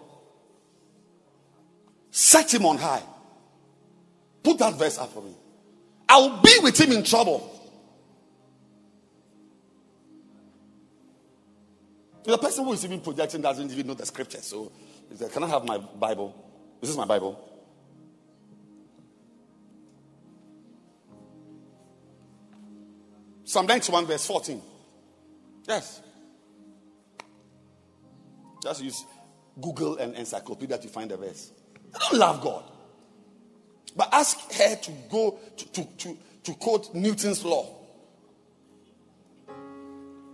set 2.10 2.52
him 2.52 2.66
on 2.66 2.78
high. 2.78 3.02
Put 4.42 4.58
that 4.58 4.74
verse 4.74 4.98
up 4.98 5.12
for 5.12 5.22
me. 5.22 5.34
I 6.10 6.18
will 6.18 6.38
be 6.38 6.50
with 6.60 6.78
him 6.80 6.90
in 6.90 7.04
trouble. 7.04 7.46
The 12.24 12.36
person 12.36 12.64
who 12.64 12.72
is 12.72 12.84
even 12.84 13.00
projecting 13.00 13.40
doesn't 13.40 13.70
even 13.70 13.86
know 13.86 13.94
the 13.94 14.04
scripture. 14.04 14.38
So, 14.38 14.72
can 15.32 15.44
I 15.44 15.46
have 15.46 15.64
my 15.64 15.78
Bible? 15.78 16.34
This 16.80 16.90
is 16.90 16.96
my 16.96 17.04
Bible. 17.04 17.38
Psalm 23.44 23.66
91, 23.66 24.06
verse 24.06 24.26
14. 24.26 24.60
Yes. 25.68 26.02
Just 28.64 28.82
use 28.82 29.04
Google 29.60 29.96
and 29.98 30.16
encyclopedia 30.16 30.76
to 30.78 30.88
find 30.88 31.08
the 31.10 31.16
verse. 31.16 31.52
I 31.94 31.98
don't 31.98 32.18
love 32.18 32.40
God. 32.42 32.64
But 33.96 34.08
ask 34.12 34.52
her 34.52 34.76
to 34.76 34.92
go 35.10 35.38
to, 35.56 35.72
to, 35.72 35.84
to, 35.84 36.18
to 36.44 36.54
quote 36.54 36.94
Newton's 36.94 37.44
law. 37.44 37.76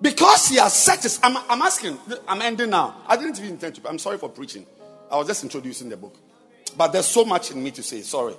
Because 0.00 0.48
he 0.48 0.56
has 0.56 0.74
set 0.74 1.02
his. 1.02 1.18
I'm, 1.22 1.36
I'm 1.48 1.62
asking, 1.62 1.98
I'm 2.28 2.42
ending 2.42 2.70
now. 2.70 3.02
I 3.06 3.16
didn't 3.16 3.38
even 3.38 3.52
intend 3.52 3.76
to. 3.76 3.88
I'm 3.88 3.98
sorry 3.98 4.18
for 4.18 4.28
preaching. 4.28 4.66
I 5.10 5.16
was 5.16 5.26
just 5.26 5.42
introducing 5.42 5.88
the 5.88 5.96
book. 5.96 6.16
But 6.76 6.92
there's 6.92 7.06
so 7.06 7.24
much 7.24 7.50
in 7.50 7.62
me 7.62 7.70
to 7.70 7.82
say. 7.82 8.02
Sorry. 8.02 8.34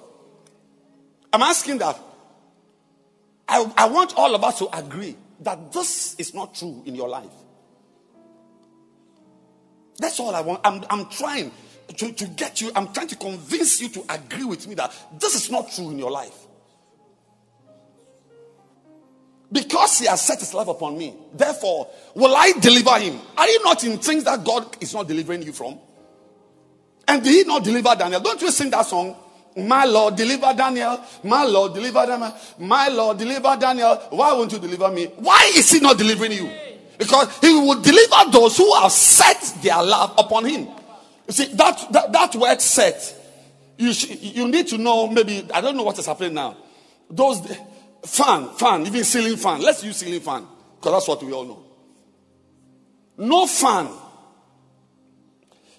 I'm 1.34 1.42
asking 1.42 1.80
that 1.80 2.00
I, 3.48 3.72
I 3.78 3.88
want 3.88 4.14
all 4.18 4.36
of 4.36 4.44
us 4.44 4.60
to 4.60 4.78
agree 4.78 5.16
that 5.42 5.72
this 5.72 6.16
is 6.16 6.34
not 6.34 6.56
true 6.56 6.84
in 6.86 6.96
your 6.96 7.08
life. 7.08 7.32
That's 10.00 10.20
all 10.20 10.36
I 10.36 10.42
want. 10.42 10.62
I'm, 10.64 10.84
I'm 10.90 11.10
trying 11.10 11.52
to, 11.98 12.12
to 12.14 12.28
get 12.28 12.62
you, 12.62 12.72
I'm 12.76 12.94
trying 12.94 13.08
to 13.08 13.16
convince 13.16 13.82
you 13.82 13.90
to 13.90 14.04
agree 14.10 14.46
with 14.46 14.68
me 14.68 14.76
that 14.76 14.94
this 15.20 15.36
is 15.36 15.52
not 15.52 15.72
true 15.72 15.90
in 15.90 16.00
your 16.00 16.12
life. 16.12 16.48
Because 19.52 20.00
he 20.00 20.06
has 20.08 20.22
set 20.22 20.40
his 20.40 20.54
life 20.54 20.68
upon 20.68 20.98
me, 20.98 21.16
therefore, 21.34 21.88
will 22.16 22.36
I 22.36 22.52
deliver 22.60 23.00
him? 23.00 23.20
Are 23.38 23.48
you 23.48 23.64
not 23.64 23.84
in 23.84 23.98
things 23.98 24.26
that 24.26 24.44
God 24.44 24.82
is 24.82 24.94
not 24.94 25.08
delivering 25.08 25.42
you 25.42 25.54
from? 25.54 25.80
And 27.08 27.24
did 27.24 27.34
he 27.34 27.44
not 27.44 27.64
deliver 27.64 27.96
Daniel? 27.96 28.20
Don't 28.20 28.42
you 28.42 28.52
sing 28.52 28.70
that 28.72 28.86
song? 28.86 29.16
My 29.56 29.86
Lord, 29.86 30.18
deliver 30.18 30.54
Daniel. 30.54 31.04
My 31.24 31.46
Lord, 31.46 31.74
deliver 31.74 32.06
Daniel. 32.06 32.34
My 32.60 32.90
Lord, 32.90 33.18
deliver 33.18 33.56
Daniel. 33.58 33.96
Why 34.10 34.34
won't 34.34 34.52
you 34.52 34.60
deliver 34.60 34.90
me? 34.92 35.06
Why 35.16 35.52
is 35.56 35.72
he 35.72 35.80
not 35.80 35.98
delivering 35.98 36.34
you? 36.34 36.52
Because 36.98 37.40
he 37.40 37.54
will 37.54 37.82
deliver 37.82 38.32
those 38.32 38.58
who 38.58 38.72
have 38.76 38.92
set 38.92 39.42
their 39.64 39.82
love 39.82 40.14
upon 40.18 40.46
him. 40.46 40.68
See, 41.30 41.46
that, 41.56 41.88
that, 41.92 42.12
that 42.14 42.36
word 42.36 42.62
set, 42.62 43.16
you, 43.78 43.94
sh- 43.94 44.18
you 44.22 44.48
need 44.48 44.68
to 44.68 44.78
know 44.78 45.08
maybe, 45.08 45.48
I 45.54 45.62
don't 45.62 45.76
know 45.76 45.84
what 45.84 46.00
is 46.00 46.06
happening 46.06 46.34
now. 46.34 46.58
Those, 47.10 47.42
fan, 48.06 48.50
fan, 48.50 48.86
even 48.86 49.04
ceiling 49.04 49.38
fan. 49.38 49.62
Let's 49.62 49.84
use 49.84 49.98
ceiling 49.98 50.22
fan 50.22 50.46
because 50.76 50.94
that's 50.94 51.08
what 51.08 51.24
we 51.24 51.34
all 51.34 51.46
know. 51.46 51.64
No 53.18 53.48
fan 53.48 53.90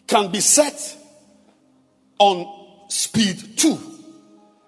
can 0.06 0.30
be 0.30 0.40
set 0.40 0.96
on 2.18 2.86
speed 2.88 3.56
2 3.56 3.78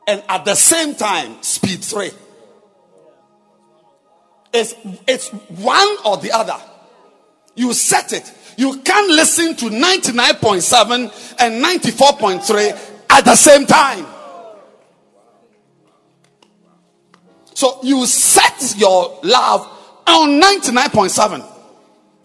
and 0.07 0.23
at 0.29 0.45
the 0.45 0.55
same 0.55 0.95
time 0.95 1.43
speed 1.43 1.83
3 1.83 2.11
it's, 4.53 4.75
it's 5.09 5.29
one 5.29 5.97
or 6.05 6.19
the 6.19 6.31
other 6.33 6.57
you 7.55 7.73
set 7.73 8.13
it 8.13 8.33
you 8.61 8.79
can't 8.83 9.11
listen 9.11 9.57
to 9.57 9.67
99.7 9.67 11.37
and 11.41 11.65
94.3 11.65 13.05
at 13.11 13.25
the 13.25 13.35
same 13.35 13.67
time 13.67 14.07
so 17.55 17.81
you 17.83 18.07
set 18.07 18.75
your 18.79 19.19
love 19.23 19.63
on 20.07 20.41
99.7 20.41 21.45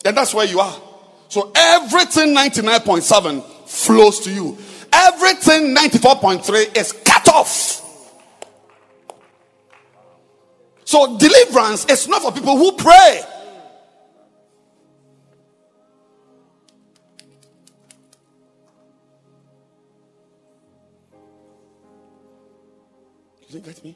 and 0.06 0.18
that's 0.18 0.34
where 0.34 0.46
you 0.46 0.60
are 0.60 0.82
so 1.30 1.52
everything 1.56 2.36
99.7 2.36 3.44
flows 3.68 4.20
to 4.22 4.32
you 4.32 4.58
everything 4.96 5.76
94.3 5.76 6.78
is 6.78 6.94
cut 6.94 7.28
off. 7.30 7.82
So 10.86 11.18
deliverance 11.18 11.86
is 11.86 12.08
not 12.08 12.22
for 12.22 12.32
people 12.32 12.58
who 12.58 12.72
pray. 12.74 13.22
You 23.56 23.62
get 23.62 23.82
me? 23.86 23.96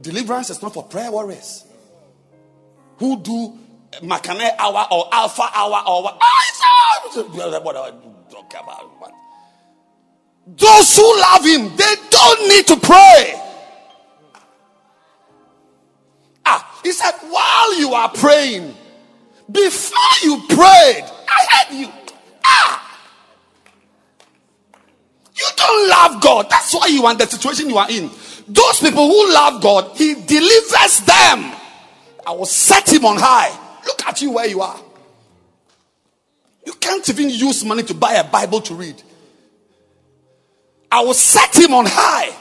Deliverance 0.00 0.50
is 0.50 0.60
not 0.60 0.74
for 0.74 0.82
prayer 0.82 1.12
warriors 1.12 1.64
who 2.98 3.16
do 3.20 3.56
Makane 4.02 4.50
hour 4.58 4.88
or 4.90 5.08
Alpha 5.12 5.48
hour 5.54 5.84
or 5.86 6.02
what. 6.02 6.16
What? 6.16 6.24
Those 10.48 10.96
who 10.96 11.20
love 11.20 11.44
him, 11.44 11.76
they 11.76 11.94
don't 12.10 12.48
need 12.48 12.66
to 12.66 12.76
pray. 12.76 13.40
Ah, 16.44 16.80
he 16.82 16.90
said, 16.90 17.12
while 17.30 17.78
you 17.78 17.94
are 17.94 18.08
praying, 18.08 18.74
before 19.48 20.18
you 20.24 20.42
prayed, 20.48 21.04
I 21.28 21.46
heard 21.52 21.72
you. 21.78 21.88
Ah, 22.44 22.82
you 25.36 25.46
don't 25.56 25.88
love 25.88 26.20
God. 26.20 26.50
That's 26.50 26.74
why 26.74 26.88
you 26.88 27.06
are 27.06 27.12
in 27.12 27.18
the 27.18 27.26
situation 27.26 27.70
you 27.70 27.78
are 27.78 27.88
in. 27.88 28.10
Those 28.48 28.80
people 28.80 29.08
who 29.08 29.32
love 29.32 29.62
God, 29.62 29.96
He 29.96 30.14
delivers 30.14 31.00
them. 31.00 31.52
I 32.26 32.32
will 32.32 32.46
set 32.46 32.92
Him 32.92 33.04
on 33.04 33.16
high. 33.18 33.56
Look 33.86 34.04
at 34.06 34.20
you 34.22 34.32
where 34.32 34.46
you 34.46 34.60
are. 34.60 34.80
You 36.66 36.72
can't 36.74 37.08
even 37.08 37.30
use 37.30 37.64
money 37.64 37.84
to 37.84 37.94
buy 37.94 38.14
a 38.14 38.24
Bible 38.24 38.60
to 38.62 38.74
read. 38.74 39.00
I 40.90 41.04
will 41.04 41.14
set 41.14 41.56
him 41.56 41.72
on 41.72 41.86
high 41.86 42.34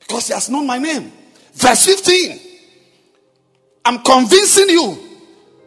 because 0.00 0.28
he 0.28 0.34
has 0.34 0.48
known 0.48 0.66
my 0.66 0.78
name. 0.78 1.12
Verse 1.52 1.84
15. 1.84 2.40
I'm 3.84 3.98
convincing 4.02 4.70
you 4.70 4.98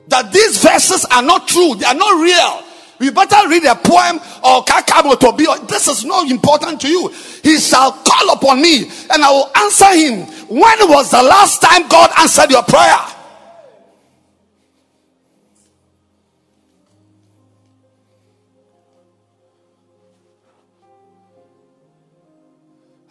that 0.08 0.32
these 0.32 0.62
verses 0.64 1.06
are 1.06 1.22
not 1.22 1.48
true, 1.48 1.76
they 1.76 1.86
are 1.86 1.94
not 1.94 2.22
real. 2.22 2.64
You 3.02 3.12
better 3.12 3.50
read 3.50 3.66
a 3.66 3.74
poem 3.74 4.18
or 4.44 4.64
kakamo 4.64 5.20
to 5.20 5.34
be. 5.34 5.48
This 5.68 5.88
is 5.88 6.06
not 6.06 6.30
important 6.30 6.80
to 6.82 6.88
you. 6.88 7.08
He 7.44 7.58
shall 7.58 7.92
call 7.92 8.34
upon 8.34 8.62
me 8.62 8.84
and 9.10 9.24
I 9.24 9.32
will 9.32 9.52
answer 9.58 9.94
him. 9.96 10.28
When 10.48 10.90
was 10.90 11.10
the 11.10 11.24
last 11.24 11.62
time 11.62 11.88
God 11.88 12.12
answered 12.20 12.52
your 12.52 12.62
prayer? 12.62 13.00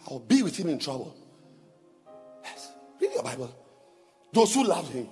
I'll 0.07 0.19
be 0.19 0.41
with 0.43 0.55
him 0.57 0.69
in 0.69 0.79
trouble. 0.79 1.15
Yes. 2.43 2.71
Read 2.99 3.11
your 3.13 3.23
Bible. 3.23 3.53
Those 4.31 4.53
who 4.53 4.63
loved 4.63 4.91
him, 4.91 5.07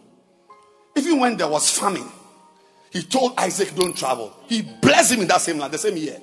even 0.96 1.20
when 1.20 1.36
there 1.36 1.48
was 1.48 1.70
famine, 1.78 2.10
he 2.92 3.04
told 3.04 3.38
Isaac, 3.38 3.76
Don't 3.76 3.96
travel. 3.96 4.36
He 4.48 4.62
blessed 4.62 5.14
him 5.14 5.22
in 5.22 5.28
that 5.28 5.42
same 5.42 5.60
land, 5.60 5.74
the 5.74 5.78
same 5.78 5.98
year. 5.98 6.20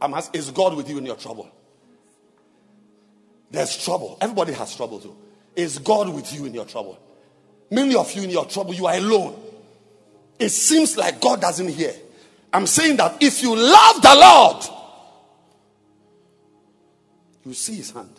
I'm 0.00 0.14
asking, 0.14 0.38
is 0.38 0.50
God 0.50 0.76
with 0.76 0.88
you 0.88 0.98
in 0.98 1.06
your 1.06 1.16
trouble? 1.16 1.50
There's 3.50 3.82
trouble. 3.82 4.16
Everybody 4.20 4.52
has 4.52 4.76
trouble 4.76 5.00
too. 5.00 5.16
Is 5.56 5.78
God 5.78 6.14
with 6.14 6.32
you 6.32 6.44
in 6.44 6.54
your 6.54 6.66
trouble? 6.66 6.98
Many 7.70 7.96
of 7.96 8.12
you 8.12 8.22
in 8.22 8.30
your 8.30 8.46
trouble, 8.46 8.74
you 8.74 8.86
are 8.86 8.94
alone. 8.94 9.36
It 10.38 10.50
seems 10.50 10.96
like 10.96 11.20
God 11.20 11.40
doesn't 11.40 11.68
hear. 11.68 11.92
I'm 12.52 12.66
saying 12.66 12.96
that 12.98 13.20
if 13.22 13.42
you 13.42 13.56
love 13.56 14.00
the 14.00 14.14
Lord, 14.14 14.64
you 17.44 17.54
see 17.54 17.74
his 17.74 17.90
hand. 17.90 18.12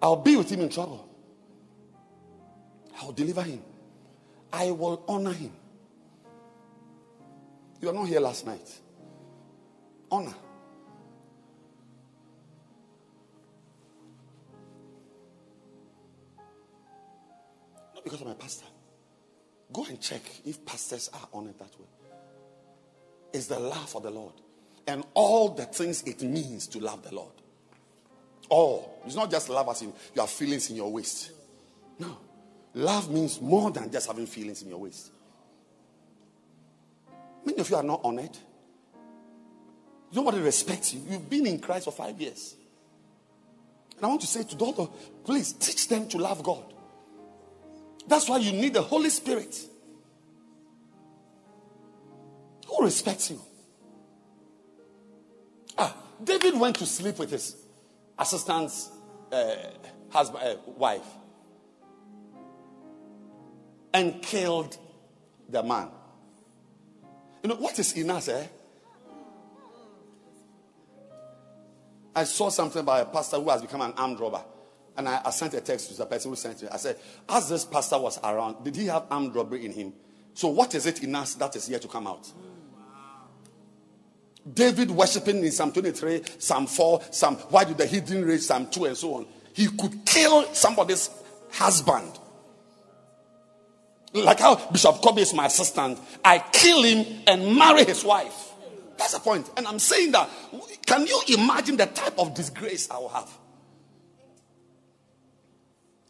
I'll 0.00 0.16
be 0.16 0.36
with 0.36 0.50
him 0.50 0.60
in 0.60 0.68
trouble. 0.68 1.08
I'll 3.02 3.12
deliver 3.12 3.42
him. 3.42 3.60
I 4.52 4.70
will 4.70 5.02
honor 5.08 5.32
him. 5.32 5.52
You 7.80 7.88
are 7.88 7.92
not 7.92 8.04
here 8.04 8.20
last 8.20 8.46
night. 8.46 8.78
Honor. 10.10 10.34
Not 17.94 18.04
because 18.04 18.20
I'm 18.20 18.28
a 18.28 18.34
pastor. 18.34 18.66
Go 19.72 19.84
and 19.86 20.00
check 20.00 20.22
if 20.44 20.64
pastors 20.64 21.10
are 21.12 21.28
honored 21.32 21.58
that 21.58 21.80
way 21.80 21.86
is 23.32 23.46
the 23.46 23.58
love 23.58 23.88
for 23.88 24.02
the 24.02 24.10
Lord 24.10 24.34
and 24.86 25.02
all 25.14 25.48
the 25.48 25.64
things 25.64 26.02
it 26.02 26.20
means 26.22 26.66
to 26.68 26.78
love 26.78 27.02
the 27.02 27.14
Lord. 27.14 27.32
All. 28.50 29.00
It's 29.06 29.16
not 29.16 29.30
just 29.30 29.48
love 29.48 29.68
as 29.70 29.80
in 29.80 29.88
you 30.14 30.20
have 30.20 30.28
feelings 30.28 30.68
in 30.68 30.76
your 30.76 30.92
waist. 30.92 31.30
No. 31.98 32.18
Love 32.74 33.10
means 33.10 33.40
more 33.40 33.70
than 33.70 33.90
just 33.90 34.06
having 34.06 34.26
feelings 34.26 34.62
in 34.62 34.68
your 34.68 34.78
waist. 34.78 35.10
Many 37.44 37.58
of 37.58 37.68
you 37.68 37.76
are 37.76 37.82
not 37.82 38.00
honored. 38.04 38.36
Nobody 40.12 40.40
respects 40.40 40.94
you. 40.94 41.02
You've 41.08 41.28
been 41.28 41.46
in 41.46 41.58
Christ 41.58 41.84
for 41.86 41.92
five 41.92 42.20
years. 42.20 42.54
And 43.96 44.04
I 44.06 44.08
want 44.08 44.20
to 44.22 44.26
say 44.26 44.42
to 44.44 44.56
daughter, 44.56 44.86
please 45.24 45.52
teach 45.52 45.88
them 45.88 46.08
to 46.08 46.18
love 46.18 46.42
God. 46.42 46.64
That's 48.06 48.28
why 48.28 48.38
you 48.38 48.52
need 48.52 48.74
the 48.74 48.82
Holy 48.82 49.10
Spirit 49.10 49.56
who 52.72 52.84
respects 52.84 53.30
you? 53.30 53.40
Ah, 55.76 55.94
David 56.22 56.58
went 56.58 56.76
to 56.76 56.86
sleep 56.86 57.18
with 57.18 57.30
his 57.30 57.56
assistant's 58.18 58.90
uh, 59.30 59.54
husband, 60.10 60.44
uh, 60.44 60.70
wife 60.76 61.04
and 63.92 64.22
killed 64.22 64.76
the 65.48 65.62
man. 65.62 65.88
You 67.42 67.50
know 67.50 67.56
what 67.56 67.78
is 67.78 67.92
in 67.94 68.10
us, 68.10 68.28
eh? 68.28 68.46
I 72.14 72.24
saw 72.24 72.50
something 72.50 72.84
by 72.84 73.00
a 73.00 73.06
pastor 73.06 73.38
who 73.38 73.48
has 73.50 73.62
become 73.62 73.80
an 73.80 73.94
armed 73.96 74.20
robber. 74.20 74.42
And 74.96 75.08
I, 75.08 75.22
I 75.24 75.30
sent 75.30 75.54
a 75.54 75.60
text 75.60 75.88
to 75.88 75.96
the 75.96 76.04
person 76.04 76.30
who 76.30 76.36
sent 76.36 76.62
it. 76.62 76.68
I 76.70 76.76
said, 76.76 76.96
as 77.28 77.48
this 77.48 77.64
pastor 77.64 77.98
was 77.98 78.18
around, 78.22 78.62
did 78.64 78.76
he 78.76 78.86
have 78.86 79.06
armed 79.10 79.34
robbery 79.34 79.64
in 79.64 79.72
him? 79.72 79.94
So 80.34 80.48
what 80.48 80.74
is 80.74 80.86
it 80.86 81.02
in 81.02 81.14
us 81.14 81.34
that 81.36 81.56
is 81.56 81.68
yet 81.68 81.82
to 81.82 81.88
come 81.88 82.06
out? 82.06 82.30
David 84.52 84.90
worshiping 84.90 85.42
in 85.44 85.50
Psalm 85.52 85.72
23, 85.72 86.22
Psalm 86.38 86.66
4, 86.66 87.02
Psalm, 87.10 87.36
why 87.36 87.64
did 87.64 87.78
the 87.78 87.86
hidden 87.86 88.24
raise 88.24 88.46
Psalm 88.46 88.66
2 88.68 88.84
and 88.86 88.96
so 88.96 89.14
on? 89.14 89.26
He 89.54 89.68
could 89.68 90.04
kill 90.04 90.52
somebody's 90.52 91.10
husband. 91.52 92.18
Like 94.12 94.40
how 94.40 94.56
Bishop 94.70 95.00
Kobe 95.02 95.22
is 95.22 95.32
my 95.32 95.46
assistant. 95.46 95.98
I 96.24 96.38
kill 96.38 96.82
him 96.82 97.22
and 97.26 97.56
marry 97.56 97.84
his 97.84 98.04
wife. 98.04 98.50
That's 98.98 99.14
the 99.14 99.20
point. 99.20 99.50
And 99.56 99.66
I'm 99.66 99.78
saying 99.78 100.12
that, 100.12 100.28
can 100.86 101.06
you 101.06 101.20
imagine 101.38 101.76
the 101.76 101.86
type 101.86 102.18
of 102.18 102.34
disgrace 102.34 102.90
I 102.90 102.98
will 102.98 103.08
have? 103.08 103.30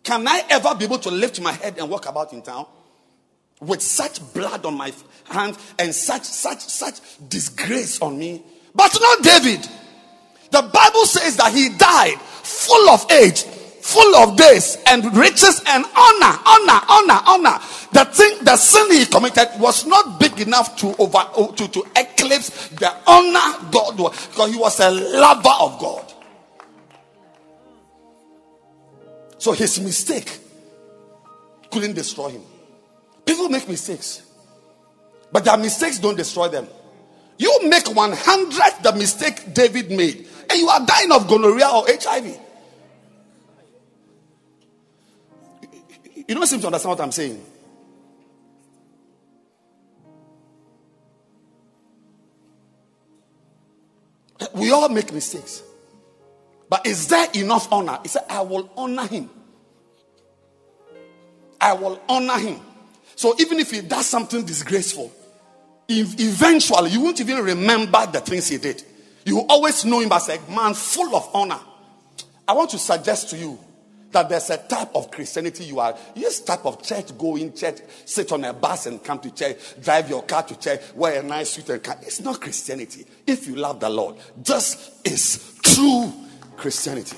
Can 0.03 0.27
I 0.27 0.43
ever 0.51 0.75
be 0.75 0.85
able 0.85 0.99
to 0.99 1.11
lift 1.11 1.41
my 1.41 1.53
head 1.53 1.79
and 1.79 1.89
walk 1.89 2.09
about 2.09 2.33
in 2.33 2.43
town? 2.43 2.67
with 3.63 3.81
such 3.81 4.21
blood 4.35 4.67
on 4.67 4.77
my 4.77 4.93
hands 5.31 5.57
and 5.79 5.95
such 5.95 6.25
such 6.25 6.59
such 6.61 7.01
disgrace 7.29 8.03
on 8.03 8.19
me 8.19 8.43
but 8.75 8.93
not 9.01 9.23
david 9.23 9.61
the 10.51 10.63
bible 10.63 11.07
says 11.07 11.37
that 11.37 11.53
he 11.55 11.69
died 11.79 12.21
full 12.21 12.91
of 12.91 13.09
age 13.11 13.45
full 13.83 14.17
of 14.17 14.37
days 14.37 14.79
and 14.87 15.05
riches 15.17 15.61
and 15.67 15.85
honor 15.85 16.39
honor 16.47 16.81
honor 16.89 17.21
honor 17.27 17.59
the 17.93 18.05
thing 18.07 18.45
the 18.45 18.57
sin 18.57 18.91
he 18.93 19.05
committed 19.07 19.49
was 19.59 19.85
not 19.87 20.19
big 20.19 20.41
enough 20.41 20.77
to 20.77 20.95
over 20.97 21.53
to, 21.57 21.69
to 21.69 21.85
eclipse 21.97 22.69
the 22.69 22.95
honor 23.07 23.71
god 23.71 23.99
was 23.99 24.27
because 24.29 24.53
he 24.53 24.59
was 24.59 24.81
a 24.81 24.91
lover 24.91 25.51
of 25.61 25.79
god 25.79 26.13
so 29.39 29.53
his 29.53 29.81
mistake 29.81 30.39
couldn't 31.71 31.95
destroy 31.95 32.29
him 32.29 32.43
People 33.25 33.49
make 33.49 33.69
mistakes, 33.69 34.23
but 35.31 35.45
their 35.45 35.57
mistakes 35.57 35.99
don't 35.99 36.17
destroy 36.17 36.49
them. 36.49 36.67
You 37.39 37.61
make 37.65 37.89
100 37.89 38.83
the 38.83 38.93
mistake 38.93 39.55
David 39.55 39.91
made, 39.91 40.29
and 40.51 40.59
you 40.59 40.69
are 40.69 40.85
dying 40.85 41.13
of 41.13 41.29
gonorrhea 41.29 41.69
or 41.69 41.85
HIV. 41.89 42.39
You 46.29 46.35
don't 46.35 46.47
seem 46.47 46.61
to 46.61 46.67
understand 46.67 46.91
what 46.91 47.01
I'm 47.01 47.13
saying. 47.13 47.45
We 54.55 54.71
all 54.71 54.89
make 54.89 55.13
mistakes. 55.13 55.63
But 56.69 56.87
is 56.87 57.09
there 57.09 57.29
enough 57.35 57.71
honor? 57.73 57.99
He 58.03 58.09
said, 58.09 58.23
I 58.29 58.41
will 58.41 58.71
honor 58.77 59.07
him. 59.07 59.31
I 61.61 61.75
will 61.75 62.01
honor 62.09 62.39
him. 62.39 62.61
So 63.15 63.35
even 63.39 63.59
if 63.59 63.71
he 63.71 63.83
does 63.83 64.07
something 64.07 64.45
disgraceful, 64.45 65.13
eventually 65.89 66.91
you 66.91 67.01
won't 67.01 67.21
even 67.21 67.45
remember 67.45 68.07
the 68.07 68.21
things 68.21 68.49
he 68.49 68.59
did. 68.59 68.83
You 69.25 69.41
always 69.49 69.85
know 69.85 70.01
him 70.01 70.11
as 70.13 70.29
a 70.29 70.41
man 70.51 70.75
full 70.75 71.15
of 71.15 71.29
honor. 71.35 71.61
I 72.49 72.55
want 72.55 72.71
to 72.71 72.79
suggest 72.79 73.31
to 73.31 73.37
you 73.37 73.59
that 74.13 74.29
there's 74.29 74.51
a 74.51 74.59
type 74.59 74.95
of 74.95 75.11
Christianity 75.11 75.65
you 75.65 75.81
are. 75.81 75.97
This 76.15 76.41
type 76.41 76.65
of 76.65 76.83
church 76.83 77.17
going 77.19 77.53
church, 77.55 77.79
sit 78.05 78.31
on 78.33 78.45
a 78.45 78.53
bus 78.53 78.87
and 78.87 79.03
come 79.03 79.19
to 79.21 79.35
church, 79.35 79.57
drive 79.83 80.09
your 80.09 80.23
car 80.23 80.43
to 80.45 80.59
church, 80.59 80.81
wear 80.95 81.21
a 81.21 81.23
nice 81.23 81.51
suit 81.51 81.69
and 81.69 81.83
car. 81.83 81.97
It's 82.03 82.21
not 82.21 82.41
Christianity. 82.41 83.07
If 83.27 83.47
you 83.47 83.57
love 83.57 83.81
the 83.81 83.91
Lord, 83.91 84.17
this 84.37 85.01
is 85.05 85.59
true 85.63 86.13
Christianity. 86.57 87.17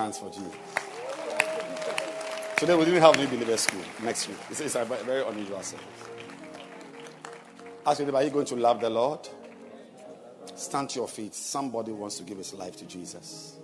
Hands 0.00 0.18
for 0.18 0.30
Jesus. 0.30 0.54
Today 2.56 2.74
we 2.74 2.84
didn't 2.86 3.02
have 3.02 3.16
new 3.18 3.26
believer 3.26 3.56
school. 3.56 3.82
Next 4.02 4.28
week. 4.28 4.38
It's, 4.50 4.60
it's 4.60 4.74
a 4.74 4.84
very 4.84 5.22
unusual 5.22 5.62
service. 5.62 5.84
Ask 7.86 8.00
you, 8.00 8.14
are 8.14 8.22
you 8.22 8.30
going 8.30 8.46
to 8.46 8.56
love 8.56 8.80
the 8.80 8.88
Lord? 8.88 9.28
Stand 10.54 10.90
to 10.90 11.00
your 11.00 11.08
feet. 11.08 11.34
Somebody 11.34 11.92
wants 11.92 12.16
to 12.18 12.22
give 12.22 12.38
his 12.38 12.54
life 12.54 12.76
to 12.76 12.86
Jesus. 12.86 13.56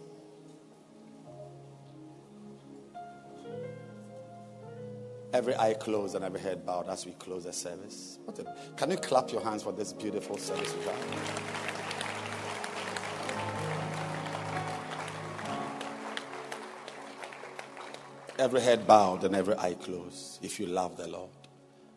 Every 5.32 5.54
eye 5.56 5.74
closed 5.74 6.14
and 6.14 6.24
every 6.24 6.40
head 6.40 6.64
bowed 6.64 6.88
as 6.88 7.04
we 7.04 7.12
close 7.12 7.44
the 7.44 7.52
service. 7.52 8.18
A, 8.28 8.72
can 8.76 8.90
you 8.90 8.96
clap 8.96 9.32
your 9.32 9.42
hands 9.42 9.62
for 9.62 9.72
this 9.72 9.92
beautiful 9.92 10.38
service 10.38 10.74
Every 18.38 18.60
head 18.60 18.86
bowed 18.86 19.24
and 19.24 19.34
every 19.34 19.54
eye 19.56 19.74
closed. 19.74 20.44
If 20.44 20.60
you 20.60 20.66
love 20.66 20.96
the 20.96 21.08
Lord, 21.08 21.30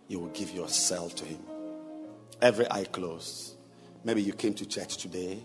you 0.07 0.19
will 0.19 0.29
give 0.29 0.51
yourself 0.51 1.15
to 1.15 1.25
Him. 1.25 1.39
Every 2.41 2.69
eye 2.71 2.85
closed. 2.85 3.55
Maybe 4.03 4.21
you 4.21 4.31
came 4.31 4.53
to 4.53 4.65
church 4.65 4.97
today 4.97 5.43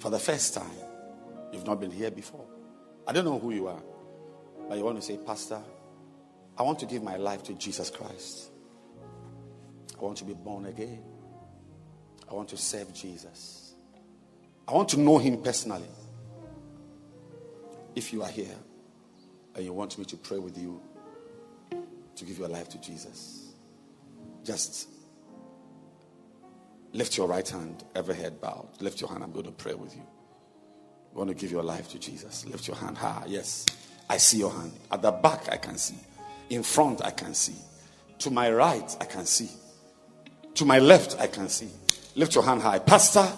for 0.00 0.10
the 0.10 0.18
first 0.18 0.54
time. 0.54 0.66
You've 1.52 1.66
not 1.66 1.80
been 1.80 1.92
here 1.92 2.10
before. 2.10 2.44
I 3.06 3.12
don't 3.12 3.24
know 3.24 3.38
who 3.38 3.52
you 3.52 3.68
are, 3.68 3.82
but 4.68 4.76
you 4.76 4.84
want 4.84 4.96
to 4.96 5.02
say, 5.02 5.16
Pastor, 5.16 5.60
I 6.58 6.62
want 6.62 6.80
to 6.80 6.86
give 6.86 7.02
my 7.02 7.16
life 7.16 7.44
to 7.44 7.54
Jesus 7.54 7.88
Christ. 7.88 8.50
I 9.98 10.04
want 10.04 10.18
to 10.18 10.24
be 10.24 10.34
born 10.34 10.66
again. 10.66 11.02
I 12.28 12.34
want 12.34 12.48
to 12.48 12.56
serve 12.56 12.92
Jesus. 12.92 13.74
I 14.66 14.72
want 14.72 14.88
to 14.90 14.98
know 14.98 15.18
Him 15.18 15.40
personally. 15.40 15.88
If 17.98 18.12
you 18.12 18.22
are 18.22 18.28
here 18.28 18.54
and 19.56 19.64
you 19.64 19.72
want 19.72 19.98
me 19.98 20.04
to 20.04 20.16
pray 20.16 20.38
with 20.38 20.56
you 20.56 20.80
to 22.14 22.24
give 22.24 22.38
your 22.38 22.46
life 22.46 22.68
to 22.68 22.80
Jesus, 22.80 23.54
just 24.44 24.88
lift 26.92 27.16
your 27.16 27.26
right 27.26 27.48
hand, 27.48 27.82
every 27.96 28.14
head 28.14 28.40
bowed. 28.40 28.68
Lift 28.78 29.00
your 29.00 29.10
hand. 29.10 29.24
I'm 29.24 29.32
going 29.32 29.46
to 29.46 29.50
pray 29.50 29.74
with 29.74 29.96
you. 29.96 30.06
You 31.10 31.18
want 31.18 31.30
to 31.30 31.34
give 31.34 31.50
your 31.50 31.64
life 31.64 31.88
to 31.88 31.98
Jesus? 31.98 32.46
Lift 32.46 32.68
your 32.68 32.76
hand 32.76 32.96
high. 32.96 33.24
Yes, 33.26 33.66
I 34.08 34.18
see 34.18 34.38
your 34.38 34.52
hand. 34.52 34.74
At 34.92 35.02
the 35.02 35.10
back, 35.10 35.48
I 35.50 35.56
can 35.56 35.76
see. 35.76 35.98
In 36.50 36.62
front, 36.62 37.04
I 37.04 37.10
can 37.10 37.34
see. 37.34 37.56
To 38.20 38.30
my 38.30 38.48
right, 38.52 38.96
I 39.00 39.06
can 39.06 39.26
see. 39.26 39.50
To 40.54 40.64
my 40.64 40.78
left, 40.78 41.18
I 41.18 41.26
can 41.26 41.48
see. 41.48 41.70
Lift 42.14 42.36
your 42.36 42.44
hand 42.44 42.62
high. 42.62 42.78
Pastor, 42.78 43.28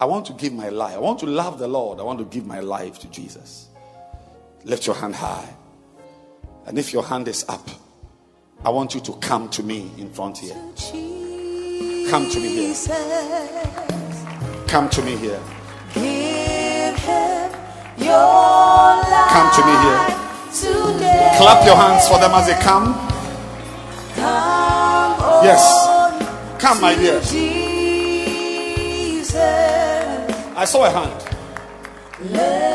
I 0.00 0.04
want 0.04 0.26
to 0.26 0.34
give 0.34 0.52
my 0.52 0.68
life. 0.68 0.94
I 0.94 1.00
want 1.00 1.18
to 1.18 1.26
love 1.26 1.58
the 1.58 1.66
Lord. 1.66 1.98
I 1.98 2.04
want 2.04 2.20
to 2.20 2.24
give 2.26 2.46
my 2.46 2.60
life 2.60 3.00
to 3.00 3.08
Jesus. 3.08 3.70
Lift 4.64 4.86
your 4.86 4.96
hand 4.96 5.14
high. 5.14 5.48
And 6.66 6.78
if 6.78 6.92
your 6.92 7.02
hand 7.02 7.28
is 7.28 7.44
up, 7.48 7.68
I 8.64 8.70
want 8.70 8.94
you 8.94 9.00
to 9.02 9.12
come 9.14 9.50
to 9.50 9.62
me 9.62 9.90
in 9.98 10.10
front 10.10 10.38
here. 10.38 10.54
Come 12.08 12.30
to 12.30 12.40
me 12.40 12.48
here. 12.48 12.74
Come 14.66 14.88
to 14.88 15.02
me 15.02 15.16
here. 15.16 15.40
Come 19.34 19.50
to 19.52 19.62
me 19.66 19.74
here. 19.84 20.00
Clap 21.36 21.66
your 21.66 21.76
hands 21.76 22.08
for 22.08 22.18
them 22.18 22.32
as 22.32 22.46
they 22.46 22.54
come. 22.62 22.94
Yes. 25.44 25.62
Come, 26.58 26.80
my 26.80 26.94
dear. 26.94 27.20
I 30.56 30.64
saw 30.64 30.84
a 30.86 30.90
hand. 30.90 32.73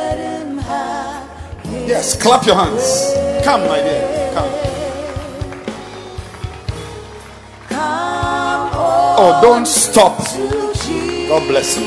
Yes, 1.89 2.15
clap 2.21 2.45
your 2.45 2.53
hands. 2.53 3.15
Come, 3.43 3.61
my 3.61 3.81
dear. 3.81 4.31
Come. 4.35 4.49
Oh, 7.71 9.15
oh, 9.17 9.41
don't 9.41 9.65
stop. 9.65 10.19
God 10.19 11.47
bless 11.47 11.79
you. 11.79 11.85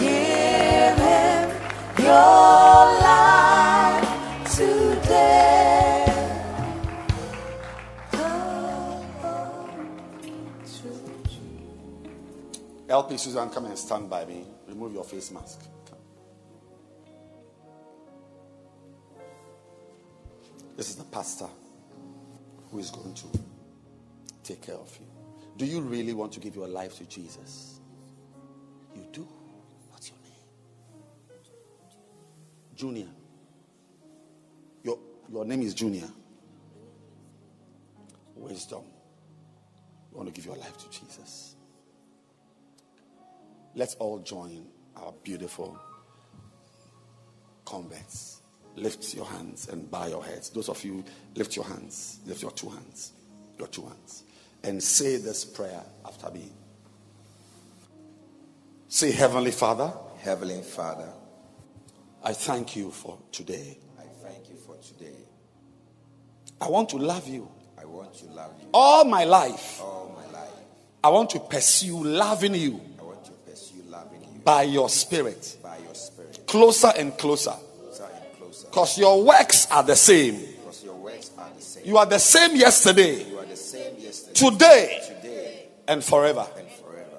Give 0.00 0.98
him 0.98 1.48
your 1.98 2.82
life 2.98 4.56
today. 4.56 6.04
LP 12.88 13.16
Susan, 13.16 13.48
come 13.50 13.66
and 13.66 13.78
stand 13.78 14.10
by 14.10 14.24
me. 14.24 14.44
Remove 14.66 14.94
your 14.94 15.04
face 15.04 15.30
mask. 15.30 15.71
This 20.82 20.90
is 20.90 20.96
the 20.96 21.04
pastor 21.04 21.46
who 22.68 22.80
is 22.80 22.90
going 22.90 23.14
to 23.14 23.26
take 24.42 24.62
care 24.62 24.74
of 24.74 24.98
you. 24.98 25.06
Do 25.56 25.64
you 25.64 25.80
really 25.80 26.12
want 26.12 26.32
to 26.32 26.40
give 26.40 26.56
your 26.56 26.66
life 26.66 26.98
to 26.98 27.04
Jesus? 27.04 27.78
You 28.92 29.06
do. 29.12 29.28
What's 29.90 30.08
your 30.10 30.18
name? 30.24 30.32
Junior. 32.74 33.06
Your, 34.82 34.98
your 35.30 35.44
name 35.44 35.62
is 35.62 35.72
Junior. 35.72 36.08
Wisdom. 38.34 38.82
You 40.10 40.16
want 40.16 40.30
to 40.30 40.32
give 40.34 40.46
your 40.46 40.56
life 40.56 40.76
to 40.78 40.90
Jesus. 40.90 41.54
Let's 43.76 43.94
all 44.00 44.18
join 44.18 44.66
our 44.96 45.14
beautiful 45.22 45.78
converts 47.64 48.41
lift 48.76 49.14
your 49.14 49.26
hands 49.26 49.68
and 49.68 49.90
bow 49.90 50.06
your 50.06 50.24
heads. 50.24 50.50
Those 50.50 50.68
of 50.68 50.82
you, 50.84 51.04
lift 51.34 51.56
your 51.56 51.64
hands. 51.64 52.20
Lift 52.26 52.42
your 52.42 52.50
two 52.50 52.68
hands. 52.68 53.12
Your 53.58 53.68
two 53.68 53.82
hands. 53.82 54.24
And 54.64 54.82
say 54.82 55.16
this 55.16 55.44
prayer 55.44 55.82
after 56.06 56.30
me. 56.30 56.50
Say, 58.88 59.10
Heavenly 59.10 59.50
Father. 59.50 59.92
Heavenly 60.18 60.62
Father. 60.62 61.08
I 62.22 62.32
thank 62.32 62.76
you 62.76 62.90
for 62.90 63.18
today. 63.32 63.78
I 63.98 64.04
thank 64.22 64.48
you 64.48 64.56
for 64.56 64.76
today. 64.76 65.16
I 66.60 66.68
want 66.68 66.90
to 66.90 66.98
love 66.98 67.26
you. 67.26 67.50
I 67.80 67.84
want 67.84 68.14
to 68.18 68.26
love 68.26 68.52
you. 68.60 68.68
All 68.72 69.04
my 69.04 69.24
life. 69.24 69.80
All 69.80 70.14
my 70.14 70.38
life. 70.38 70.52
I 71.02 71.08
want 71.08 71.30
to 71.30 71.40
pursue 71.40 72.04
loving 72.04 72.54
you. 72.54 72.80
I 73.00 73.02
want 73.02 73.24
to 73.24 73.32
pursue 73.32 73.82
loving 73.88 74.22
you. 74.22 74.40
By 74.44 74.62
your 74.64 74.88
spirit. 74.88 75.56
By 75.62 75.78
your 75.78 75.94
spirit. 75.94 76.46
Closer 76.46 76.92
and 76.96 77.16
closer. 77.18 77.54
Because 78.72 78.96
your 78.96 79.22
works 79.22 79.70
are 79.70 79.82
the 79.82 79.94
same. 79.94 80.34
Because 80.34 80.82
your 80.82 80.94
works 80.94 81.30
are 81.36 81.50
the 81.54 81.60
same. 81.60 81.84
You 81.84 81.98
are 81.98 82.06
the 82.06 82.18
same 82.18 82.56
yesterday. 82.56 83.22
You 83.28 83.38
are 83.38 83.44
the 83.44 83.54
same 83.54 83.98
yesterday. 83.98 84.32
Today. 84.32 85.00
Today. 85.08 85.66
And 85.86 86.02
forever. 86.02 86.46
And 86.56 86.66
forever. 86.70 87.18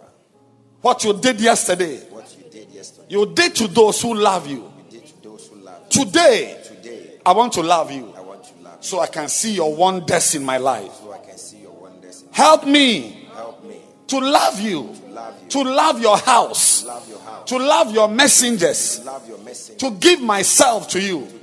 What 0.81 1.03
you 1.03 1.13
did 1.13 1.39
yesterday. 1.39 1.97
What 2.09 2.35
you 2.35 2.49
did 2.49 2.71
yesterday. 2.71 3.05
You 3.07 3.31
did 3.35 3.53
to 3.53 3.67
those 3.67 4.01
who 4.01 4.15
love 4.15 4.47
you. 4.47 4.73
You 4.77 4.99
did 4.99 5.05
to 5.05 5.21
those 5.21 5.47
who 5.47 5.57
love 5.57 5.83
you. 5.91 6.05
Today. 6.05 6.59
Today. 6.63 7.19
I 7.23 7.33
want 7.33 7.53
to 7.53 7.61
love 7.61 7.91
you. 7.91 8.11
I 8.17 8.21
want 8.21 8.45
to 8.45 8.53
love 8.63 8.77
you. 8.77 8.81
So 8.81 8.99
I 8.99 9.05
can 9.05 9.29
see 9.29 9.53
your 9.53 9.75
wonders 9.75 10.33
in 10.33 10.43
my 10.43 10.57
life. 10.57 10.91
So 10.95 11.13
I 11.13 11.19
can 11.19 11.37
see 11.37 11.59
your 11.59 11.73
wonders. 11.73 12.23
Help 12.31 12.65
me. 12.65 13.27
Help 13.35 13.63
me. 13.63 13.77
To 14.07 14.19
love 14.19 14.59
you. 14.59 14.91
To 14.95 15.07
love. 15.13 15.49
To 15.49 15.63
love 15.63 16.01
your 16.01 16.17
house. 16.17 16.81
To 16.81 16.87
love 16.87 17.09
your 17.09 17.19
house. 17.19 17.49
To 17.49 17.57
love 17.57 17.93
your 17.93 18.07
messengers. 18.07 18.97
To 18.97 19.05
love 19.05 19.27
your 19.29 19.37
messengers. 19.37 19.79
To 19.81 19.91
give 19.99 20.19
myself 20.19 20.87
to 20.89 20.99
you. 20.99 21.27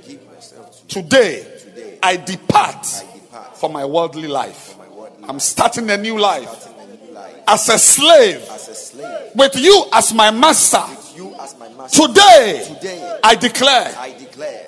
Today, 0.91 1.47
I 2.03 2.17
depart, 2.17 2.85
from 3.55 3.71
my 3.71 3.85
worldly 3.85 4.27
life. 4.27 4.75
I'm 5.23 5.39
starting 5.39 5.89
a 5.89 5.95
new 5.95 6.19
life 6.19 6.67
as 7.47 7.69
a 7.69 7.79
slave 7.79 8.41
with 9.33 9.55
you 9.55 9.85
as 9.93 10.13
my 10.13 10.31
master. 10.31 10.83
Today, 11.89 13.19
I 13.23 13.35
declare 13.35 13.95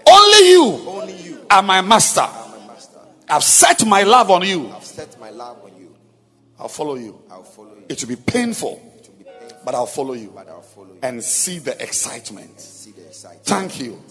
only 0.07 0.49
you 0.49 1.45
are 1.49 1.61
my 1.61 1.81
master. 1.81 2.25
I've 3.27 3.43
set 3.43 3.85
my 3.85 4.03
love 4.03 4.31
on 4.31 4.43
you. 4.43 4.73
I'll 6.57 6.69
follow 6.69 6.95
you. 6.95 7.21
It 7.89 7.99
will 8.01 8.07
be 8.07 8.15
painful, 8.15 8.81
but 9.65 9.75
I'll 9.75 9.85
follow 9.87 10.13
you 10.13 10.31
but 10.33 10.47
I'll 10.47 10.61
follow 10.61 10.87
you. 10.87 10.99
and 11.01 11.21
see 11.21 11.59
the 11.59 11.83
excitement. 11.83 12.61
see 12.61 12.91
the 12.91 13.07
excitement. 13.07 13.43
Thank 13.43 13.81
you 13.81 14.01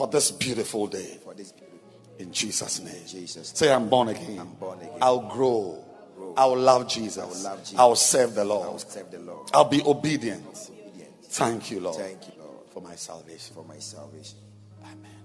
for 0.00 0.06
this 0.08 0.30
beautiful 0.30 0.86
day. 0.86 1.18
for 1.22 1.34
this 1.34 1.52
beautiful 1.52 1.78
In 2.18 2.32
Jesus' 2.32 2.80
name. 2.80 2.94
Jesus. 3.06 3.52
Say, 3.54 3.72
I'm 3.72 3.88
born 3.88 4.08
again. 4.08 4.38
I'm 4.38 4.54
born 4.54 4.78
again. 4.78 4.98
I'll 5.02 5.20
grow. 5.28 5.84
Grow. 6.16 6.34
I'll 6.36 6.56
love 6.56 6.88
Jesus. 6.88 7.18
I 7.22 7.26
will 7.26 7.42
love 7.50 7.58
Jesus. 7.60 7.78
I'll 7.78 7.96
serve 7.96 8.34
the 8.34 8.40
I 8.40 8.44
will 8.44 8.50
Lord. 8.50 8.80
serve 8.80 9.10
the 9.10 9.18
Lord. 9.20 9.50
I'll 9.52 9.64
be 9.64 9.82
obedient. 9.82 10.44
Obedient. 10.46 11.10
Thank 11.24 11.70
you, 11.70 11.80
Lord, 11.80 11.96
Thank 11.96 12.26
you, 12.28 12.32
Lord, 12.38 12.56
for 12.72 12.80
my 12.82 12.94
salvation. 12.96 13.54
for 13.54 13.64
my 13.64 13.78
salvation. 13.78 14.38
Amen. 14.82 15.16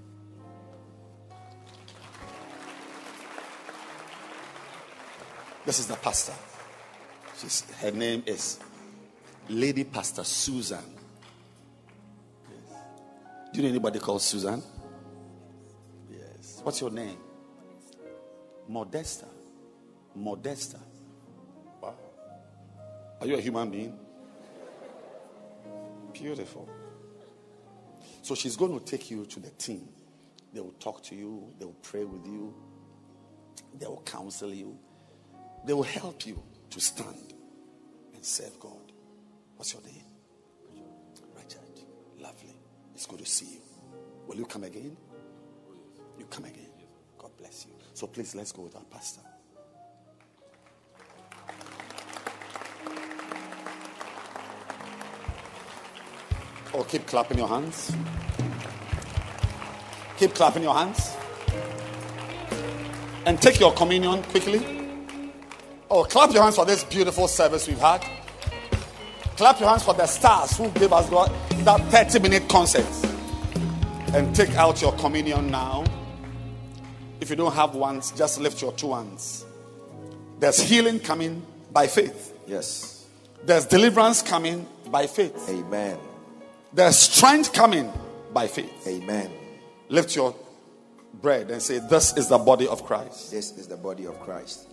This 5.65 5.79
is 5.79 5.87
the 5.87 5.95
pastor. 5.95 6.33
She's, 7.39 7.63
her 7.81 7.91
name 7.91 8.23
is 8.25 8.59
Lady 9.49 9.83
Pastor 9.83 10.23
Susan. 10.23 10.83
Do 13.55 13.61
you 13.61 13.67
know 13.69 13.71
anybody 13.71 13.99
called 13.99 14.21
Susan? 14.21 14.61
Yes. 16.11 16.59
What's 16.61 16.81
your 16.81 16.89
name? 16.89 17.17
Modesta. 18.67 19.27
Modesta. 20.13 20.77
Wow. 21.81 21.95
Are 23.21 23.25
you 23.25 23.37
a 23.37 23.39
human 23.39 23.71
being? 23.71 23.97
Beautiful. 26.11 26.67
So 28.23 28.35
she's 28.35 28.57
going 28.57 28.77
to 28.77 28.85
take 28.85 29.09
you 29.09 29.25
to 29.25 29.39
the 29.39 29.51
team. 29.51 29.87
They 30.51 30.59
will 30.59 30.75
talk 30.77 31.01
to 31.03 31.15
you, 31.15 31.53
they 31.57 31.63
will 31.63 31.77
pray 31.81 32.03
with 32.03 32.25
you, 32.25 32.53
they 33.79 33.85
will 33.85 34.03
counsel 34.05 34.53
you, 34.53 34.77
they 35.65 35.71
will 35.71 35.83
help 35.83 36.27
you 36.27 36.43
to 36.71 36.81
stand 36.81 37.33
and 38.13 38.25
serve 38.25 38.59
God. 38.59 38.91
What's 39.55 39.71
your 39.71 39.81
name? 39.83 40.04
It's 43.05 43.11
good 43.11 43.19
to 43.23 43.31
see 43.31 43.45
you. 43.45 43.61
Will 44.25 44.37
you 44.37 44.45
come 44.47 44.63
again? 44.63 44.97
You 46.17 46.25
come 46.25 46.45
again. 46.45 46.71
God 47.19 47.29
bless 47.37 47.67
you. 47.67 47.73
So 47.93 48.07
please 48.07 48.33
let's 48.33 48.51
go 48.51 48.63
with 48.63 48.75
our 48.75 48.83
pastor. 48.85 49.21
Oh, 56.73 56.83
keep 56.89 57.05
clapping 57.05 57.37
your 57.37 57.47
hands. 57.47 57.95
Keep 60.17 60.33
clapping 60.33 60.63
your 60.63 60.73
hands. 60.73 61.15
And 63.27 63.39
take 63.39 63.59
your 63.59 63.73
communion 63.73 64.23
quickly. 64.23 64.65
Oh, 65.91 66.05
clap 66.05 66.33
your 66.33 66.41
hands 66.41 66.55
for 66.55 66.65
this 66.65 66.83
beautiful 66.83 67.27
service 67.27 67.67
we've 67.67 67.77
had. 67.77 68.03
Clap 69.37 69.59
your 69.59 69.69
hands 69.69 69.83
for 69.83 69.93
the 69.93 70.07
stars 70.07 70.57
who 70.57 70.69
gave 70.71 70.93
us 70.93 71.09
God 71.09 71.31
that 71.65 71.81
30 71.91 72.19
minute 72.19 72.49
concert. 72.49 72.85
And 74.13 74.33
take 74.33 74.55
out 74.55 74.81
your 74.81 74.93
communion 74.93 75.51
now. 75.51 75.83
If 77.19 77.29
you 77.29 77.35
don't 77.35 77.53
have 77.53 77.75
ones, 77.75 78.11
just 78.11 78.39
lift 78.39 78.61
your 78.61 78.71
two 78.71 78.93
hands. 78.93 79.45
There's 80.39 80.59
healing 80.59 80.99
coming 80.99 81.45
by 81.73 81.87
faith. 81.87 82.33
Yes. 82.47 83.07
There's 83.43 83.65
deliverance 83.65 84.21
coming 84.21 84.65
by 84.89 85.07
faith. 85.07 85.49
Amen. 85.49 85.97
There's 86.71 86.97
strength 86.97 87.51
coming 87.51 87.91
by 88.33 88.47
faith. 88.47 88.87
Amen. 88.87 89.31
Lift 89.89 90.15
your 90.15 90.35
bread 91.21 91.51
and 91.51 91.61
say, 91.61 91.79
This 91.79 92.15
is 92.17 92.29
the 92.29 92.37
body 92.37 92.67
of 92.67 92.85
Christ. 92.85 93.31
This 93.31 93.51
is 93.57 93.67
the 93.67 93.77
body 93.77 94.05
of 94.05 94.19
Christ. 94.21 94.67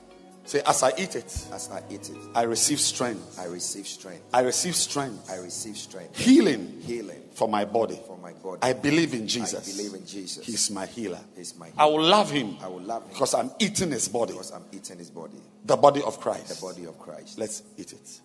Say, 0.45 0.61
As 0.67 0.83
I 0.83 0.93
eat 0.99 1.15
it, 1.17 1.47
As 1.53 1.71
I 1.71 1.83
eat 1.91 2.11
it, 2.11 2.17
I 2.35 2.43
receive 2.43 2.81
strength. 2.81 3.39
I 3.39 3.45
receive 3.45 3.87
strength. 3.87 4.23
I 4.33 4.41
receive 4.41 4.75
strength. 4.75 5.31
I 5.31 5.37
receive 5.37 5.77
strength. 5.77 6.17
Healing 6.19 6.81
Healing 6.83 7.23
for 7.33 7.49
my 7.49 7.65
body. 7.65 7.99
for 8.07 8.19
my 8.19 8.33
body. 8.33 8.59
I 8.63 8.73
believe 8.73 9.15
in 9.15 9.27
Jesus. 9.27 9.69
I 9.69 9.77
believe 9.77 9.95
in 9.95 10.07
Jesus. 10.07 10.45
He's 10.45 10.71
my 10.71 10.87
healer. 10.87 11.21
He's 11.37 11.57
my 11.57 11.71
I 11.79 11.87
will 11.87 12.03
love 12.03 12.31
him 12.31 12.57
I 12.61 12.69
will 12.69 12.81
love 12.81 13.03
him 13.05 13.11
because 13.11 13.35
I'm 13.35 13.51
eating 13.59 13.91
his 13.91 14.09
body, 14.09 14.33
because 14.33 14.51
I'm 14.51 14.65
eating 14.73 14.99
his 14.99 15.11
body, 15.11 15.39
the 15.65 15.77
body 15.77 16.03
of 16.03 16.21
Christ. 16.21 16.49
the 16.49 16.61
body 16.67 16.85
of 16.87 16.99
Christ. 16.99 17.39
Let's 17.39 17.63
eat 17.79 17.93
it. 17.93 18.21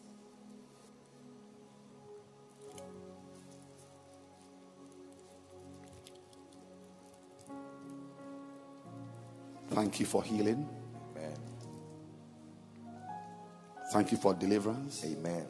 Thank 9.69 9.99
you 9.99 10.05
for 10.05 10.23
healing. 10.23 10.67
Thank 13.91 14.11
you 14.11 14.17
for 14.17 14.33
deliverance. 14.33 15.03
Amen. 15.05 15.45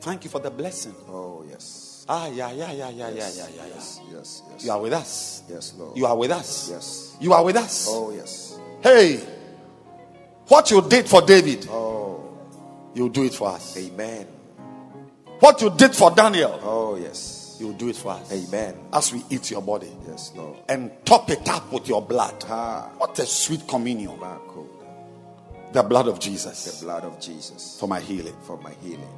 Thank 0.00 0.24
you 0.24 0.30
for 0.30 0.40
the 0.40 0.50
blessing. 0.50 0.94
Oh, 1.08 1.44
yes. 1.48 2.04
Ah, 2.08 2.26
yeah, 2.26 2.50
yeah, 2.50 2.72
yeah, 2.72 2.88
yeah, 2.90 3.08
yeah, 3.08 3.14
Yes, 3.14 3.36
yeah, 3.38 3.46
yeah, 3.56 3.66
yes, 3.74 4.00
yeah. 4.08 4.16
yes, 4.18 4.42
yes. 4.50 4.64
You 4.64 4.72
are 4.72 4.80
with 4.80 4.92
us. 4.92 5.42
Yes, 5.48 5.74
Lord. 5.78 5.96
You 5.96 6.06
are 6.06 6.16
with 6.16 6.30
us. 6.32 6.70
Yes. 6.70 7.16
You 7.20 7.32
are 7.32 7.44
with 7.44 7.56
us. 7.56 7.86
Oh, 7.88 8.10
yes. 8.10 8.58
Hey, 8.82 9.20
what 10.48 10.70
you 10.70 10.82
did 10.82 11.06
for 11.08 11.22
David, 11.22 11.68
Oh, 11.70 12.36
you 12.94 13.02
will 13.04 13.10
do 13.10 13.22
it 13.24 13.34
for 13.34 13.48
us. 13.50 13.76
amen. 13.76 14.26
What 15.38 15.60
you 15.62 15.70
did 15.70 15.94
for 15.94 16.10
Daniel, 16.10 16.58
Oh, 16.64 16.96
yes. 16.96 17.56
you 17.60 17.68
will 17.68 17.74
do 17.74 17.88
it 17.88 17.96
for 17.96 18.10
us. 18.12 18.32
Amen. 18.32 18.74
As 18.92 19.12
we 19.12 19.22
eat 19.30 19.50
your 19.52 19.62
body 19.62 19.92
Yes, 20.08 20.32
Lord. 20.34 20.56
and 20.68 20.90
top 21.04 21.30
it 21.30 21.48
up 21.48 21.72
with 21.72 21.88
your 21.88 22.02
blood. 22.02 22.44
Ah, 22.48 22.90
What 22.98 23.16
a 23.20 23.26
sweet 23.26 23.66
communion. 23.68 24.18
Marco, 24.18 24.66
The 25.72 25.82
blood 25.82 26.08
of 26.08 26.18
Jesus. 26.20 26.64
the 26.80 26.84
blood 26.86 27.04
of 27.04 27.18
Jesus 27.20 27.76
for 27.80 27.88
my 27.88 28.00
healing. 28.00 28.34
for 28.42 28.58
my 28.58 28.72
healing. 28.82 29.08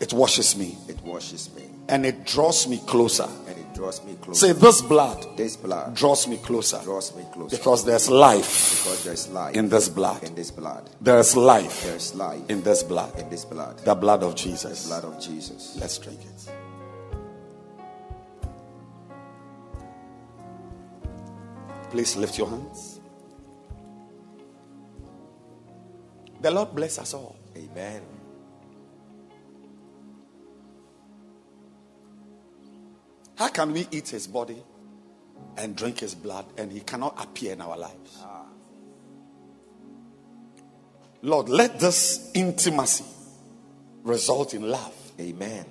It 0.00 0.12
washes 0.12 0.56
me 0.56 0.76
It 0.88 1.00
washes 1.02 1.54
me 1.54 1.62
and 1.88 2.04
it 2.04 2.24
draws 2.26 2.66
me 2.68 2.78
closer. 2.86 3.28
and 3.46 3.56
it 3.56 3.72
draws 3.74 4.04
me 4.04 4.14
closer. 4.20 4.46
Say, 4.48 4.52
this 4.52 4.82
blood 4.82 5.26
this 5.36 5.56
blood 5.56 5.94
draws 5.94 6.26
me 6.28 6.36
closer 6.38 6.80
draws 6.82 7.14
me 7.16 7.24
closer 7.32 7.56
because 7.56 7.84
there's 7.84 8.10
life 8.10 8.82
because 8.82 9.04
there's 9.04 9.28
life 9.30 9.54
in 9.56 9.68
this 9.68 9.88
blood. 9.88 10.22
in 10.24 10.34
this 10.34 10.50
blood. 10.50 10.90
There's 11.00 11.36
life 11.36 11.84
There's 11.84 12.14
life 12.14 12.42
in 12.50 12.62
this 12.62 12.82
blood. 12.82 13.18
in 13.18 13.30
this 13.30 13.44
blood. 13.44 13.78
The 13.78 13.94
blood 13.94 14.22
of 14.22 14.34
Jesus. 14.34 14.82
The 14.84 14.88
blood 15.00 15.04
of 15.04 15.20
Jesus. 15.22 15.76
Let's 15.80 15.98
drink 15.98 16.20
it. 16.20 16.52
Please 21.90 22.16
lift 22.16 22.38
your 22.38 22.48
hands. 22.48 22.91
The 26.42 26.50
Lord 26.50 26.74
bless 26.74 26.98
us 26.98 27.14
all. 27.14 27.36
Amen. 27.56 28.02
How 33.36 33.48
can 33.48 33.72
we 33.72 33.86
eat 33.90 34.08
his 34.08 34.26
body 34.26 34.62
and 35.56 35.76
drink 35.76 36.00
his 36.00 36.14
blood 36.14 36.44
and 36.58 36.70
he 36.70 36.80
cannot 36.80 37.14
appear 37.22 37.52
in 37.52 37.60
our 37.60 37.76
lives? 37.76 38.24
Lord, 41.22 41.48
let 41.48 41.78
this 41.78 42.32
intimacy 42.34 43.04
result 44.02 44.54
in 44.54 44.68
love. 44.68 44.94
Amen. 45.20 45.64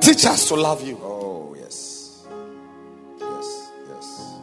Teach 0.00 0.26
us 0.26 0.48
to 0.48 0.54
love 0.56 0.86
you. 0.86 0.98
Oh, 1.02 1.56
yes. 1.58 2.26
Yes, 3.18 3.70
yes. 3.88 4.34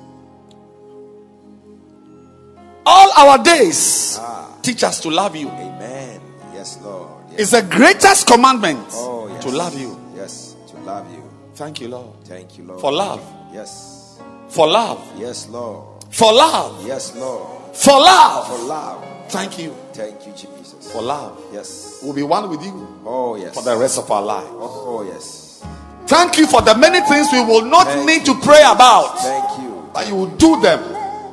All 2.86 3.12
our 3.16 3.44
days, 3.44 4.18
ah. 4.20 4.49
Teach 4.74 4.84
us 4.84 5.00
to 5.02 5.10
love 5.10 5.36
you. 5.36 5.50
Amen. 5.50 6.22
Yes, 6.54 6.78
Lord. 6.84 7.10
Yes. 7.32 7.40
It's 7.40 7.52
the 7.52 7.62
greatest 7.64 8.28
commandment 8.28 8.86
Oh, 8.94 9.28
yes. 9.28 9.44
to 9.44 9.50
love 9.50 9.80
you. 9.80 10.00
Yes, 10.16 10.56
to 10.72 10.78
love 10.82 11.12
you. 11.12 11.24
Thank 11.56 11.82
you, 11.82 11.88
Lord. 11.88 12.24
Thank 12.26 12.58
you, 12.58 12.66
Lord. 12.66 12.82
For 12.82 12.92
love. 12.92 13.22
Yes. 13.54 14.20
For 14.50 14.68
love. 14.68 15.00
Yes, 15.18 15.48
Lord. 15.50 16.04
For 16.12 16.32
love. 16.34 16.86
Yes, 16.86 17.16
Lord. 17.16 17.76
For 17.76 17.94
love. 18.00 18.48
For 18.48 18.64
love. 18.66 19.06
Thank 19.30 19.60
you 19.60 19.76
Thank 19.94 20.26
you, 20.26 20.34
Jesus. 20.34 20.92
for 20.92 21.02
love. 21.02 21.40
Yes. 21.54 22.00
We'll 22.04 22.14
be 22.14 22.24
one 22.24 22.50
with 22.50 22.64
you 22.64 22.88
Oh, 23.06 23.36
yes. 23.36 23.54
for 23.54 23.62
the 23.64 23.76
rest 23.78 23.98
of 24.00 24.10
our 24.12 24.22
life. 24.22 24.48
Oh, 24.52 25.04
yes. 25.12 25.64
Thank 26.08 26.38
you 26.38 26.48
for 26.48 26.62
the 26.62 26.76
many 26.76 27.02
things 27.08 27.28
we 27.32 27.42
will 27.42 27.66
not 27.66 27.86
Thank 27.88 28.06
need 28.08 28.26
to 28.26 28.34
pray 28.42 28.62
about, 28.66 29.20
Thank 29.20 29.62
you. 29.64 29.90
but 29.94 30.08
you 30.08 30.16
will 30.16 30.36
do 30.38 30.60
them 30.62 30.80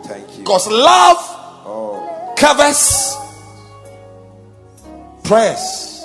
Thank 0.04 0.30
you. 0.32 0.38
because 0.44 0.68
love 0.68 1.16
Oh, 1.68 2.34
covers 2.36 3.16
prayers, 5.27 6.05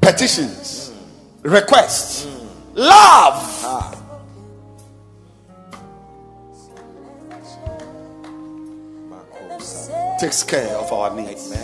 petitions, 0.00 0.92
requests. 1.42 2.26
Love. 2.74 3.46
Takes 10.18 10.42
care 10.42 10.76
of 10.76 10.92
our 10.92 11.14
needs. 11.14 11.56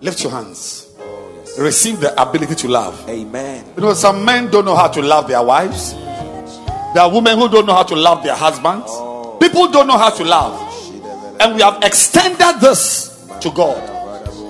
Lift 0.00 0.22
your 0.22 0.32
hands. 0.32 0.86
Oh. 1.00 1.44
Receive 1.58 2.00
the 2.00 2.20
ability 2.20 2.54
to 2.54 2.68
love. 2.68 3.06
Amen. 3.08 3.64
You 3.76 3.82
know, 3.82 3.92
some 3.92 4.24
men 4.24 4.50
don't 4.50 4.64
know 4.64 4.76
how 4.76 4.88
to 4.88 5.02
love 5.02 5.28
their 5.28 5.42
wives. 5.42 5.92
There 5.92 7.02
are 7.02 7.12
women 7.12 7.36
who 7.36 7.48
don't 7.48 7.66
know 7.66 7.74
how 7.74 7.82
to 7.82 7.96
love 7.96 8.22
their 8.22 8.36
husbands. 8.36 8.86
Oh. 8.88 9.36
People 9.40 9.68
don't 9.70 9.86
know 9.86 9.98
how 9.98 10.10
to 10.10 10.24
love. 10.24 10.56
And 11.40 11.56
we 11.56 11.62
have 11.62 11.82
extended 11.82 12.60
this 12.60 13.28
to 13.40 13.50
God. 13.50 13.97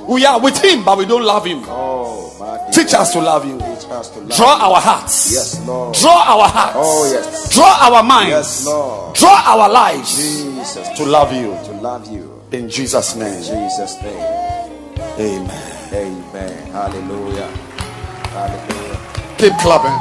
We 0.08 0.24
are 0.24 0.40
with 0.40 0.62
Him, 0.64 0.84
but 0.84 0.96
we 0.96 1.04
don't 1.04 1.24
love 1.24 1.44
Him. 1.44 1.62
Oh, 1.66 2.68
Teach 2.72 2.94
us 2.94 3.12
to 3.12 3.20
love 3.20 3.46
you. 3.46 3.58
To 3.58 3.64
love. 3.64 4.36
Draw 4.36 4.56
our 4.58 4.80
hearts. 4.80 5.32
Yes, 5.32 5.66
Lord. 5.66 5.94
Draw 5.94 6.10
our 6.10 6.48
hearts. 6.48 6.76
Oh, 6.78 7.12
yes. 7.12 7.54
Draw 7.54 7.76
our 7.80 8.02
minds. 8.02 8.30
Yes, 8.30 8.66
Lord. 8.66 9.14
Draw 9.16 9.42
our 9.44 9.68
lives 9.68 10.16
Jesus. 10.16 10.88
to 10.96 11.04
love 11.04 11.32
you. 11.32 11.48
To 11.64 11.72
love 11.80 12.10
you. 12.10 12.40
In 12.52 12.70
Jesus' 12.70 13.16
name. 13.16 13.34
In 13.34 13.42
Jesus' 13.68 14.00
name. 14.02 14.68
Amen. 15.18 15.92
Amen. 15.92 16.70
Hallelujah. 16.72 17.46
Hallelujah. 18.32 18.98
Keep 19.38 19.52
clapping. 19.58 19.98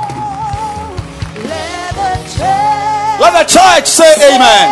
Let 1.44 1.94
the 1.94 2.24
church 2.32 3.20
Let 3.20 3.32
the 3.34 3.46
church 3.52 3.88
say 3.88 4.14
amen. 4.36 4.68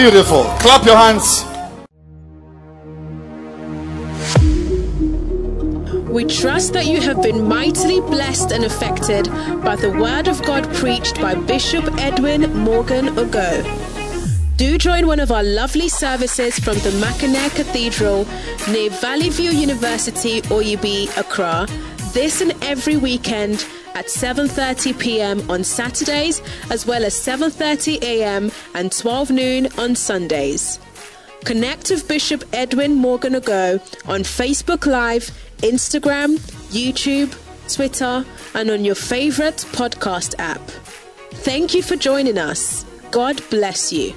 Beautiful. 0.03 0.43
Clap 0.59 0.85
your 0.85 0.97
hands. 0.97 1.45
We 6.09 6.25
trust 6.25 6.73
that 6.73 6.88
you 6.88 6.99
have 6.99 7.23
been 7.23 7.47
mightily 7.47 8.01
blessed 8.01 8.51
and 8.51 8.65
affected 8.65 9.30
by 9.63 9.77
the 9.77 9.91
word 9.91 10.27
of 10.27 10.43
God 10.43 10.65
preached 10.73 11.21
by 11.21 11.35
Bishop 11.35 11.85
Edwin 12.01 12.53
Morgan 12.53 13.15
Ogo. 13.15 13.63
Do 14.57 14.77
join 14.77 15.07
one 15.07 15.21
of 15.21 15.31
our 15.31 15.41
lovely 15.41 15.88
services 15.88 16.59
from 16.59 16.77
the 16.80 16.91
Mackinac 16.99 17.53
Cathedral 17.53 18.27
near 18.69 18.89
Valley 18.89 19.30
View 19.30 19.51
University, 19.51 20.41
Oyibi, 20.41 21.17
Accra, 21.17 21.65
this 22.11 22.41
and 22.41 22.53
every 22.61 22.97
weekend 22.97 23.65
at 23.95 24.07
7:30 24.07 24.99
p.m. 24.99 25.49
on 25.49 25.63
Saturdays 25.63 26.41
as 26.69 26.85
well 26.85 27.03
as 27.06 27.14
7:30 27.14 28.02
a.m. 28.02 28.52
and 28.73 28.91
12 28.91 29.31
noon 29.31 29.68
on 29.77 29.95
Sundays. 29.95 30.80
Connect 31.45 31.90
with 31.90 32.07
Bishop 32.07 32.44
Edwin 32.53 32.94
Morgan 32.95 33.35
Ago 33.35 33.80
on 34.06 34.22
Facebook 34.22 34.85
Live, 34.85 35.31
Instagram, 35.57 36.38
YouTube, 36.72 37.31
Twitter, 37.73 38.26
and 38.53 38.69
on 38.69 38.85
your 38.85 38.95
favorite 38.95 39.57
podcast 39.72 40.35
app. 40.40 40.61
Thank 41.44 41.73
you 41.73 41.84
for 41.84 41.95
joining 41.95 42.38
us. 42.38 42.85
God 43.11 43.41
bless 43.49 43.91
you. 43.91 44.14